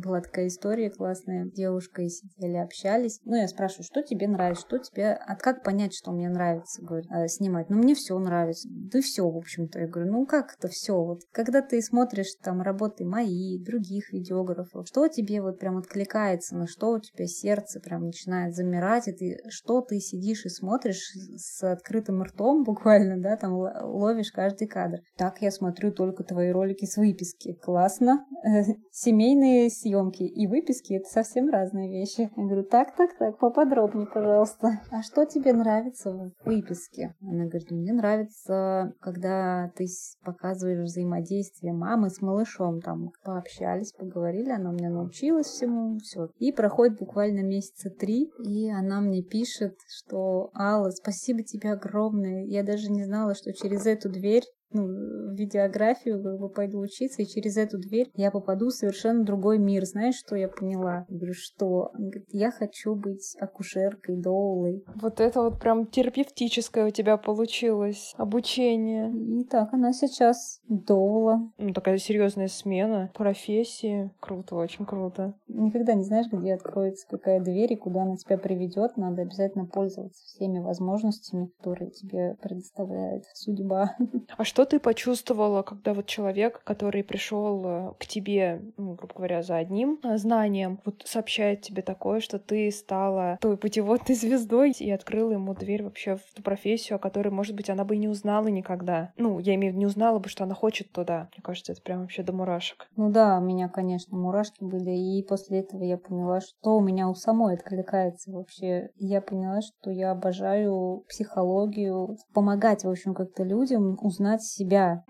Была 0.00 0.20
такая 0.20 0.48
история 0.48 0.90
классная. 0.90 1.46
Девушка 1.46 2.02
и 2.02 2.08
сидели, 2.08 2.56
общались. 2.56 3.20
Ну, 3.24 3.36
я 3.36 3.48
спрашиваю, 3.48 3.84
что 3.84 4.02
тебе 4.02 4.28
нравится, 4.28 4.66
что 4.66 4.78
тебе... 4.78 5.12
А 5.12 5.36
как 5.36 5.62
понять, 5.62 5.94
что 5.94 6.12
мне 6.12 6.28
нравится, 6.28 6.82
говорю, 6.82 7.06
э, 7.10 7.28
снимать? 7.28 7.70
Ну, 7.70 7.76
мне 7.76 7.94
все 7.94 8.18
нравится. 8.18 8.68
Да 8.70 9.00
все, 9.00 9.28
в 9.28 9.36
общем-то. 9.36 9.80
Я 9.80 9.86
говорю, 9.86 10.10
ну, 10.10 10.26
как 10.26 10.54
это 10.58 10.68
все? 10.68 10.94
Вот, 10.94 11.20
когда 11.32 11.62
ты 11.62 11.80
смотришь 11.82 12.34
там 12.42 12.62
работы 12.62 13.04
мои, 13.04 13.58
других 13.62 14.12
видеографов, 14.12 14.86
что 14.86 15.08
тебе 15.08 15.42
вот 15.42 15.58
прям 15.58 15.78
откликается, 15.78 16.56
на 16.56 16.66
что 16.66 16.92
у 16.92 17.00
тебя 17.00 17.26
сердце 17.26 17.80
прям 17.80 18.06
начинает 18.06 18.54
замирать, 18.54 19.08
и 19.08 19.12
ты, 19.12 19.38
что 19.48 19.80
ты 19.80 19.98
сидишь 20.00 20.44
и 20.44 20.48
смотришь 20.48 21.12
с 21.36 21.62
открытым 21.62 22.22
ртом 22.22 22.64
буквально, 22.64 23.20
да, 23.20 23.36
там 23.36 23.54
ловишь 23.54 24.32
каждый 24.32 24.68
кадр. 24.68 25.00
Так 25.16 25.42
я 25.42 25.50
смотрю 25.50 25.92
только 25.92 26.24
твои 26.24 26.50
ролики 26.50 26.84
с 26.84 26.96
выписки. 26.96 27.54
Классно. 27.54 28.26
Семейные 28.90 29.70
съемки 29.90 30.22
и 30.22 30.46
выписки 30.46 30.94
это 30.94 31.08
совсем 31.08 31.48
разные 31.48 31.90
вещи. 31.90 32.30
Я 32.36 32.44
говорю, 32.44 32.64
так, 32.64 32.94
так, 32.96 33.16
так, 33.18 33.38
поподробнее, 33.38 34.06
пожалуйста. 34.06 34.80
А 34.90 35.02
что 35.02 35.24
тебе 35.24 35.52
нравится 35.52 36.12
в 36.12 36.32
выписке? 36.44 37.14
Она 37.20 37.44
говорит, 37.44 37.70
мне 37.70 37.92
нравится, 37.92 38.94
когда 39.00 39.70
ты 39.76 39.86
показываешь 40.24 40.84
взаимодействие 40.84 41.72
мамы 41.72 42.10
с 42.10 42.20
малышом. 42.20 42.80
Там 42.80 43.10
пообщались, 43.24 43.92
поговорили, 43.92 44.50
она 44.50 44.72
мне 44.72 44.88
научилась 44.88 45.46
всему, 45.46 45.98
все. 45.98 46.28
И 46.38 46.52
проходит 46.52 46.98
буквально 46.98 47.40
месяца 47.42 47.90
три, 47.90 48.30
и 48.44 48.70
она 48.70 49.00
мне 49.00 49.22
пишет, 49.22 49.76
что 49.88 50.50
Алла, 50.54 50.90
спасибо 50.90 51.42
тебе 51.42 51.72
огромное. 51.72 52.44
Я 52.44 52.62
даже 52.62 52.90
не 52.90 53.04
знала, 53.04 53.34
что 53.34 53.52
через 53.52 53.86
эту 53.86 54.08
дверь 54.08 54.44
ну, 54.72 54.86
в 54.86 55.34
видеографию 55.34 56.22
как 56.22 56.38
бы 56.38 56.48
пойду 56.48 56.80
учиться, 56.80 57.22
и 57.22 57.26
через 57.26 57.56
эту 57.56 57.78
дверь 57.78 58.10
я 58.14 58.30
попаду 58.30 58.68
в 58.68 58.74
совершенно 58.74 59.24
другой 59.24 59.58
мир. 59.58 59.84
Знаешь, 59.84 60.16
что 60.16 60.36
я 60.36 60.48
поняла? 60.48 61.06
Я 61.08 61.16
говорю, 61.16 61.34
что? 61.34 61.90
Она 61.94 62.08
говорит, 62.08 62.28
я 62.30 62.50
хочу 62.50 62.94
быть 62.94 63.36
акушеркой, 63.40 64.16
доулой. 64.16 64.84
Вот 64.94 65.20
это 65.20 65.42
вот 65.42 65.60
прям 65.60 65.86
терапевтическое 65.86 66.86
у 66.86 66.90
тебя 66.90 67.16
получилось 67.16 68.14
обучение. 68.16 69.12
И 69.40 69.44
так 69.44 69.72
она 69.72 69.92
сейчас 69.92 70.60
доула. 70.68 71.50
Ну, 71.58 71.72
такая 71.72 71.98
серьезная 71.98 72.48
смена 72.48 73.10
профессии. 73.14 74.10
Круто, 74.20 74.56
очень 74.56 74.86
круто. 74.86 75.34
Никогда 75.48 75.94
не 75.94 76.04
знаешь, 76.04 76.26
где 76.30 76.54
откроется 76.54 77.06
какая 77.08 77.40
дверь 77.40 77.72
и 77.72 77.76
куда 77.76 78.02
она 78.02 78.16
тебя 78.16 78.38
приведет. 78.38 78.96
Надо 78.96 79.22
обязательно 79.22 79.66
пользоваться 79.66 80.22
всеми 80.24 80.58
возможностями, 80.58 81.50
которые 81.58 81.90
тебе 81.90 82.36
предоставляет 82.42 83.24
судьба. 83.34 83.96
А 84.36 84.44
что 84.44 84.59
что 84.60 84.66
ты 84.66 84.78
почувствовала, 84.78 85.62
когда 85.62 85.94
вот 85.94 86.04
человек, 86.04 86.60
который 86.64 87.02
пришел 87.02 87.62
э, 87.64 87.92
к 87.98 88.06
тебе, 88.06 88.60
ну, 88.76 88.92
грубо 88.92 89.14
говоря, 89.14 89.42
за 89.42 89.56
одним 89.56 89.98
э, 90.02 90.18
знанием, 90.18 90.80
вот 90.84 91.02
сообщает 91.06 91.62
тебе 91.62 91.80
такое, 91.80 92.20
что 92.20 92.38
ты 92.38 92.70
стала 92.70 93.38
той 93.40 93.56
путеводной 93.56 94.14
звездой 94.14 94.72
и 94.72 94.90
открыла 94.90 95.32
ему 95.32 95.54
дверь 95.54 95.82
вообще 95.82 96.16
в 96.16 96.34
ту 96.34 96.42
профессию, 96.42 96.96
о 96.96 96.98
которой, 96.98 97.30
может 97.30 97.56
быть, 97.56 97.70
она 97.70 97.84
бы 97.84 97.94
и 97.94 97.98
не 97.98 98.08
узнала 98.08 98.48
никогда. 98.48 99.14
Ну, 99.16 99.38
я 99.38 99.54
имею 99.54 99.72
в 99.72 99.76
виду, 99.76 99.80
не 99.80 99.86
узнала 99.86 100.18
бы, 100.18 100.28
что 100.28 100.44
она 100.44 100.54
хочет 100.54 100.92
туда. 100.92 101.30
Мне 101.34 101.42
кажется, 101.42 101.72
это 101.72 101.80
прям 101.80 102.02
вообще 102.02 102.22
до 102.22 102.34
мурашек. 102.34 102.86
Ну 102.96 103.10
да, 103.10 103.38
у 103.38 103.40
меня, 103.42 103.70
конечно, 103.70 104.14
мурашки 104.14 104.62
были, 104.62 104.90
и 104.90 105.22
после 105.26 105.60
этого 105.60 105.84
я 105.84 105.96
поняла, 105.96 106.42
что 106.42 106.76
у 106.76 106.82
меня 106.82 107.08
у 107.08 107.14
самой 107.14 107.54
откликается 107.54 108.30
вообще. 108.30 108.90
Я 108.96 109.22
поняла, 109.22 109.62
что 109.62 109.90
я 109.90 110.10
обожаю 110.10 111.02
психологию, 111.08 112.18
помогать, 112.34 112.84
в 112.84 112.90
общем, 112.90 113.14
как-то 113.14 113.42
людям 113.42 113.96
узнать 114.02 114.49
себя. 114.50 115.04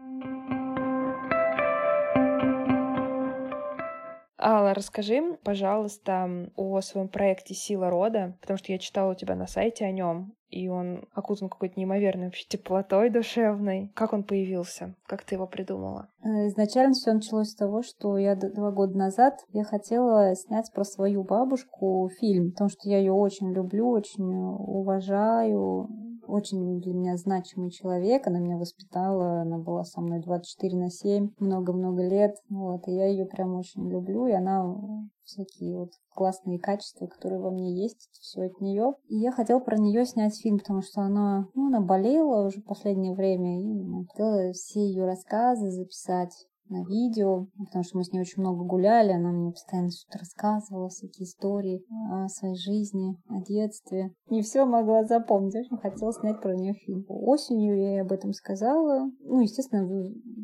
Алла, 4.43 4.73
расскажи, 4.73 5.37
пожалуйста, 5.45 6.49
о 6.57 6.81
своем 6.81 7.09
проекте 7.09 7.55
«Сила 7.55 7.91
рода», 7.91 8.39
потому 8.41 8.57
что 8.57 8.73
я 8.73 8.79
читала 8.79 9.13
у 9.13 9.15
тебя 9.15 9.35
на 9.35 9.47
сайте 9.47 9.85
о 9.85 9.93
нем, 9.93 10.35
и 10.49 10.69
он 10.69 11.05
окутан 11.13 11.51
какой-то 11.51 11.79
неимоверной 11.79 12.27
вообще 12.27 12.47
теплотой 12.49 13.11
душевной. 13.11 13.93
Как 13.95 14.15
он 14.15 14.25
появился? 14.25 14.95
Как 15.07 15.25
ты 15.25 15.35
его 15.35 15.47
придумала? 15.47 16.09
Э, 16.25 16.49
изначально 16.49 16.95
все 16.95 17.13
началось 17.13 17.51
с 17.51 17.55
того, 17.55 17.83
что 17.83 18.17
я 18.17 18.35
два 18.35 18.71
года 18.71 18.97
назад 18.97 19.35
я 19.53 19.65
хотела 19.65 20.35
снять 20.35 20.73
про 20.73 20.85
свою 20.85 21.23
бабушку 21.23 22.11
фильм, 22.19 22.53
потому 22.53 22.71
что 22.71 22.89
я 22.89 22.99
ее 22.99 23.13
очень 23.13 23.53
люблю, 23.53 23.91
очень 23.91 24.25
уважаю, 24.25 25.89
очень 26.31 26.81
для 26.81 26.95
меня 26.95 27.17
значимый 27.17 27.71
человек. 27.71 28.27
Она 28.27 28.39
меня 28.39 28.57
воспитала, 28.57 29.43
она 29.43 29.59
была 29.59 29.85
со 29.85 30.01
мной 30.01 30.21
24 30.21 30.77
на 30.77 30.91
7 30.91 31.31
много-много 31.39 32.07
лет. 32.07 32.37
Вот, 32.49 32.89
и 32.89 32.93
я 32.93 33.07
ее 33.07 33.27
прям 33.27 33.57
очень 33.57 33.89
люблю, 33.89 34.27
и 34.27 34.33
она 34.33 34.77
всякие 35.25 35.79
вот 35.79 35.91
классные 36.15 36.59
качества, 36.59 37.07
которые 37.07 37.41
во 37.41 37.51
мне 37.51 37.83
есть, 37.83 38.09
все 38.21 38.43
от 38.43 38.61
нее. 38.61 38.95
И 39.09 39.17
я 39.17 39.33
хотела 39.33 39.61
про 39.61 39.79
нее 39.79 40.05
снять 40.05 40.37
фильм, 40.41 40.59
потому 40.59 40.83
что 40.83 41.03
она, 41.03 41.47
ну, 41.55 41.69
она 41.69 41.81
болела 41.81 42.47
уже 42.47 42.61
в 42.61 42.65
последнее 42.65 43.15
время, 43.15 43.61
и 43.61 44.07
хотела 44.09 44.53
все 44.53 44.81
ее 44.81 45.05
рассказы 45.05 45.71
записать 45.71 46.47
на 46.71 46.85
видео, 46.85 47.47
потому 47.59 47.85
что 47.85 47.99
мы 47.99 48.05
с 48.05 48.13
ней 48.13 48.21
очень 48.21 48.41
много 48.41 48.65
гуляли, 48.65 49.13
она 49.13 49.31
мне 49.33 49.51
постоянно 49.51 49.91
что-то 49.91 50.19
рассказывала, 50.19 50.89
всякие 50.89 51.27
истории 51.27 51.85
о 52.11 52.29
своей 52.29 52.57
жизни, 52.57 53.17
о 53.29 53.41
детстве. 53.43 54.15
Не 54.29 54.43
все 54.43 54.65
могла 54.65 55.05
запомнить, 55.05 55.57
очень 55.57 55.77
хотела 55.79 56.13
снять 56.13 56.41
про 56.41 56.55
нее 56.55 56.75
фильм. 56.75 57.05
Осенью 57.09 57.77
я 57.77 57.91
ей 57.91 58.03
об 58.03 58.13
этом 58.13 58.33
сказала. 58.33 59.11
Ну, 59.21 59.41
естественно, 59.41 59.89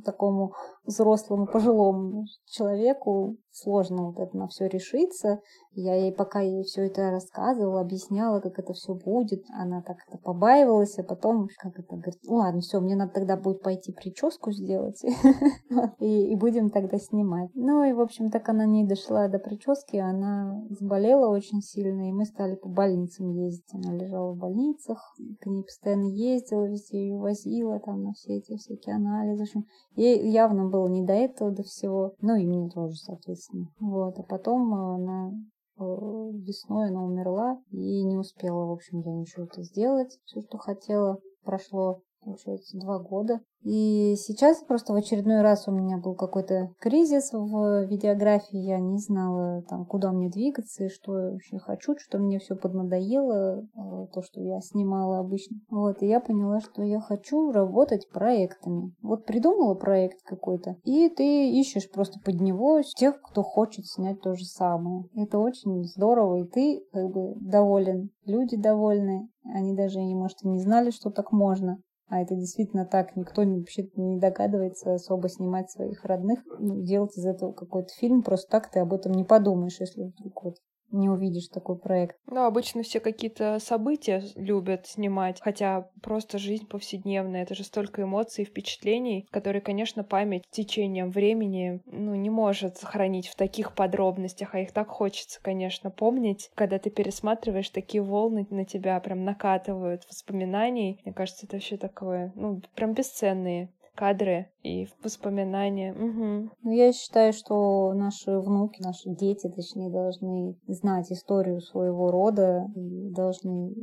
такому 0.04 0.52
взрослому, 0.84 1.46
пожилому 1.46 2.24
человеку 2.46 3.36
сложно 3.56 4.08
вот 4.08 4.18
это 4.18 4.36
на 4.36 4.48
все 4.48 4.66
решиться. 4.66 5.40
Я 5.72 5.94
ей, 5.94 6.12
пока 6.12 6.40
ей 6.40 6.62
все 6.62 6.86
это 6.86 7.10
рассказывала, 7.10 7.80
объясняла, 7.80 8.40
как 8.40 8.58
это 8.58 8.72
все 8.72 8.94
будет, 8.94 9.42
она 9.58 9.82
так 9.82 9.96
это 10.08 10.18
побаивалась, 10.18 10.98
а 10.98 11.02
потом, 11.02 11.48
как 11.58 11.78
это, 11.78 11.96
говорит, 11.96 12.20
ну 12.24 12.36
ладно, 12.36 12.60
все, 12.60 12.80
мне 12.80 12.96
надо 12.96 13.12
тогда 13.12 13.36
будет 13.36 13.62
пойти 13.62 13.92
прическу 13.92 14.52
сделать, 14.52 15.02
и, 16.00 16.15
и 16.24 16.36
будем 16.36 16.70
тогда 16.70 16.98
снимать. 16.98 17.50
Ну 17.54 17.84
и, 17.84 17.92
в 17.92 18.00
общем, 18.00 18.30
так 18.30 18.48
она 18.48 18.66
не 18.66 18.86
дошла 18.86 19.28
до 19.28 19.38
прически, 19.38 19.96
она 19.96 20.62
заболела 20.70 21.28
очень 21.28 21.60
сильно, 21.60 22.08
и 22.08 22.12
мы 22.12 22.24
стали 22.24 22.54
по 22.54 22.68
больницам 22.68 23.30
ездить. 23.30 23.72
Она 23.72 23.94
лежала 23.94 24.32
в 24.32 24.38
больницах, 24.38 25.14
к 25.40 25.46
ней 25.46 25.62
постоянно 25.62 26.06
ездила, 26.06 26.66
везде 26.66 26.98
ее 26.98 27.18
возила, 27.18 27.80
там, 27.80 28.02
на 28.02 28.12
все 28.12 28.36
эти 28.36 28.56
всякие 28.56 28.96
анализы. 28.96 29.38
В 29.38 29.42
общем, 29.42 29.64
ей 29.94 30.30
явно 30.30 30.68
было 30.68 30.88
не 30.88 31.04
до 31.04 31.12
этого, 31.12 31.50
до 31.50 31.62
всего, 31.62 32.14
ну 32.20 32.36
и 32.36 32.46
мне 32.46 32.68
тоже, 32.70 32.96
соответственно. 32.96 33.68
Вот, 33.80 34.18
а 34.18 34.22
потом 34.22 34.74
она 34.74 35.32
Э, 35.78 35.82
весной 35.82 36.88
она 36.88 37.04
умерла 37.04 37.60
и 37.70 38.02
не 38.04 38.16
успела, 38.16 38.64
в 38.64 38.72
общем, 38.72 39.00
я 39.00 39.12
ничего 39.12 39.44
это 39.44 39.62
сделать. 39.62 40.18
Все, 40.24 40.40
что 40.40 40.56
хотела, 40.56 41.18
прошло, 41.44 42.00
получается, 42.26 42.78
два 42.78 42.98
года. 42.98 43.40
И 43.62 44.14
сейчас 44.16 44.62
просто 44.62 44.92
в 44.92 44.96
очередной 44.96 45.40
раз 45.40 45.66
у 45.66 45.72
меня 45.72 45.98
был 45.98 46.14
какой-то 46.14 46.70
кризис 46.78 47.32
в 47.32 47.86
видеографии. 47.86 48.58
Я 48.58 48.78
не 48.78 48.98
знала, 48.98 49.62
там, 49.68 49.86
куда 49.86 50.12
мне 50.12 50.28
двигаться 50.28 50.84
и 50.84 50.88
что 50.88 51.18
я 51.18 51.30
вообще 51.30 51.58
хочу, 51.58 51.94
что 51.98 52.18
мне 52.18 52.38
все 52.38 52.54
поднадоело, 52.54 53.62
э, 53.62 54.06
то, 54.12 54.22
что 54.22 54.40
я 54.40 54.60
снимала 54.60 55.18
обычно. 55.18 55.56
Вот, 55.70 56.02
и 56.02 56.06
я 56.06 56.20
поняла, 56.20 56.60
что 56.60 56.82
я 56.82 57.00
хочу 57.00 57.50
работать 57.50 58.08
проектами. 58.10 58.92
Вот 59.02 59.24
придумала 59.24 59.74
проект 59.74 60.22
какой-то, 60.24 60.76
и 60.84 61.08
ты 61.08 61.50
ищешь 61.50 61.90
просто 61.90 62.20
под 62.24 62.40
него 62.40 62.80
тех, 62.96 63.20
кто 63.22 63.42
хочет 63.42 63.86
снять 63.86 64.20
то 64.20 64.34
же 64.34 64.44
самое. 64.44 65.04
Это 65.14 65.38
очень 65.38 65.84
здорово, 65.84 66.42
и 66.42 66.48
ты 66.48 66.84
как 66.92 67.10
бы 67.10 67.34
доволен, 67.40 68.10
люди 68.24 68.56
довольны, 68.56 69.28
они 69.54 69.74
даже, 69.74 70.00
может, 70.00 70.42
и 70.42 70.48
не 70.48 70.60
знали, 70.60 70.90
что 70.90 71.10
так 71.10 71.32
можно. 71.32 71.78
А 72.08 72.20
это 72.20 72.36
действительно 72.36 72.86
так. 72.86 73.16
Никто 73.16 73.42
вообще 73.42 73.88
не 73.96 74.18
догадывается 74.18 74.94
особо 74.94 75.28
снимать 75.28 75.70
своих 75.70 76.04
родных, 76.04 76.40
ну, 76.58 76.82
делать 76.82 77.16
из 77.16 77.26
этого 77.26 77.52
какой-то 77.52 77.92
фильм. 77.94 78.22
Просто 78.22 78.48
так 78.50 78.70
ты 78.70 78.78
об 78.78 78.92
этом 78.92 79.12
не 79.12 79.24
подумаешь, 79.24 79.80
если 79.80 80.04
вдруг 80.04 80.44
вот 80.44 80.56
не 80.90 81.08
увидишь 81.08 81.48
такой 81.48 81.78
проект. 81.78 82.16
Ну, 82.26 82.44
обычно 82.44 82.82
все 82.82 83.00
какие-то 83.00 83.58
события 83.58 84.22
любят 84.34 84.86
снимать, 84.86 85.40
хотя 85.40 85.88
просто 86.02 86.38
жизнь 86.38 86.66
повседневная, 86.66 87.42
это 87.42 87.54
же 87.54 87.64
столько 87.64 88.02
эмоций 88.02 88.44
и 88.44 88.46
впечатлений, 88.46 89.26
которые, 89.30 89.62
конечно, 89.62 90.04
память 90.04 90.44
течением 90.50 91.10
времени, 91.10 91.80
ну, 91.86 92.14
не 92.14 92.30
может 92.30 92.76
сохранить 92.76 93.28
в 93.28 93.36
таких 93.36 93.74
подробностях, 93.74 94.54
а 94.54 94.60
их 94.60 94.72
так 94.72 94.88
хочется, 94.88 95.40
конечно, 95.42 95.90
помнить, 95.90 96.50
когда 96.54 96.78
ты 96.78 96.90
пересматриваешь, 96.90 97.70
такие 97.70 98.02
волны 98.02 98.46
на 98.50 98.64
тебя 98.64 98.98
прям 99.00 99.24
накатывают 99.24 100.06
воспоминаний. 100.08 101.00
Мне 101.04 101.12
кажется, 101.12 101.46
это 101.46 101.56
вообще 101.56 101.76
такое, 101.76 102.32
ну, 102.34 102.62
прям 102.74 102.94
бесценные 102.94 103.70
кадры 103.96 104.50
и 104.62 104.86
воспоминания. 105.02 105.92
Угу. 105.92 106.50
Ну, 106.62 106.70
я 106.70 106.92
считаю, 106.92 107.32
что 107.32 107.92
наши 107.94 108.38
внуки, 108.38 108.82
наши 108.82 109.10
дети, 109.10 109.48
точнее, 109.48 109.90
должны 109.90 110.56
знать 110.66 111.10
историю 111.10 111.60
своего 111.60 112.10
рода 112.10 112.66
и 112.74 113.10
должны 113.12 113.74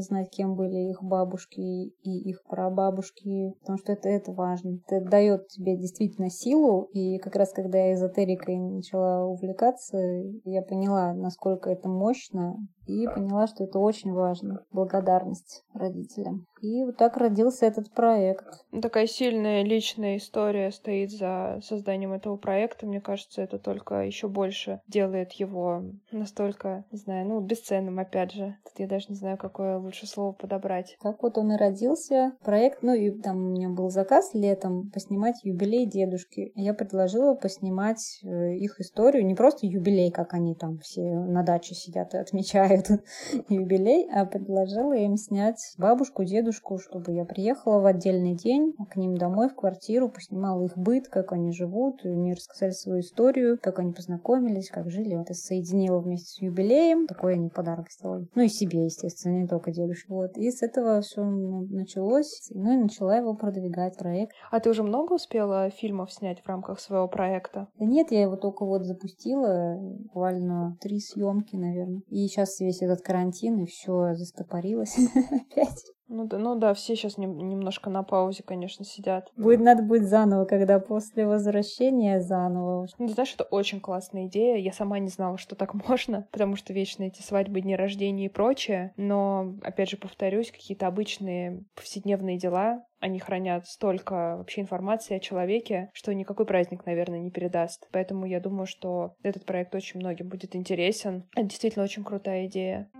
знать, 0.00 0.30
кем 0.30 0.54
были 0.54 0.90
их 0.90 1.02
бабушки 1.02 1.60
и 1.60 2.30
их 2.30 2.42
прабабушки, 2.48 3.52
потому 3.60 3.78
что 3.78 3.92
это, 3.92 4.08
это 4.08 4.32
важно. 4.32 4.78
Это 4.86 5.04
дает 5.08 5.48
тебе 5.48 5.76
действительно 5.76 6.30
силу, 6.30 6.88
и 6.92 7.18
как 7.18 7.36
раз 7.36 7.52
когда 7.52 7.78
я 7.78 7.94
эзотерикой 7.94 8.58
начала 8.58 9.24
увлекаться, 9.24 9.98
я 10.44 10.62
поняла, 10.62 11.14
насколько 11.14 11.70
это 11.70 11.88
мощно, 11.88 12.56
и 12.86 13.06
поняла, 13.06 13.46
что 13.46 13.64
это 13.64 13.78
очень 13.78 14.12
важно. 14.12 14.60
Благодарность 14.70 15.64
родителям. 15.74 16.46
И 16.66 16.84
вот 16.84 16.96
так 16.96 17.16
родился 17.16 17.66
этот 17.66 17.92
проект. 17.92 18.64
Такая 18.82 19.06
сильная 19.06 19.62
личная 19.62 20.16
история 20.16 20.72
стоит 20.72 21.12
за 21.12 21.60
созданием 21.62 22.12
этого 22.12 22.36
проекта. 22.36 22.86
Мне 22.86 23.00
кажется, 23.00 23.40
это 23.40 23.58
только 23.58 24.00
еще 24.00 24.26
больше 24.26 24.80
делает 24.88 25.32
его 25.32 25.84
настолько, 26.10 26.84
не 26.90 26.98
знаю, 26.98 27.26
ну, 27.28 27.40
бесценным, 27.40 28.00
опять 28.00 28.32
же. 28.32 28.56
Тут 28.64 28.78
я 28.78 28.88
даже 28.88 29.06
не 29.10 29.14
знаю, 29.14 29.38
какое 29.38 29.78
лучше 29.78 30.06
слово 30.08 30.32
подобрать. 30.32 30.96
Так 31.00 31.22
вот 31.22 31.38
он 31.38 31.52
и 31.52 31.56
родился. 31.56 32.32
Проект, 32.42 32.82
ну, 32.82 32.94
и 32.94 33.10
там 33.10 33.36
у 33.36 33.50
меня 33.52 33.68
был 33.68 33.88
заказ 33.88 34.34
летом 34.34 34.90
поснимать 34.90 35.44
юбилей 35.44 35.86
дедушки. 35.86 36.50
Я 36.56 36.74
предложила 36.74 37.34
поснимать 37.34 38.20
э, 38.24 38.56
их 38.56 38.80
историю, 38.80 39.24
не 39.24 39.36
просто 39.36 39.66
юбилей, 39.66 40.10
как 40.10 40.34
они 40.34 40.56
там 40.56 40.78
все 40.78 41.02
на 41.02 41.44
даче 41.44 41.76
сидят 41.76 42.14
и 42.14 42.18
отмечают 42.18 42.88
юбилей, 43.48 44.10
а 44.12 44.24
предложила 44.24 44.94
им 44.94 45.16
снять 45.16 45.74
бабушку, 45.78 46.24
дедушку 46.24 46.55
дедушку, 46.56 46.78
чтобы 46.78 47.12
я 47.12 47.24
приехала 47.24 47.80
в 47.80 47.86
отдельный 47.86 48.34
день 48.34 48.74
к 48.90 48.96
ним 48.96 49.16
домой, 49.16 49.48
в 49.48 49.54
квартиру, 49.54 50.08
поснимала 50.08 50.64
их 50.64 50.76
быт, 50.76 51.08
как 51.08 51.32
они 51.32 51.52
живут, 51.52 52.04
и 52.04 52.08
мне 52.08 52.34
рассказали 52.34 52.72
свою 52.72 53.00
историю, 53.00 53.58
как 53.60 53.78
они 53.78 53.92
познакомились, 53.92 54.70
как 54.70 54.90
жили. 54.90 55.20
Это 55.20 55.34
соединила 55.34 55.98
вместе 55.98 56.28
с 56.28 56.42
юбилеем. 56.42 57.06
Такой 57.06 57.34
они 57.34 57.48
подарок 57.48 57.90
сделали. 57.90 58.28
Ну 58.34 58.42
и 58.42 58.48
себе, 58.48 58.84
естественно, 58.84 59.40
не 59.40 59.46
только 59.46 59.72
дедушке. 59.72 60.06
Вот. 60.08 60.36
И 60.36 60.50
с 60.50 60.62
этого 60.62 61.00
все 61.00 61.22
началось. 61.24 62.48
Ну 62.50 62.72
и 62.72 62.82
начала 62.82 63.16
его 63.16 63.34
продвигать, 63.34 63.98
проект. 63.98 64.32
А 64.50 64.60
ты 64.60 64.70
уже 64.70 64.82
много 64.82 65.14
успела 65.14 65.70
фильмов 65.70 66.12
снять 66.12 66.40
в 66.40 66.48
рамках 66.48 66.80
своего 66.80 67.08
проекта? 67.08 67.68
Да 67.78 67.84
нет, 67.84 68.10
я 68.10 68.22
его 68.22 68.36
только 68.36 68.64
вот 68.64 68.84
запустила, 68.84 69.78
буквально 69.80 70.76
три 70.80 71.00
съемки, 71.00 71.56
наверное. 71.56 72.02
И 72.08 72.26
сейчас 72.26 72.60
весь 72.60 72.82
этот 72.82 73.02
карантин, 73.02 73.58
и 73.60 73.66
все 73.66 74.14
застопорилось 74.14 74.96
опять. 75.30 75.95
Ну 76.08 76.26
да, 76.26 76.38
ну 76.38 76.54
да, 76.54 76.72
все 76.74 76.94
сейчас 76.94 77.18
не, 77.18 77.26
немножко 77.26 77.90
на 77.90 78.02
паузе, 78.02 78.42
конечно, 78.42 78.84
сидят. 78.84 79.32
Будет, 79.36 79.60
надо 79.60 79.82
будет 79.82 80.06
заново, 80.06 80.44
когда 80.44 80.78
после 80.78 81.26
возвращения 81.26 82.20
заново. 82.20 82.86
Ну, 82.98 83.08
ты 83.08 83.14
знаешь, 83.14 83.34
это 83.34 83.44
очень 83.44 83.80
классная 83.80 84.26
идея. 84.26 84.56
Я 84.56 84.72
сама 84.72 84.98
не 84.98 85.08
знала, 85.08 85.38
что 85.38 85.56
так 85.56 85.74
можно, 85.88 86.26
потому 86.30 86.56
что 86.56 86.72
вечно 86.72 87.04
эти 87.04 87.22
свадьбы, 87.22 87.60
дни 87.60 87.74
рождения 87.74 88.26
и 88.26 88.30
прочее. 88.30 88.92
Но, 88.96 89.54
опять 89.62 89.90
же, 89.90 89.96
повторюсь, 89.96 90.52
какие-то 90.52 90.86
обычные 90.86 91.64
повседневные 91.74 92.38
дела, 92.38 92.84
они 93.00 93.18
хранят 93.18 93.66
столько 93.66 94.36
вообще 94.38 94.62
информации 94.62 95.16
о 95.16 95.20
человеке, 95.20 95.90
что 95.92 96.14
никакой 96.14 96.46
праздник, 96.46 96.86
наверное, 96.86 97.18
не 97.18 97.30
передаст. 97.30 97.88
Поэтому 97.92 98.26
я 98.26 98.40
думаю, 98.40 98.66
что 98.66 99.14
этот 99.22 99.44
проект 99.44 99.74
очень 99.74 100.00
многим 100.00 100.28
будет 100.28 100.56
интересен. 100.56 101.24
Это 101.34 101.46
действительно 101.46 101.84
очень 101.84 102.04
крутая 102.04 102.46
идея. 102.46 102.90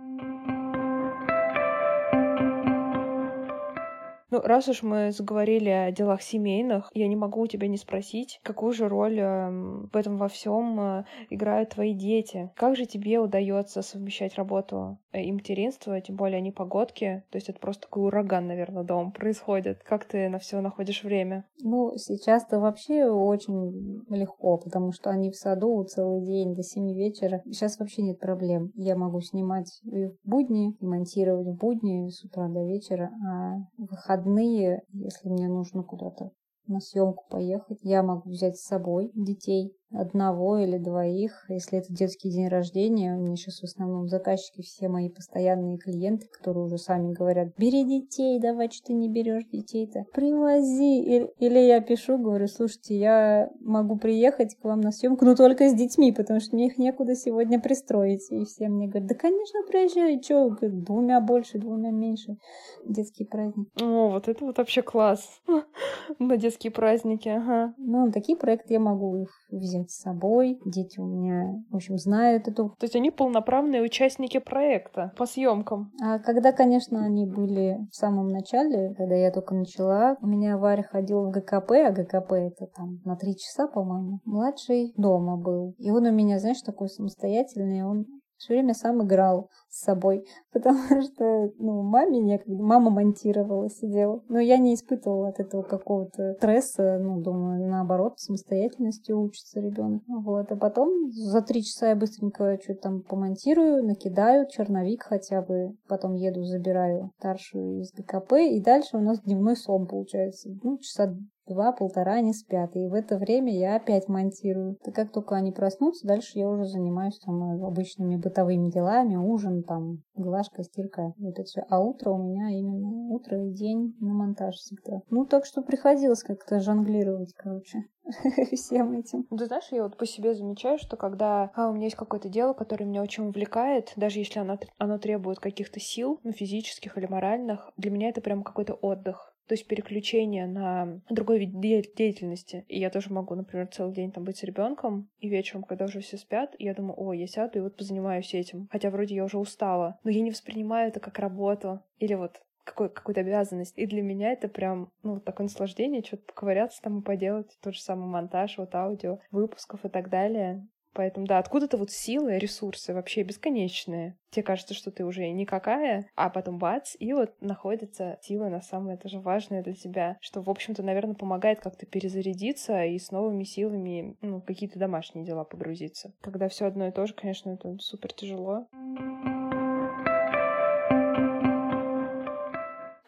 Ну, 4.37 4.43
раз 4.43 4.67
уж 4.67 4.83
мы 4.83 5.11
заговорили 5.11 5.69
о 5.69 5.91
делах 5.91 6.21
семейных, 6.21 6.91
я 6.93 7.07
не 7.07 7.15
могу 7.15 7.41
у 7.41 7.47
тебя 7.47 7.67
не 7.67 7.77
спросить, 7.77 8.39
какую 8.43 8.71
же 8.71 8.87
роль 8.87 9.19
э, 9.19 9.49
в 9.91 9.97
этом 9.97 10.17
во 10.17 10.27
всем 10.27 10.79
э, 10.79 11.05
играют 11.31 11.71
твои 11.71 11.93
дети. 11.93 12.51
Как 12.55 12.75
же 12.75 12.85
тебе 12.85 13.17
удается 13.17 13.81
совмещать 13.81 14.35
работу 14.35 14.99
э, 15.11 15.23
и 15.23 15.31
материнство, 15.31 15.99
тем 16.01 16.17
более 16.17 16.37
они 16.37 16.51
погодки, 16.51 17.23
то 17.31 17.37
есть 17.37 17.49
это 17.49 17.59
просто 17.59 17.83
такой 17.83 18.03
ураган, 18.03 18.45
наверное, 18.45 18.83
дом 18.83 19.11
происходит. 19.11 19.81
Как 19.83 20.05
ты 20.05 20.29
на 20.29 20.37
все 20.37 20.61
находишь 20.61 21.03
время? 21.03 21.43
Ну, 21.63 21.93
сейчас-то 21.97 22.59
вообще 22.59 23.05
очень 23.05 24.03
легко, 24.09 24.57
потому 24.57 24.91
что 24.91 25.09
они 25.09 25.31
в 25.31 25.35
саду 25.35 25.83
целый 25.85 26.23
день 26.23 26.53
до 26.53 26.61
7 26.61 26.93
вечера. 26.93 27.41
Сейчас 27.45 27.79
вообще 27.79 28.03
нет 28.03 28.19
проблем. 28.19 28.71
Я 28.75 28.95
могу 28.95 29.19
снимать 29.19 29.81
и 29.83 30.05
в 30.05 30.17
будни, 30.23 30.77
монтировать 30.79 31.47
в 31.47 31.57
будни 31.57 32.09
с 32.09 32.23
утра 32.23 32.47
до 32.47 32.63
вечера, 32.63 33.09
а 33.27 33.55
выходные 33.77 34.26
выходные, 34.27 34.83
если 34.91 35.29
мне 35.29 35.47
нужно 35.47 35.83
куда-то 35.83 36.31
на 36.67 36.79
съемку 36.79 37.25
поехать, 37.29 37.79
я 37.81 38.03
могу 38.03 38.29
взять 38.29 38.57
с 38.57 38.65
собой 38.65 39.11
детей 39.13 39.73
одного 39.91 40.57
или 40.57 40.77
двоих, 40.77 41.45
если 41.49 41.79
это 41.79 41.93
детский 41.93 42.29
день 42.29 42.47
рождения. 42.47 43.15
У 43.15 43.21
меня 43.21 43.35
сейчас 43.35 43.61
в 43.61 43.63
основном 43.63 44.07
заказчики 44.07 44.61
все 44.61 44.89
мои 44.89 45.09
постоянные 45.09 45.77
клиенты, 45.77 46.27
которые 46.27 46.65
уже 46.65 46.77
сами 46.77 47.13
говорят, 47.13 47.49
бери 47.57 47.85
детей, 47.85 48.39
давай, 48.39 48.69
что 48.69 48.87
ты 48.87 48.93
не 48.93 49.09
берешь 49.09 49.45
детей-то, 49.51 50.05
привози. 50.13 51.27
Или, 51.39 51.59
я 51.59 51.79
пишу, 51.79 52.17
говорю, 52.17 52.47
слушайте, 52.47 52.97
я 52.97 53.49
могу 53.61 53.97
приехать 53.97 54.55
к 54.55 54.63
вам 54.63 54.81
на 54.81 54.91
съемку, 54.91 55.25
но 55.25 55.35
только 55.35 55.69
с 55.69 55.73
детьми, 55.73 56.11
потому 56.11 56.39
что 56.39 56.55
мне 56.55 56.67
их 56.67 56.77
некуда 56.77 57.15
сегодня 57.15 57.59
пристроить. 57.59 58.29
И 58.29 58.43
все 58.45 58.67
мне 58.67 58.87
говорят, 58.87 59.09
да, 59.09 59.15
конечно, 59.15 59.61
приезжай, 59.67 60.21
что, 60.21 60.57
двумя 60.61 61.21
больше, 61.21 61.59
двумя 61.59 61.91
меньше. 61.91 62.37
Детский 62.85 63.25
праздник. 63.25 63.69
О, 63.81 64.09
вот 64.09 64.27
это 64.27 64.43
вот 64.43 64.57
вообще 64.57 64.81
класс. 64.81 65.41
На 66.19 66.37
детские 66.37 66.71
праздники, 66.71 67.29
ага. 67.29 67.73
Ну, 67.77 68.11
такие 68.11 68.37
проекты 68.37 68.73
я 68.73 68.79
могу 68.79 69.15
их 69.17 69.29
взять 69.49 69.76
взять 69.77 69.91
с 69.91 70.01
собой. 70.01 70.59
Дети 70.65 70.99
у 70.99 71.05
меня, 71.05 71.63
в 71.69 71.75
общем, 71.75 71.97
знают 71.97 72.47
эту. 72.47 72.69
То 72.79 72.83
есть 72.83 72.95
они 72.95 73.11
полноправные 73.11 73.81
участники 73.81 74.39
проекта 74.39 75.11
по 75.17 75.25
съемкам. 75.25 75.91
А 76.01 76.19
когда, 76.19 76.51
конечно, 76.51 77.03
они 77.03 77.25
были 77.25 77.79
в 77.91 77.95
самом 77.95 78.27
начале, 78.27 78.93
когда 78.95 79.15
я 79.15 79.31
только 79.31 79.55
начала, 79.55 80.17
у 80.21 80.27
меня 80.27 80.57
Варя 80.57 80.83
ходил 80.83 81.25
в 81.25 81.31
ГКП, 81.31 81.71
а 81.71 81.91
ГКП 81.91 82.33
это 82.33 82.67
там 82.75 82.99
на 83.05 83.15
три 83.15 83.35
часа, 83.35 83.67
по-моему. 83.67 84.19
Младший 84.25 84.93
дома 84.97 85.37
был. 85.37 85.75
И 85.77 85.91
он 85.91 86.05
у 86.05 86.11
меня, 86.11 86.39
знаешь, 86.39 86.61
такой 86.61 86.89
самостоятельный, 86.89 87.83
он 87.83 88.05
все 88.37 88.53
время 88.53 88.73
сам 88.73 89.03
играл 89.03 89.49
с 89.77 89.81
собой, 89.81 90.25
потому 90.53 91.01
что, 91.01 91.51
ну, 91.57 91.81
маме 91.83 92.19
некогда, 92.19 92.61
мама 92.61 92.89
монтировала, 92.89 93.69
сидела. 93.69 94.23
Но 94.27 94.39
я 94.39 94.57
не 94.57 94.73
испытывала 94.73 95.29
от 95.29 95.39
этого 95.39 95.61
какого-то 95.61 96.33
стресса, 96.35 96.97
ну, 96.99 97.21
думаю, 97.21 97.67
наоборот, 97.69 98.19
самостоятельности 98.19 99.11
учится 99.11 99.59
ребенок. 99.59 100.03
Вот, 100.07 100.51
а 100.51 100.55
потом 100.55 101.11
за 101.11 101.41
три 101.41 101.63
часа 101.63 101.89
я 101.89 101.95
быстренько 101.95 102.57
что-то 102.61 102.81
там 102.81 103.01
помонтирую, 103.01 103.85
накидаю 103.85 104.47
черновик 104.49 105.03
хотя 105.03 105.41
бы, 105.41 105.75
потом 105.87 106.15
еду, 106.15 106.43
забираю 106.43 107.11
старшую 107.17 107.81
из 107.81 107.91
ГКП, 107.93 108.33
и 108.33 108.61
дальше 108.61 108.97
у 108.97 109.01
нас 109.01 109.21
дневной 109.21 109.55
сон 109.55 109.87
получается. 109.87 110.49
Ну, 110.63 110.77
часа 110.79 111.15
два-полтора 111.47 112.13
они 112.13 112.33
спят. 112.33 112.75
И 112.75 112.87
в 112.87 112.93
это 112.93 113.17
время 113.17 113.57
я 113.57 113.75
опять 113.75 114.07
монтирую. 114.07 114.77
И 114.85 114.91
как 114.91 115.11
только 115.11 115.35
они 115.35 115.51
проснутся, 115.51 116.07
дальше 116.07 116.37
я 116.37 116.49
уже 116.49 116.65
занимаюсь 116.65 117.19
там 117.19 117.63
обычными 117.63 118.17
бытовыми 118.17 118.69
делами, 118.69 119.15
ужин, 119.15 119.63
там, 119.67 120.03
глажка, 120.15 120.63
стирка, 120.63 121.13
вот 121.17 121.33
это 121.33 121.43
все. 121.43 121.65
А 121.69 121.79
утро 121.79 122.11
у 122.11 122.17
меня 122.17 122.49
именно 122.49 123.13
утро 123.13 123.45
и 123.45 123.51
день 123.51 123.95
на 123.99 124.13
монтаж 124.13 124.55
всегда. 124.55 125.01
Ну, 125.09 125.25
так 125.25 125.45
что 125.45 125.61
приходилось 125.61 126.23
как-то 126.23 126.59
жонглировать, 126.59 127.33
короче 127.33 127.85
всем 128.53 128.93
этим. 128.93 129.25
Ты 129.25 129.45
знаешь, 129.45 129.67
я 129.71 129.83
вот 129.83 129.97
по 129.97 130.05
себе 130.05 130.33
замечаю, 130.33 130.77
что 130.77 130.97
когда 130.97 131.51
а, 131.55 131.69
у 131.69 131.73
меня 131.73 131.85
есть 131.85 131.95
какое-то 131.95 132.29
дело, 132.29 132.53
которое 132.53 132.85
меня 132.85 133.01
очень 133.01 133.27
увлекает, 133.27 133.93
даже 133.95 134.19
если 134.19 134.39
оно, 134.39 134.57
оно 134.77 134.97
требует 134.97 135.39
каких-то 135.39 135.79
сил, 135.79 136.19
ну, 136.23 136.31
физических 136.31 136.97
или 136.97 137.05
моральных, 137.05 137.71
для 137.77 137.91
меня 137.91 138.09
это 138.09 138.21
прям 138.21 138.43
какой-то 138.43 138.73
отдых 138.73 139.33
то 139.47 139.53
есть 139.53 139.67
переключение 139.67 140.47
на 140.47 141.01
другой 141.09 141.39
вид 141.39 141.59
деятельности. 141.59 142.65
И 142.67 142.79
я 142.79 142.89
тоже 142.89 143.11
могу, 143.11 143.35
например, 143.35 143.67
целый 143.67 143.93
день 143.93 144.11
там 144.11 144.23
быть 144.23 144.37
с 144.37 144.43
ребенком, 144.43 145.09
и 145.19 145.29
вечером, 145.29 145.63
когда 145.63 145.85
уже 145.85 146.01
все 146.01 146.17
спят, 146.17 146.55
я 146.59 146.73
думаю, 146.73 146.95
о, 146.97 147.13
я 147.13 147.27
сяду 147.27 147.57
и 147.57 147.61
вот 147.61 147.75
позанимаюсь 147.75 148.33
этим. 148.33 148.67
Хотя 148.71 148.89
вроде 148.89 149.15
я 149.15 149.23
уже 149.23 149.37
устала, 149.37 149.99
но 150.03 150.11
я 150.11 150.21
не 150.21 150.31
воспринимаю 150.31 150.89
это 150.89 150.99
как 150.99 151.19
работу 151.19 151.81
или 151.99 152.13
вот 152.13 152.41
какой, 152.67 152.89
какую-то 152.89 153.21
обязанность. 153.21 153.77
И 153.77 153.85
для 153.85 154.01
меня 154.01 154.33
это 154.33 154.49
прям, 154.49 154.91
ну, 155.01 155.19
такое 155.19 155.45
наслаждение, 155.45 156.03
что-то 156.03 156.23
поковыряться 156.25 156.81
там 156.81 156.99
и 156.99 157.03
поделать. 157.03 157.57
Тот 157.61 157.73
же 157.73 157.81
самый 157.81 158.07
монтаж, 158.07 158.57
вот 158.57 158.75
аудио, 158.75 159.19
выпусков 159.31 159.85
и 159.85 159.89
так 159.89 160.09
далее. 160.09 160.67
Поэтому, 160.97 161.27
да, 161.27 161.37
откуда-то 161.37 161.77
вот 161.77 161.91
силы, 161.91 162.39
ресурсы 162.39 162.91
вообще 162.91 163.21
бесконечные. 163.21 164.17
Тебе 164.31 164.41
кажется, 164.41 164.73
что 164.73 164.89
ты 164.89 165.05
уже 165.05 165.29
никакая, 165.29 166.09
а 166.15 166.31
потом 166.31 166.57
бац, 166.57 166.95
и 166.97 167.13
вот 167.13 167.39
находится 167.39 168.17
сила 168.23 168.49
на 168.49 168.61
самое 168.61 168.97
тоже 168.97 169.19
важное 169.19 169.61
для 169.61 169.73
тебя, 169.73 170.17
что, 170.21 170.41
в 170.41 170.49
общем-то, 170.49 170.81
наверное, 170.81 171.13
помогает 171.13 171.59
как-то 171.61 171.85
перезарядиться 171.85 172.83
и 172.83 172.97
с 172.97 173.11
новыми 173.11 173.43
силами, 173.43 174.17
ну, 174.21 174.41
какие-то 174.41 174.79
домашние 174.79 175.23
дела 175.23 175.43
погрузиться. 175.43 176.13
Когда 176.21 176.49
все 176.49 176.65
одно 176.65 176.87
и 176.87 176.91
то 176.91 177.05
же, 177.05 177.13
конечно, 177.13 177.51
это 177.51 177.77
супер 177.79 178.11
тяжело. 178.11 178.67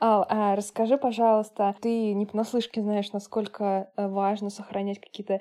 Ал, 0.10 0.26
а 0.28 0.56
расскажи, 0.56 0.98
пожалуйста, 0.98 1.76
ты 1.82 2.16
не 2.16 2.26
понаслышке 2.26 2.82
знаешь, 2.82 3.12
насколько 3.12 3.92
э, 3.96 4.08
важно 4.08 4.50
сохранять 4.50 5.00
какие-то 5.00 5.40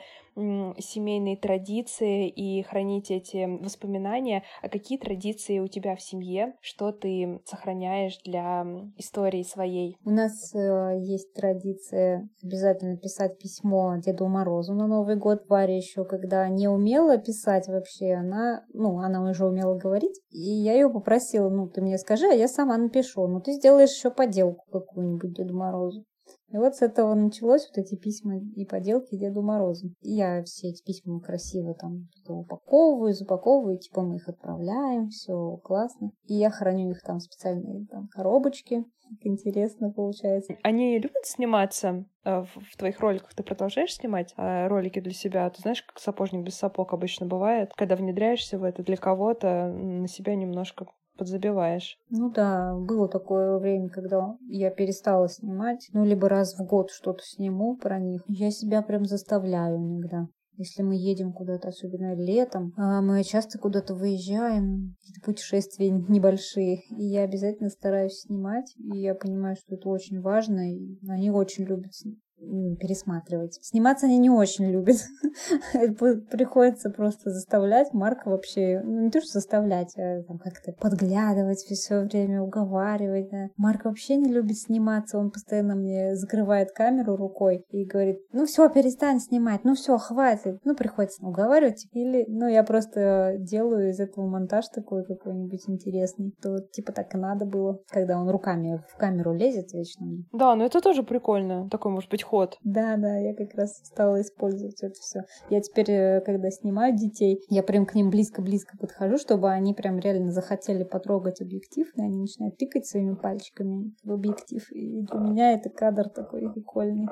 семейные 0.79 1.37
традиции 1.37 2.29
и 2.29 2.63
хранить 2.63 3.11
эти 3.11 3.47
воспоминания. 3.61 4.45
А 4.63 4.69
какие 4.69 4.99
традиции 4.99 5.59
у 5.59 5.67
тебя 5.67 5.97
в 5.97 6.03
семье? 6.03 6.55
Что 6.61 6.93
ты 6.93 7.41
сохраняешь 7.45 8.19
для 8.25 8.65
истории 8.97 9.43
своей? 9.43 9.97
У 10.05 10.11
нас 10.11 10.55
э, 10.55 10.99
есть 11.01 11.35
традиция 11.35 12.29
обязательно 12.43 12.97
писать 12.97 13.39
письмо 13.39 13.97
Деду 13.97 14.29
Морозу 14.29 14.75
на 14.75 14.87
Новый 14.87 15.17
год. 15.17 15.45
Варя 15.49 15.77
еще, 15.77 16.05
когда 16.05 16.49
не 16.49 16.69
умела 16.69 17.19
писать 17.19 17.67
вообще, 17.67 18.15
она, 18.15 18.65
ну, 18.73 18.99
она 19.01 19.29
уже 19.29 19.45
умела 19.45 19.77
говорить. 19.77 20.21
И 20.31 20.39
я 20.39 20.75
ее 20.75 20.89
попросила, 20.89 21.49
ну, 21.49 21.69
ты 21.69 21.81
мне 21.81 21.99
скажи, 21.99 22.27
а 22.27 22.35
я 22.35 22.49
сама 22.49 22.77
напишу. 22.77 23.27
Ну, 23.27 23.41
ты 23.41 23.53
сделаешь 23.53 23.91
еще 23.91 24.11
поделку 24.59 24.81
какую-нибудь 24.81 25.35
Деду 25.35 25.57
Морозу. 25.57 26.05
И 26.51 26.57
вот 26.59 26.75
с 26.75 26.83
этого 26.83 27.15
началось 27.15 27.69
вот 27.69 27.83
эти 27.83 27.95
письма 27.95 28.39
и 28.39 28.67
поделки 28.67 29.17
Деду 29.17 29.43
Морозу. 29.43 29.89
И 30.03 30.13
я 30.13 30.43
все 30.45 30.69
эти 30.69 30.83
письма 30.83 31.21
красиво 31.21 31.75
там 31.75 32.09
упаковываю, 32.27 33.15
запаковываю, 33.15 33.79
типа 33.79 34.03
мы 34.03 34.17
их 34.17 34.29
отправляем, 34.29 35.09
все 35.09 35.57
классно. 35.65 36.11
И 36.25 36.35
я 36.35 36.51
храню 36.51 36.91
их 36.91 37.03
там 37.03 37.19
в 37.19 37.23
специальные 37.23 37.87
там 37.87 38.09
коробочки. 38.09 38.85
Так 39.09 39.19
интересно 39.23 39.91
получается. 39.91 40.55
Они 40.63 40.99
любят 40.99 41.25
сниматься 41.25 42.05
э, 42.25 42.43
в 42.43 42.77
твоих 42.77 43.01
роликах? 43.01 43.33
Ты 43.35 43.43
продолжаешь 43.43 43.95
снимать 43.95 44.35
э, 44.37 44.67
ролики 44.67 45.01
для 45.01 45.15
себя? 45.15 45.49
Ты 45.49 45.63
знаешь, 45.63 45.83
как 45.83 45.99
сапожник 45.99 46.45
без 46.45 46.57
сапог 46.57 46.93
обычно 46.93 47.25
бывает? 47.25 47.73
Когда 47.75 47.97
внедряешься 47.97 48.59
в 48.59 48.65
это 48.65 48.83
для 48.83 48.99
кого-то, 48.99 49.69
на 49.73 50.09
себя 50.09 50.35
немножко 50.35 50.89
подзабиваешь. 51.19 51.99
Ну 52.11 52.31
да, 52.31 52.75
было 52.75 53.09
такое 53.09 53.59
время, 53.59 53.89
когда 53.89 54.37
я 54.49 54.71
перестала 54.71 55.29
снимать, 55.29 55.89
ну 55.93 56.05
либо 56.05 56.29
раз 56.29 56.55
в 56.59 56.65
год 56.65 56.91
что-то 56.91 57.23
сниму 57.23 57.77
про 57.77 57.99
них. 57.99 58.23
Я 58.29 58.51
себя 58.51 58.83
прям 58.83 59.05
заставляю 59.05 59.77
иногда. 59.77 60.29
Если 60.59 60.83
мы 60.83 60.97
едем 60.97 61.33
куда-то, 61.33 61.69
особенно 61.69 62.17
летом, 62.17 62.73
а 62.77 63.01
мы 63.01 63.23
часто 63.23 63.61
куда-то 63.61 63.95
выезжаем, 63.95 64.97
путешествия 65.25 65.89
небольшие, 66.09 66.81
и 66.91 67.05
я 67.05 67.23
обязательно 67.23 67.71
стараюсь 67.71 68.23
снимать, 68.23 68.75
и 68.77 68.99
я 68.99 69.15
понимаю, 69.15 69.55
что 69.55 69.77
это 69.77 69.89
очень 69.89 70.21
важно, 70.21 70.73
и 70.73 70.99
они 71.09 71.31
очень 71.31 71.65
любят 71.65 71.95
пересматривать. 72.39 73.59
Сниматься 73.63 74.07
они 74.07 74.19
не 74.19 74.31
очень 74.31 74.71
любят. 74.71 74.97
Приходится 76.31 76.91
просто 76.91 77.31
заставлять. 77.31 77.93
Марк 77.93 78.27
вообще, 78.27 78.81
ну 78.85 79.03
не 79.03 79.11
то, 79.11 79.21
что 79.21 79.33
заставлять, 79.33 79.97
а 79.97 80.23
там 80.23 80.39
как-то 80.39 80.73
подглядывать 80.73 81.59
все 81.59 82.01
время, 82.01 82.43
уговаривать. 82.43 83.31
Да. 83.31 83.49
Марк 83.57 83.85
вообще 83.85 84.17
не 84.17 84.33
любит 84.33 84.59
сниматься. 84.59 85.19
Он 85.19 85.31
постоянно 85.31 85.75
мне 85.75 86.17
закрывает 86.17 86.73
камеру 86.73 87.17
рукой 87.17 87.65
и 87.71 87.85
говорит, 87.85 88.21
ну 88.33 88.47
все, 88.47 88.69
перестань 88.69 89.21
снимать, 89.21 89.65
ну 89.65 89.75
все, 89.75 89.97
хватит. 89.99 90.61
Ну, 90.65 90.75
приходится 90.75 91.25
уговаривать. 91.25 91.87
Или, 91.93 92.25
ну, 92.29 92.49
я 92.49 92.63
просто 92.63 93.37
делаю 93.39 93.91
из 93.91 94.01
этого 94.01 94.27
монтаж 94.27 94.69
такой 94.69 95.05
какой-нибудь 95.05 95.69
интересный. 95.69 96.35
То 96.43 96.59
типа 96.59 96.93
так 96.93 97.15
и 97.15 97.19
надо 97.19 97.47
было, 97.47 97.81
когда 97.89 98.19
он 98.19 98.29
руками 98.29 98.83
в 98.89 98.97
камеру 98.97 99.35
лезет 99.35 99.73
вечно. 99.73 100.07
Да, 100.33 100.55
но 100.55 100.65
это 100.65 100.81
тоже 100.81 101.03
прикольно. 101.03 101.69
Такой, 101.69 101.93
может 101.93 102.11
быть, 102.11 102.23
ход. 102.29 102.59
Да, 102.63 102.97
да, 102.97 103.17
я 103.17 103.35
как 103.35 103.55
раз 103.55 103.81
стала 103.83 104.21
использовать 104.21 104.83
это 104.83 104.95
все. 105.01 105.23
Я 105.49 105.61
теперь, 105.61 105.91
э, 105.91 106.21
когда 106.21 106.51
снимаю 106.51 106.95
детей, 106.95 107.41
я 107.49 107.63
прям 107.63 107.87
к 107.87 107.95
ним 107.95 108.11
близко-близко 108.11 108.77
подхожу, 108.77 109.17
чтобы 109.17 109.51
они 109.51 109.73
прям 109.73 109.99
реально 109.99 110.31
захотели 110.31 110.85
потрогать 110.85 111.41
объектив, 111.41 111.91
и 111.95 112.01
они 112.03 112.21
начинают 112.21 112.59
тыкать 112.59 112.87
своими 112.87 113.15
пальчиками 113.15 113.95
в 114.05 114.13
объектив. 114.13 114.71
И 114.73 115.03
для 115.03 115.19
меня 115.19 115.53
это 115.53 115.71
кадр 115.71 116.11
такой 116.11 116.53
прикольный. 116.53 117.09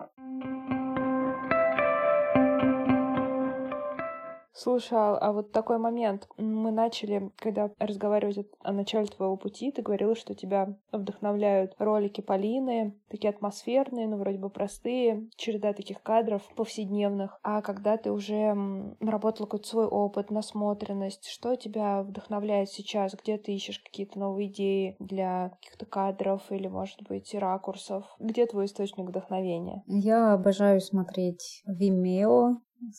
Слушай, 4.56 4.98
а, 4.98 5.18
а 5.18 5.32
вот 5.32 5.52
такой 5.52 5.76
момент. 5.76 6.28
Мы 6.38 6.70
начали, 6.70 7.30
когда 7.36 7.70
разговаривать 7.78 8.38
о 8.60 8.72
начале 8.72 9.06
твоего 9.06 9.36
пути, 9.36 9.70
ты 9.70 9.82
говорила, 9.82 10.16
что 10.16 10.34
тебя 10.34 10.74
вдохновляют 10.92 11.74
ролики 11.78 12.22
Полины, 12.22 12.98
такие 13.10 13.28
атмосферные, 13.28 14.08
но 14.08 14.16
вроде 14.16 14.38
бы 14.38 14.48
простые, 14.48 15.28
череда 15.36 15.74
таких 15.74 16.02
кадров 16.02 16.42
повседневных. 16.56 17.38
А 17.42 17.60
когда 17.60 17.98
ты 17.98 18.10
уже 18.10 18.54
наработала 19.00 19.44
какой-то 19.46 19.68
свой 19.68 19.86
опыт, 19.86 20.30
насмотренность, 20.30 21.28
что 21.28 21.56
тебя 21.56 22.02
вдохновляет 22.02 22.70
сейчас? 22.70 23.14
Где 23.14 23.36
ты 23.36 23.54
ищешь 23.54 23.80
какие-то 23.80 24.18
новые 24.18 24.48
идеи 24.48 24.96
для 24.98 25.50
каких-то 25.60 25.84
кадров 25.84 26.40
или, 26.50 26.68
может 26.68 27.02
быть, 27.06 27.34
ракурсов? 27.34 28.06
Где 28.18 28.46
твой 28.46 28.64
источник 28.64 29.06
вдохновения? 29.06 29.82
Я 29.86 30.32
обожаю 30.32 30.80
смотреть 30.80 31.62
Vimeo, 31.68 32.54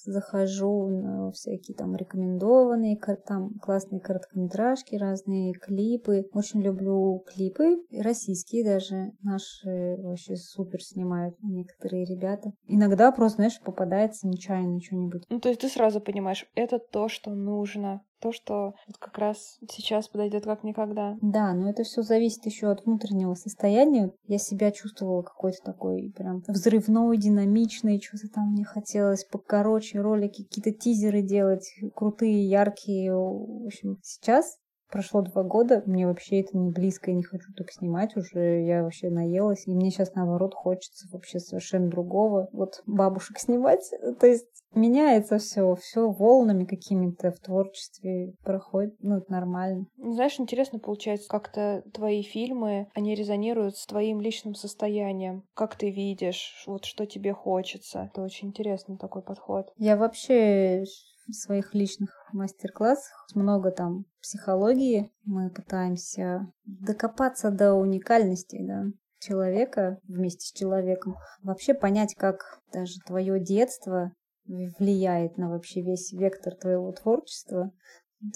захожу 0.06 0.88
на 0.88 1.32
всякие 1.32 1.76
там 1.76 1.96
рекомендованные, 1.96 2.98
там 3.26 3.54
классные 3.62 4.02
короткометражки, 4.02 4.96
разные 4.96 5.54
клипы. 5.54 6.28
Очень 6.34 6.62
люблю 6.62 7.24
клипы, 7.28 7.84
российские 7.92 8.66
даже. 8.66 9.12
Наши 9.22 9.98
вообще 10.02 10.36
супер 10.36 10.82
снимают 10.82 11.36
некоторые 11.42 12.06
ребята. 12.06 12.52
Иногда 12.66 13.12
просто, 13.12 13.38
знаешь, 13.38 13.62
попадается 13.62 14.28
нечаянно 14.28 14.80
что-нибудь. 14.82 15.24
Ну, 15.30 15.40
то 15.40 15.50
есть 15.50 15.62
ты 15.62 15.70
сразу 15.70 16.02
понимаешь, 16.02 16.50
это 16.56 16.80
то, 16.80 17.08
что 17.08 17.34
нужно 17.34 18.02
то, 18.20 18.32
что 18.32 18.74
как 19.00 19.18
раз 19.18 19.58
сейчас 19.70 20.08
подойдет 20.08 20.46
как 20.46 20.64
никогда. 20.64 21.16
Да, 21.22 21.54
но 21.54 21.70
это 21.70 21.84
все 21.84 22.02
зависит 22.02 22.46
еще 22.46 22.68
от 22.68 22.86
внутреннего 22.86 23.34
состояния. 23.36 24.12
Я 24.28 24.38
себя 24.38 24.72
чувствовала 24.72 25.22
какой-то 25.22 25.58
такой 25.64 26.12
прям 26.16 26.44
взрывной, 26.48 27.18
динамичный, 27.18 28.02
что-то 28.02 28.30
там 28.34 28.52
мне 28.52 28.66
хотелось 28.66 29.26
покороче 29.26 30.00
ролики, 30.00 30.44
какие-то 30.44 30.72
тизеры 30.72 31.22
делать, 31.22 31.70
крутые, 31.96 32.48
яркие. 32.50 33.14
В 33.14 33.66
общем, 33.66 33.98
сейчас 34.04 34.58
Прошло 34.90 35.22
два 35.22 35.44
года, 35.44 35.84
мне 35.86 36.08
вообще 36.08 36.42
это 36.42 36.58
не 36.58 36.72
близко, 36.72 37.12
я 37.12 37.18
не 37.18 37.24
хочу 37.24 37.52
так 37.54 37.72
снимать 37.72 38.16
уже, 38.16 38.64
я 38.64 38.84
вообще 38.84 39.10
наелась, 39.10 39.68
и 39.68 39.72
мне 39.72 39.92
сейчас 39.92 40.14
наоборот 40.14 40.54
хочется 40.54 41.08
вообще 41.12 41.40
совершенно 41.40 41.90
другого, 41.90 42.48
вот 42.54 42.82
бабушек 42.86 43.40
снимать, 43.40 43.92
то 44.20 44.28
есть 44.28 44.48
меняется 44.74 45.40
все, 45.40 45.76
все 45.76 46.10
волнами 46.10 46.66
какими-то 46.66 47.32
в 47.32 47.40
творчестве 47.40 48.34
проходит, 48.44 48.96
ну, 49.00 49.18
это 49.18 49.32
нормально. 49.32 49.88
Знаешь, 49.98 50.40
интересно 50.40 50.80
получается, 50.80 51.28
как-то 51.28 51.84
твои 51.94 52.22
фильмы, 52.22 52.88
они 52.94 53.16
резонируют 53.16 53.76
с 53.78 53.86
твоим 53.86 54.22
личным 54.22 54.56
состоянием, 54.56 55.44
как 55.54 55.76
ты 55.76 55.90
видишь, 55.90 56.64
вот 56.66 56.86
что 56.86 57.06
тебе 57.06 57.34
хочется. 57.34 58.10
Это 58.12 58.22
очень 58.22 58.50
интересный 58.50 58.98
такой 58.98 59.22
подход. 59.22 59.72
Я 59.78 59.98
вообще 59.98 60.86
своих 61.32 61.74
личных 61.74 62.12
мастер-классах 62.34 63.28
много 63.36 63.72
там 63.72 64.06
психологии. 64.22 65.12
Мы 65.24 65.50
пытаемся 65.50 66.52
докопаться 66.66 67.52
до 67.52 67.74
уникальности, 67.74 68.58
да, 68.66 68.86
человека 69.20 70.00
вместе 70.08 70.48
с 70.48 70.52
человеком. 70.52 71.16
Вообще 71.44 71.74
понять, 71.74 72.16
как 72.16 72.60
даже 72.72 73.00
твое 73.06 73.40
детство 73.40 74.14
влияет 74.46 75.38
на 75.38 75.50
вообще 75.50 75.82
весь 75.82 76.12
вектор 76.14 76.56
твоего 76.56 76.92
творчества. 76.92 77.72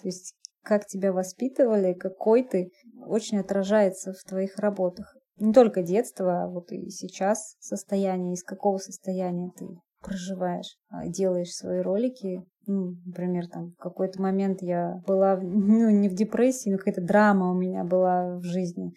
То 0.01 0.07
есть 0.07 0.35
как 0.63 0.85
тебя 0.85 1.11
воспитывали, 1.11 1.93
какой 1.93 2.43
ты, 2.43 2.71
очень 3.05 3.39
отражается 3.39 4.13
в 4.13 4.23
твоих 4.23 4.57
работах. 4.57 5.15
Не 5.37 5.53
только 5.53 5.81
детство, 5.81 6.43
а 6.43 6.47
вот 6.47 6.71
и 6.71 6.89
сейчас 6.89 7.55
состояние, 7.59 8.35
из 8.35 8.43
какого 8.43 8.77
состояния 8.77 9.51
ты 9.57 9.67
проживаешь, 10.01 10.77
а 10.89 11.07
делаешь 11.07 11.53
свои 11.53 11.79
ролики. 11.79 12.43
Ну, 12.67 12.95
например, 13.05 13.47
там 13.47 13.71
в 13.71 13.77
какой-то 13.77 14.21
момент 14.21 14.61
я 14.61 15.01
была, 15.07 15.37
ну, 15.41 15.89
не 15.89 16.09
в 16.09 16.13
депрессии, 16.13 16.69
но 16.69 16.77
какая-то 16.77 17.01
драма 17.01 17.51
у 17.51 17.57
меня 17.57 17.83
была 17.83 18.37
в 18.37 18.43
жизни. 18.43 18.93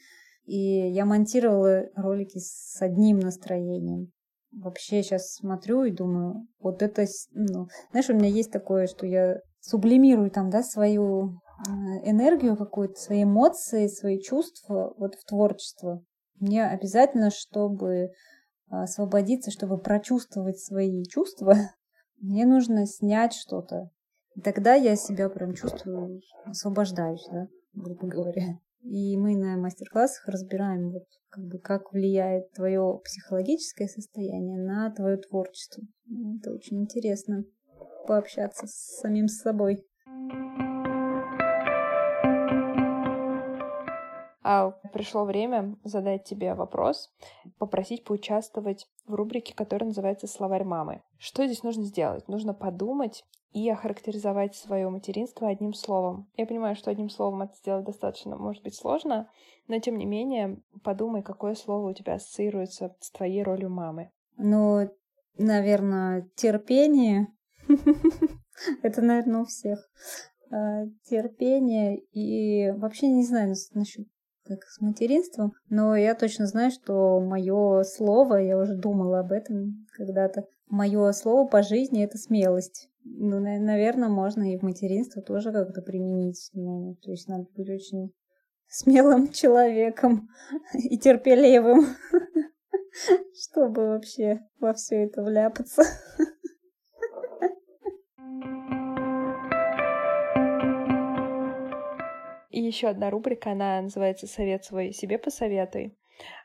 И 0.46 0.90
я 0.90 1.06
монтировала 1.06 1.84
ролики 1.96 2.38
с 2.38 2.76
одним 2.80 3.20
настроением. 3.20 4.10
Вообще 4.52 5.02
сейчас 5.02 5.34
смотрю 5.34 5.84
и 5.84 5.90
думаю, 5.90 6.46
вот 6.60 6.82
это, 6.82 7.06
ну, 7.32 7.68
знаешь, 7.90 8.10
у 8.10 8.14
меня 8.14 8.28
есть 8.28 8.52
такое, 8.52 8.86
что 8.86 9.06
я 9.06 9.40
сублимирую 9.60 10.30
там, 10.30 10.50
да, 10.50 10.62
свою 10.62 11.40
э, 11.66 11.70
энергию 12.04 12.56
какую-то, 12.56 12.94
свои 12.94 13.24
эмоции, 13.24 13.88
свои 13.88 14.20
чувства 14.20 14.94
вот 14.96 15.14
в 15.14 15.24
творчество. 15.24 16.04
Мне 16.38 16.66
обязательно, 16.66 17.30
чтобы 17.30 18.10
освободиться, 18.82 19.50
чтобы 19.50 19.78
прочувствовать 19.78 20.58
свои 20.58 21.04
чувства, 21.04 21.54
мне 22.20 22.46
нужно 22.46 22.86
снять 22.86 23.32
что-то. 23.32 23.90
И 24.34 24.40
тогда 24.40 24.74
я 24.74 24.96
себя 24.96 25.28
прям 25.28 25.54
чувствую, 25.54 26.20
освобождаюсь, 26.44 27.26
да, 27.30 27.46
грубо 27.72 28.06
говоря. 28.06 28.58
И 28.82 29.16
мы 29.16 29.36
на 29.36 29.56
мастер-классах 29.56 30.28
разбираем, 30.28 30.90
вот, 30.90 31.04
как, 31.30 31.44
бы, 31.44 31.58
как 31.58 31.92
влияет 31.92 32.50
твое 32.52 33.00
психологическое 33.02 33.88
состояние 33.88 34.58
на 34.58 34.90
твое 34.90 35.16
творчество. 35.16 35.82
Это 36.38 36.52
очень 36.52 36.82
интересно 36.82 37.44
пообщаться 38.06 38.66
с 38.66 39.00
самим 39.00 39.28
собой. 39.28 39.86
Пришло 44.92 45.24
время 45.24 45.76
задать 45.84 46.24
тебе 46.24 46.54
вопрос, 46.54 47.10
попросить 47.58 48.04
поучаствовать 48.04 48.86
в 49.06 49.14
рубрике, 49.14 49.54
которая 49.54 49.88
называется 49.88 50.26
«Словарь 50.26 50.64
мамы». 50.64 51.02
Что 51.18 51.46
здесь 51.46 51.62
нужно 51.62 51.84
сделать? 51.84 52.28
Нужно 52.28 52.52
подумать 52.52 53.24
и 53.52 53.70
охарактеризовать 53.70 54.54
свое 54.54 54.90
материнство 54.90 55.48
одним 55.48 55.72
словом. 55.72 56.28
Я 56.36 56.44
понимаю, 56.44 56.76
что 56.76 56.90
одним 56.90 57.08
словом 57.08 57.42
это 57.42 57.54
сделать 57.56 57.86
достаточно, 57.86 58.36
может 58.36 58.62
быть, 58.62 58.74
сложно, 58.74 59.30
но 59.68 59.78
тем 59.78 59.96
не 59.96 60.04
менее 60.04 60.60
подумай, 60.82 61.22
какое 61.22 61.54
слово 61.54 61.90
у 61.90 61.94
тебя 61.94 62.14
ассоциируется 62.14 62.94
с 63.00 63.10
твоей 63.12 63.42
ролью 63.42 63.70
мамы. 63.70 64.10
Ну, 64.36 64.90
наверное, 65.38 66.28
терпение. 66.34 67.28
Это, 68.82 69.00
наверное, 69.00 69.42
у 69.42 69.44
всех. 69.44 69.88
А, 70.50 70.84
терпение 71.04 71.98
и 72.12 72.72
вообще 72.72 73.08
не 73.08 73.24
знаю 73.24 73.54
насчет 73.72 74.06
как 74.44 74.62
с 74.64 74.80
материнством, 74.80 75.52
но 75.68 75.96
я 75.96 76.14
точно 76.14 76.46
знаю, 76.46 76.70
что 76.70 77.20
мое 77.20 77.82
слово, 77.82 78.36
я 78.36 78.58
уже 78.58 78.74
думала 78.74 79.20
об 79.20 79.32
этом 79.32 79.86
когда-то, 79.96 80.44
мое 80.68 81.12
слово 81.12 81.46
по 81.46 81.62
жизни 81.62 82.04
это 82.04 82.18
смелость. 82.18 82.90
Ну, 83.04 83.38
наверное, 83.38 84.08
можно 84.08 84.52
и 84.52 84.58
в 84.58 84.62
материнство 84.62 85.22
тоже 85.22 85.52
как-то 85.52 85.82
применить. 85.82 86.50
Ну, 86.54 86.96
то 87.02 87.10
есть 87.10 87.28
надо 87.28 87.46
быть 87.54 87.68
очень 87.68 88.12
смелым 88.66 89.28
человеком 89.32 90.28
и 90.74 90.98
терпеливым, 90.98 91.86
чтобы 93.34 93.88
вообще 93.88 94.40
во 94.58 94.72
все 94.74 95.04
это 95.04 95.22
вляпаться. 95.22 95.82
И 102.54 102.60
еще 102.60 102.86
одна 102.86 103.10
рубрика, 103.10 103.50
она 103.50 103.82
называется 103.82 104.28
«Совет 104.28 104.64
свой 104.64 104.92
себе 104.92 105.18
посоветуй». 105.18 105.98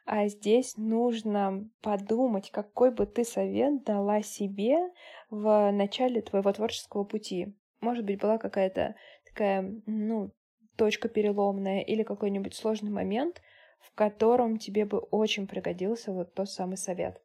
А 0.05 0.27
здесь 0.27 0.75
нужно 0.75 1.69
подумать, 1.81 2.49
какой 2.49 2.89
бы 2.89 3.05
ты 3.05 3.23
совет 3.23 3.83
дала 3.83 4.23
себе 4.23 4.89
в 5.29 5.71
начале 5.71 6.23
твоего 6.23 6.51
творческого 6.51 7.03
пути. 7.03 7.55
Может 7.79 8.05
быть, 8.05 8.19
была 8.19 8.39
какая-то 8.39 8.95
такая, 9.23 9.71
ну, 9.85 10.31
точка 10.77 11.09
переломная 11.09 11.81
или 11.81 12.01
какой-нибудь 12.01 12.55
сложный 12.55 12.89
момент, 12.89 13.43
в 13.79 13.93
котором 13.93 14.57
тебе 14.57 14.85
бы 14.85 14.97
очень 14.97 15.45
пригодился 15.45 16.11
вот 16.11 16.33
тот 16.33 16.49
самый 16.49 16.77
совет. 16.77 17.21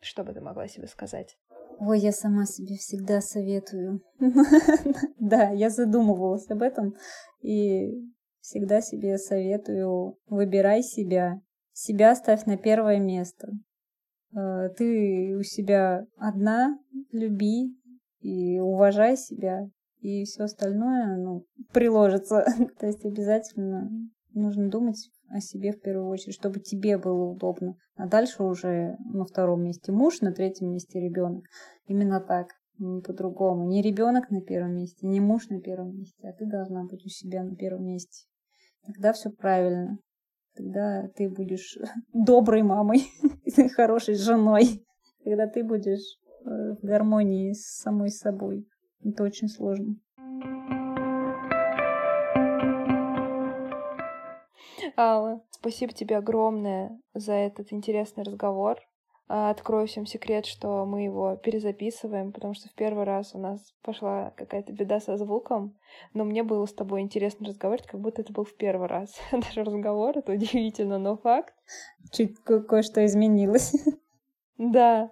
Что 0.00 0.22
бы 0.22 0.32
ты 0.32 0.40
могла 0.40 0.68
себе 0.68 0.86
сказать? 0.86 1.36
Ой, 1.78 1.98
я 1.98 2.12
сама 2.12 2.46
себе 2.46 2.76
всегда 2.76 3.20
советую. 3.20 4.00
Да, 5.18 5.50
я 5.50 5.70
задумывалась 5.70 6.50
об 6.50 6.62
этом 6.62 6.94
и 7.42 7.92
всегда 8.40 8.80
себе 8.80 9.18
советую, 9.18 10.18
выбирай 10.26 10.82
себя. 10.82 11.40
Себя 11.72 12.14
ставь 12.14 12.44
на 12.44 12.56
первое 12.56 12.98
место. 12.98 13.52
Э, 14.36 14.68
ты 14.76 15.36
у 15.38 15.42
себя 15.42 16.06
одна, 16.16 16.78
люби 17.12 17.74
и 18.20 18.58
уважай 18.60 19.16
себя, 19.16 19.68
и 20.00 20.24
все 20.24 20.44
остальное 20.44 21.16
ну, 21.16 21.46
приложится. 21.72 22.44
То 22.78 22.86
есть 22.86 23.04
обязательно 23.04 23.90
нужно 24.34 24.68
думать 24.68 25.08
о 25.28 25.40
себе 25.40 25.72
в 25.72 25.80
первую 25.80 26.08
очередь, 26.08 26.34
чтобы 26.34 26.60
тебе 26.60 26.98
было 26.98 27.30
удобно. 27.30 27.76
А 28.02 28.06
дальше 28.08 28.42
уже 28.42 28.96
на 29.14 29.24
втором 29.24 29.62
месте 29.62 29.92
муж, 29.92 30.22
на 30.22 30.32
третьем 30.32 30.72
месте 30.72 30.98
ребенок. 30.98 31.44
Именно 31.86 32.20
так, 32.20 32.48
не 32.78 33.00
по-другому. 33.00 33.68
Не 33.68 33.80
ребенок 33.80 34.28
на 34.28 34.40
первом 34.40 34.74
месте, 34.74 35.06
не 35.06 35.20
муж 35.20 35.48
на 35.50 35.60
первом 35.60 35.96
месте, 35.96 36.28
а 36.28 36.32
ты 36.32 36.44
должна 36.44 36.82
быть 36.82 37.06
у 37.06 37.08
себя 37.08 37.44
на 37.44 37.54
первом 37.54 37.84
месте. 37.84 38.26
Тогда 38.84 39.12
все 39.12 39.30
правильно. 39.30 39.98
Тогда 40.56 41.06
ты 41.14 41.28
будешь 41.28 41.78
доброй 42.12 42.62
мамой, 42.62 43.04
хорошей 43.76 44.16
женой. 44.16 44.84
Когда 45.22 45.46
ты 45.46 45.62
будешь 45.62 46.18
э, 46.44 46.74
в 46.74 46.84
гармонии 46.84 47.52
с 47.52 47.82
самой 47.82 48.10
собой. 48.10 48.66
Это 49.04 49.22
очень 49.22 49.46
сложно. 49.46 49.94
Алла, 54.96 55.42
спасибо 55.50 55.92
тебе 55.92 56.16
огромное 56.16 57.00
за 57.14 57.32
этот 57.32 57.72
интересный 57.72 58.24
разговор. 58.24 58.78
А, 59.28 59.50
открою 59.50 59.86
всем 59.86 60.04
секрет, 60.04 60.44
что 60.44 60.84
мы 60.84 61.04
его 61.04 61.36
перезаписываем, 61.36 62.32
потому 62.32 62.52
что 62.52 62.68
в 62.68 62.74
первый 62.74 63.04
раз 63.04 63.34
у 63.34 63.38
нас 63.38 63.72
пошла 63.82 64.32
какая-то 64.36 64.72
беда 64.72 65.00
со 65.00 65.16
звуком, 65.16 65.74
но 66.12 66.24
мне 66.24 66.42
было 66.42 66.66
с 66.66 66.74
тобой 66.74 67.00
интересно 67.00 67.46
разговаривать, 67.46 67.88
как 67.88 68.00
будто 68.00 68.20
это 68.20 68.32
был 68.32 68.44
в 68.44 68.54
первый 68.54 68.88
раз. 68.88 69.18
Даже 69.32 69.64
разговор, 69.64 70.18
это 70.18 70.32
удивительно, 70.32 70.98
но 70.98 71.16
факт. 71.16 71.54
Чуть 72.10 72.38
кое-что 72.44 73.04
изменилось. 73.04 73.74
Да, 74.58 75.10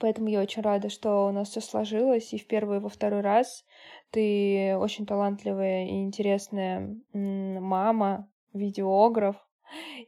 Поэтому 0.00 0.28
я 0.28 0.42
очень 0.42 0.60
рада, 0.60 0.90
что 0.90 1.28
у 1.28 1.32
нас 1.32 1.48
все 1.48 1.60
сложилось, 1.60 2.32
и 2.32 2.38
в 2.38 2.46
первый 2.46 2.78
и 2.78 2.80
во 2.80 2.88
второй 2.88 3.20
раз 3.20 3.64
ты 4.10 4.76
очень 4.76 5.06
талантливая 5.06 5.86
и 5.86 6.02
интересная 6.02 6.96
мама, 7.12 8.28
видеограф, 8.56 9.36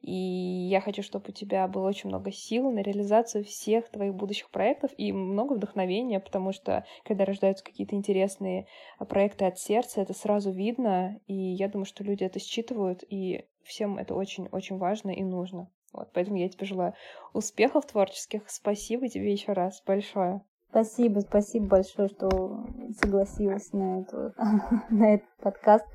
и 0.02 0.68
я 0.70 0.80
хочу, 0.80 1.02
чтобы 1.02 1.26
у 1.28 1.32
тебя 1.32 1.66
было 1.66 1.88
очень 1.88 2.08
много 2.08 2.30
сил 2.30 2.70
на 2.70 2.80
реализацию 2.80 3.44
всех 3.44 3.88
твоих 3.90 4.14
будущих 4.14 4.50
проектов 4.50 4.90
и 4.96 5.12
много 5.12 5.54
вдохновения, 5.54 6.20
потому 6.20 6.52
что 6.52 6.84
когда 7.04 7.24
рождаются 7.24 7.64
какие-то 7.64 7.96
интересные 7.96 8.66
а, 8.98 9.04
проекты 9.04 9.44
от 9.46 9.58
сердца, 9.58 10.00
это 10.00 10.14
сразу 10.14 10.50
видно, 10.52 11.20
и 11.26 11.34
я 11.34 11.68
думаю, 11.68 11.86
что 11.86 12.04
люди 12.04 12.24
это 12.24 12.38
считывают, 12.38 13.02
и 13.08 13.46
всем 13.64 13.98
это 13.98 14.14
очень-очень 14.14 14.78
важно 14.78 15.10
и 15.10 15.24
нужно. 15.24 15.68
Вот, 15.92 16.10
поэтому 16.12 16.36
я 16.36 16.48
тебе 16.48 16.66
желаю 16.66 16.94
успехов 17.32 17.86
творческих. 17.86 18.42
Спасибо 18.46 19.08
тебе 19.08 19.32
еще 19.32 19.52
раз 19.52 19.82
большое. 19.86 20.42
Спасибо, 20.70 21.20
спасибо 21.20 21.66
большое, 21.66 22.08
что 22.08 22.66
согласилась 23.00 23.72
на, 23.72 24.00
эту, 24.00 24.34
на 24.90 25.14
этот 25.14 25.28
подкаст. 25.38 25.86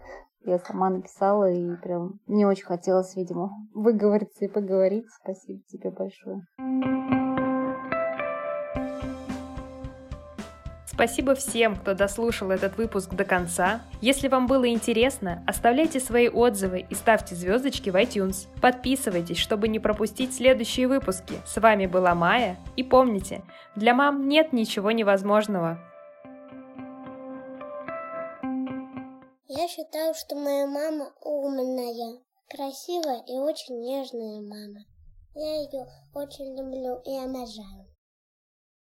Я 0.46 0.60
сама 0.60 0.90
написала, 0.90 1.50
и 1.50 1.76
прям 1.78 2.20
мне 2.28 2.46
очень 2.46 2.66
хотелось, 2.66 3.16
видимо, 3.16 3.52
выговориться 3.74 4.44
и 4.44 4.50
поговорить. 4.50 5.06
Спасибо 5.22 5.62
тебе 5.70 5.90
большое. 5.90 6.46
Спасибо 10.86 11.34
всем, 11.34 11.76
кто 11.76 11.96
дослушал 11.96 12.52
этот 12.52 12.78
выпуск 12.78 13.14
до 13.16 13.24
конца. 13.24 13.82
Если 14.00 14.28
вам 14.28 14.46
было 14.46 14.70
интересно, 14.70 15.44
оставляйте 15.48 16.00
свои 16.00 16.28
отзывы 16.28 16.86
и 16.88 16.94
ставьте 16.94 17.36
звездочки 17.36 17.90
в 17.90 17.96
iTunes. 17.96 18.48
Подписывайтесь, 18.62 19.38
чтобы 19.38 19.70
не 19.70 19.80
пропустить 19.80 20.36
следующие 20.36 20.88
выпуски. 20.88 21.36
С 21.46 21.60
вами 21.60 21.88
была 21.88 22.14
Майя. 22.14 22.58
И 22.76 22.84
помните, 22.84 23.42
для 23.76 23.96
мам 23.96 24.28
нет 24.28 24.54
ничего 24.54 24.92
невозможного. 24.92 25.80
Я 29.56 29.68
считаю, 29.68 30.16
что 30.16 30.36
моя 30.36 30.66
мама 30.66 31.14
умная, 31.22 32.20
красивая 32.50 33.22
и 33.28 33.38
очень 33.38 33.82
нежная 33.82 34.42
мама. 34.42 34.84
Я 35.36 35.62
ее 35.62 35.88
очень 36.16 36.58
люблю 36.58 37.00
и 37.06 37.16
обожаю. 37.24 37.93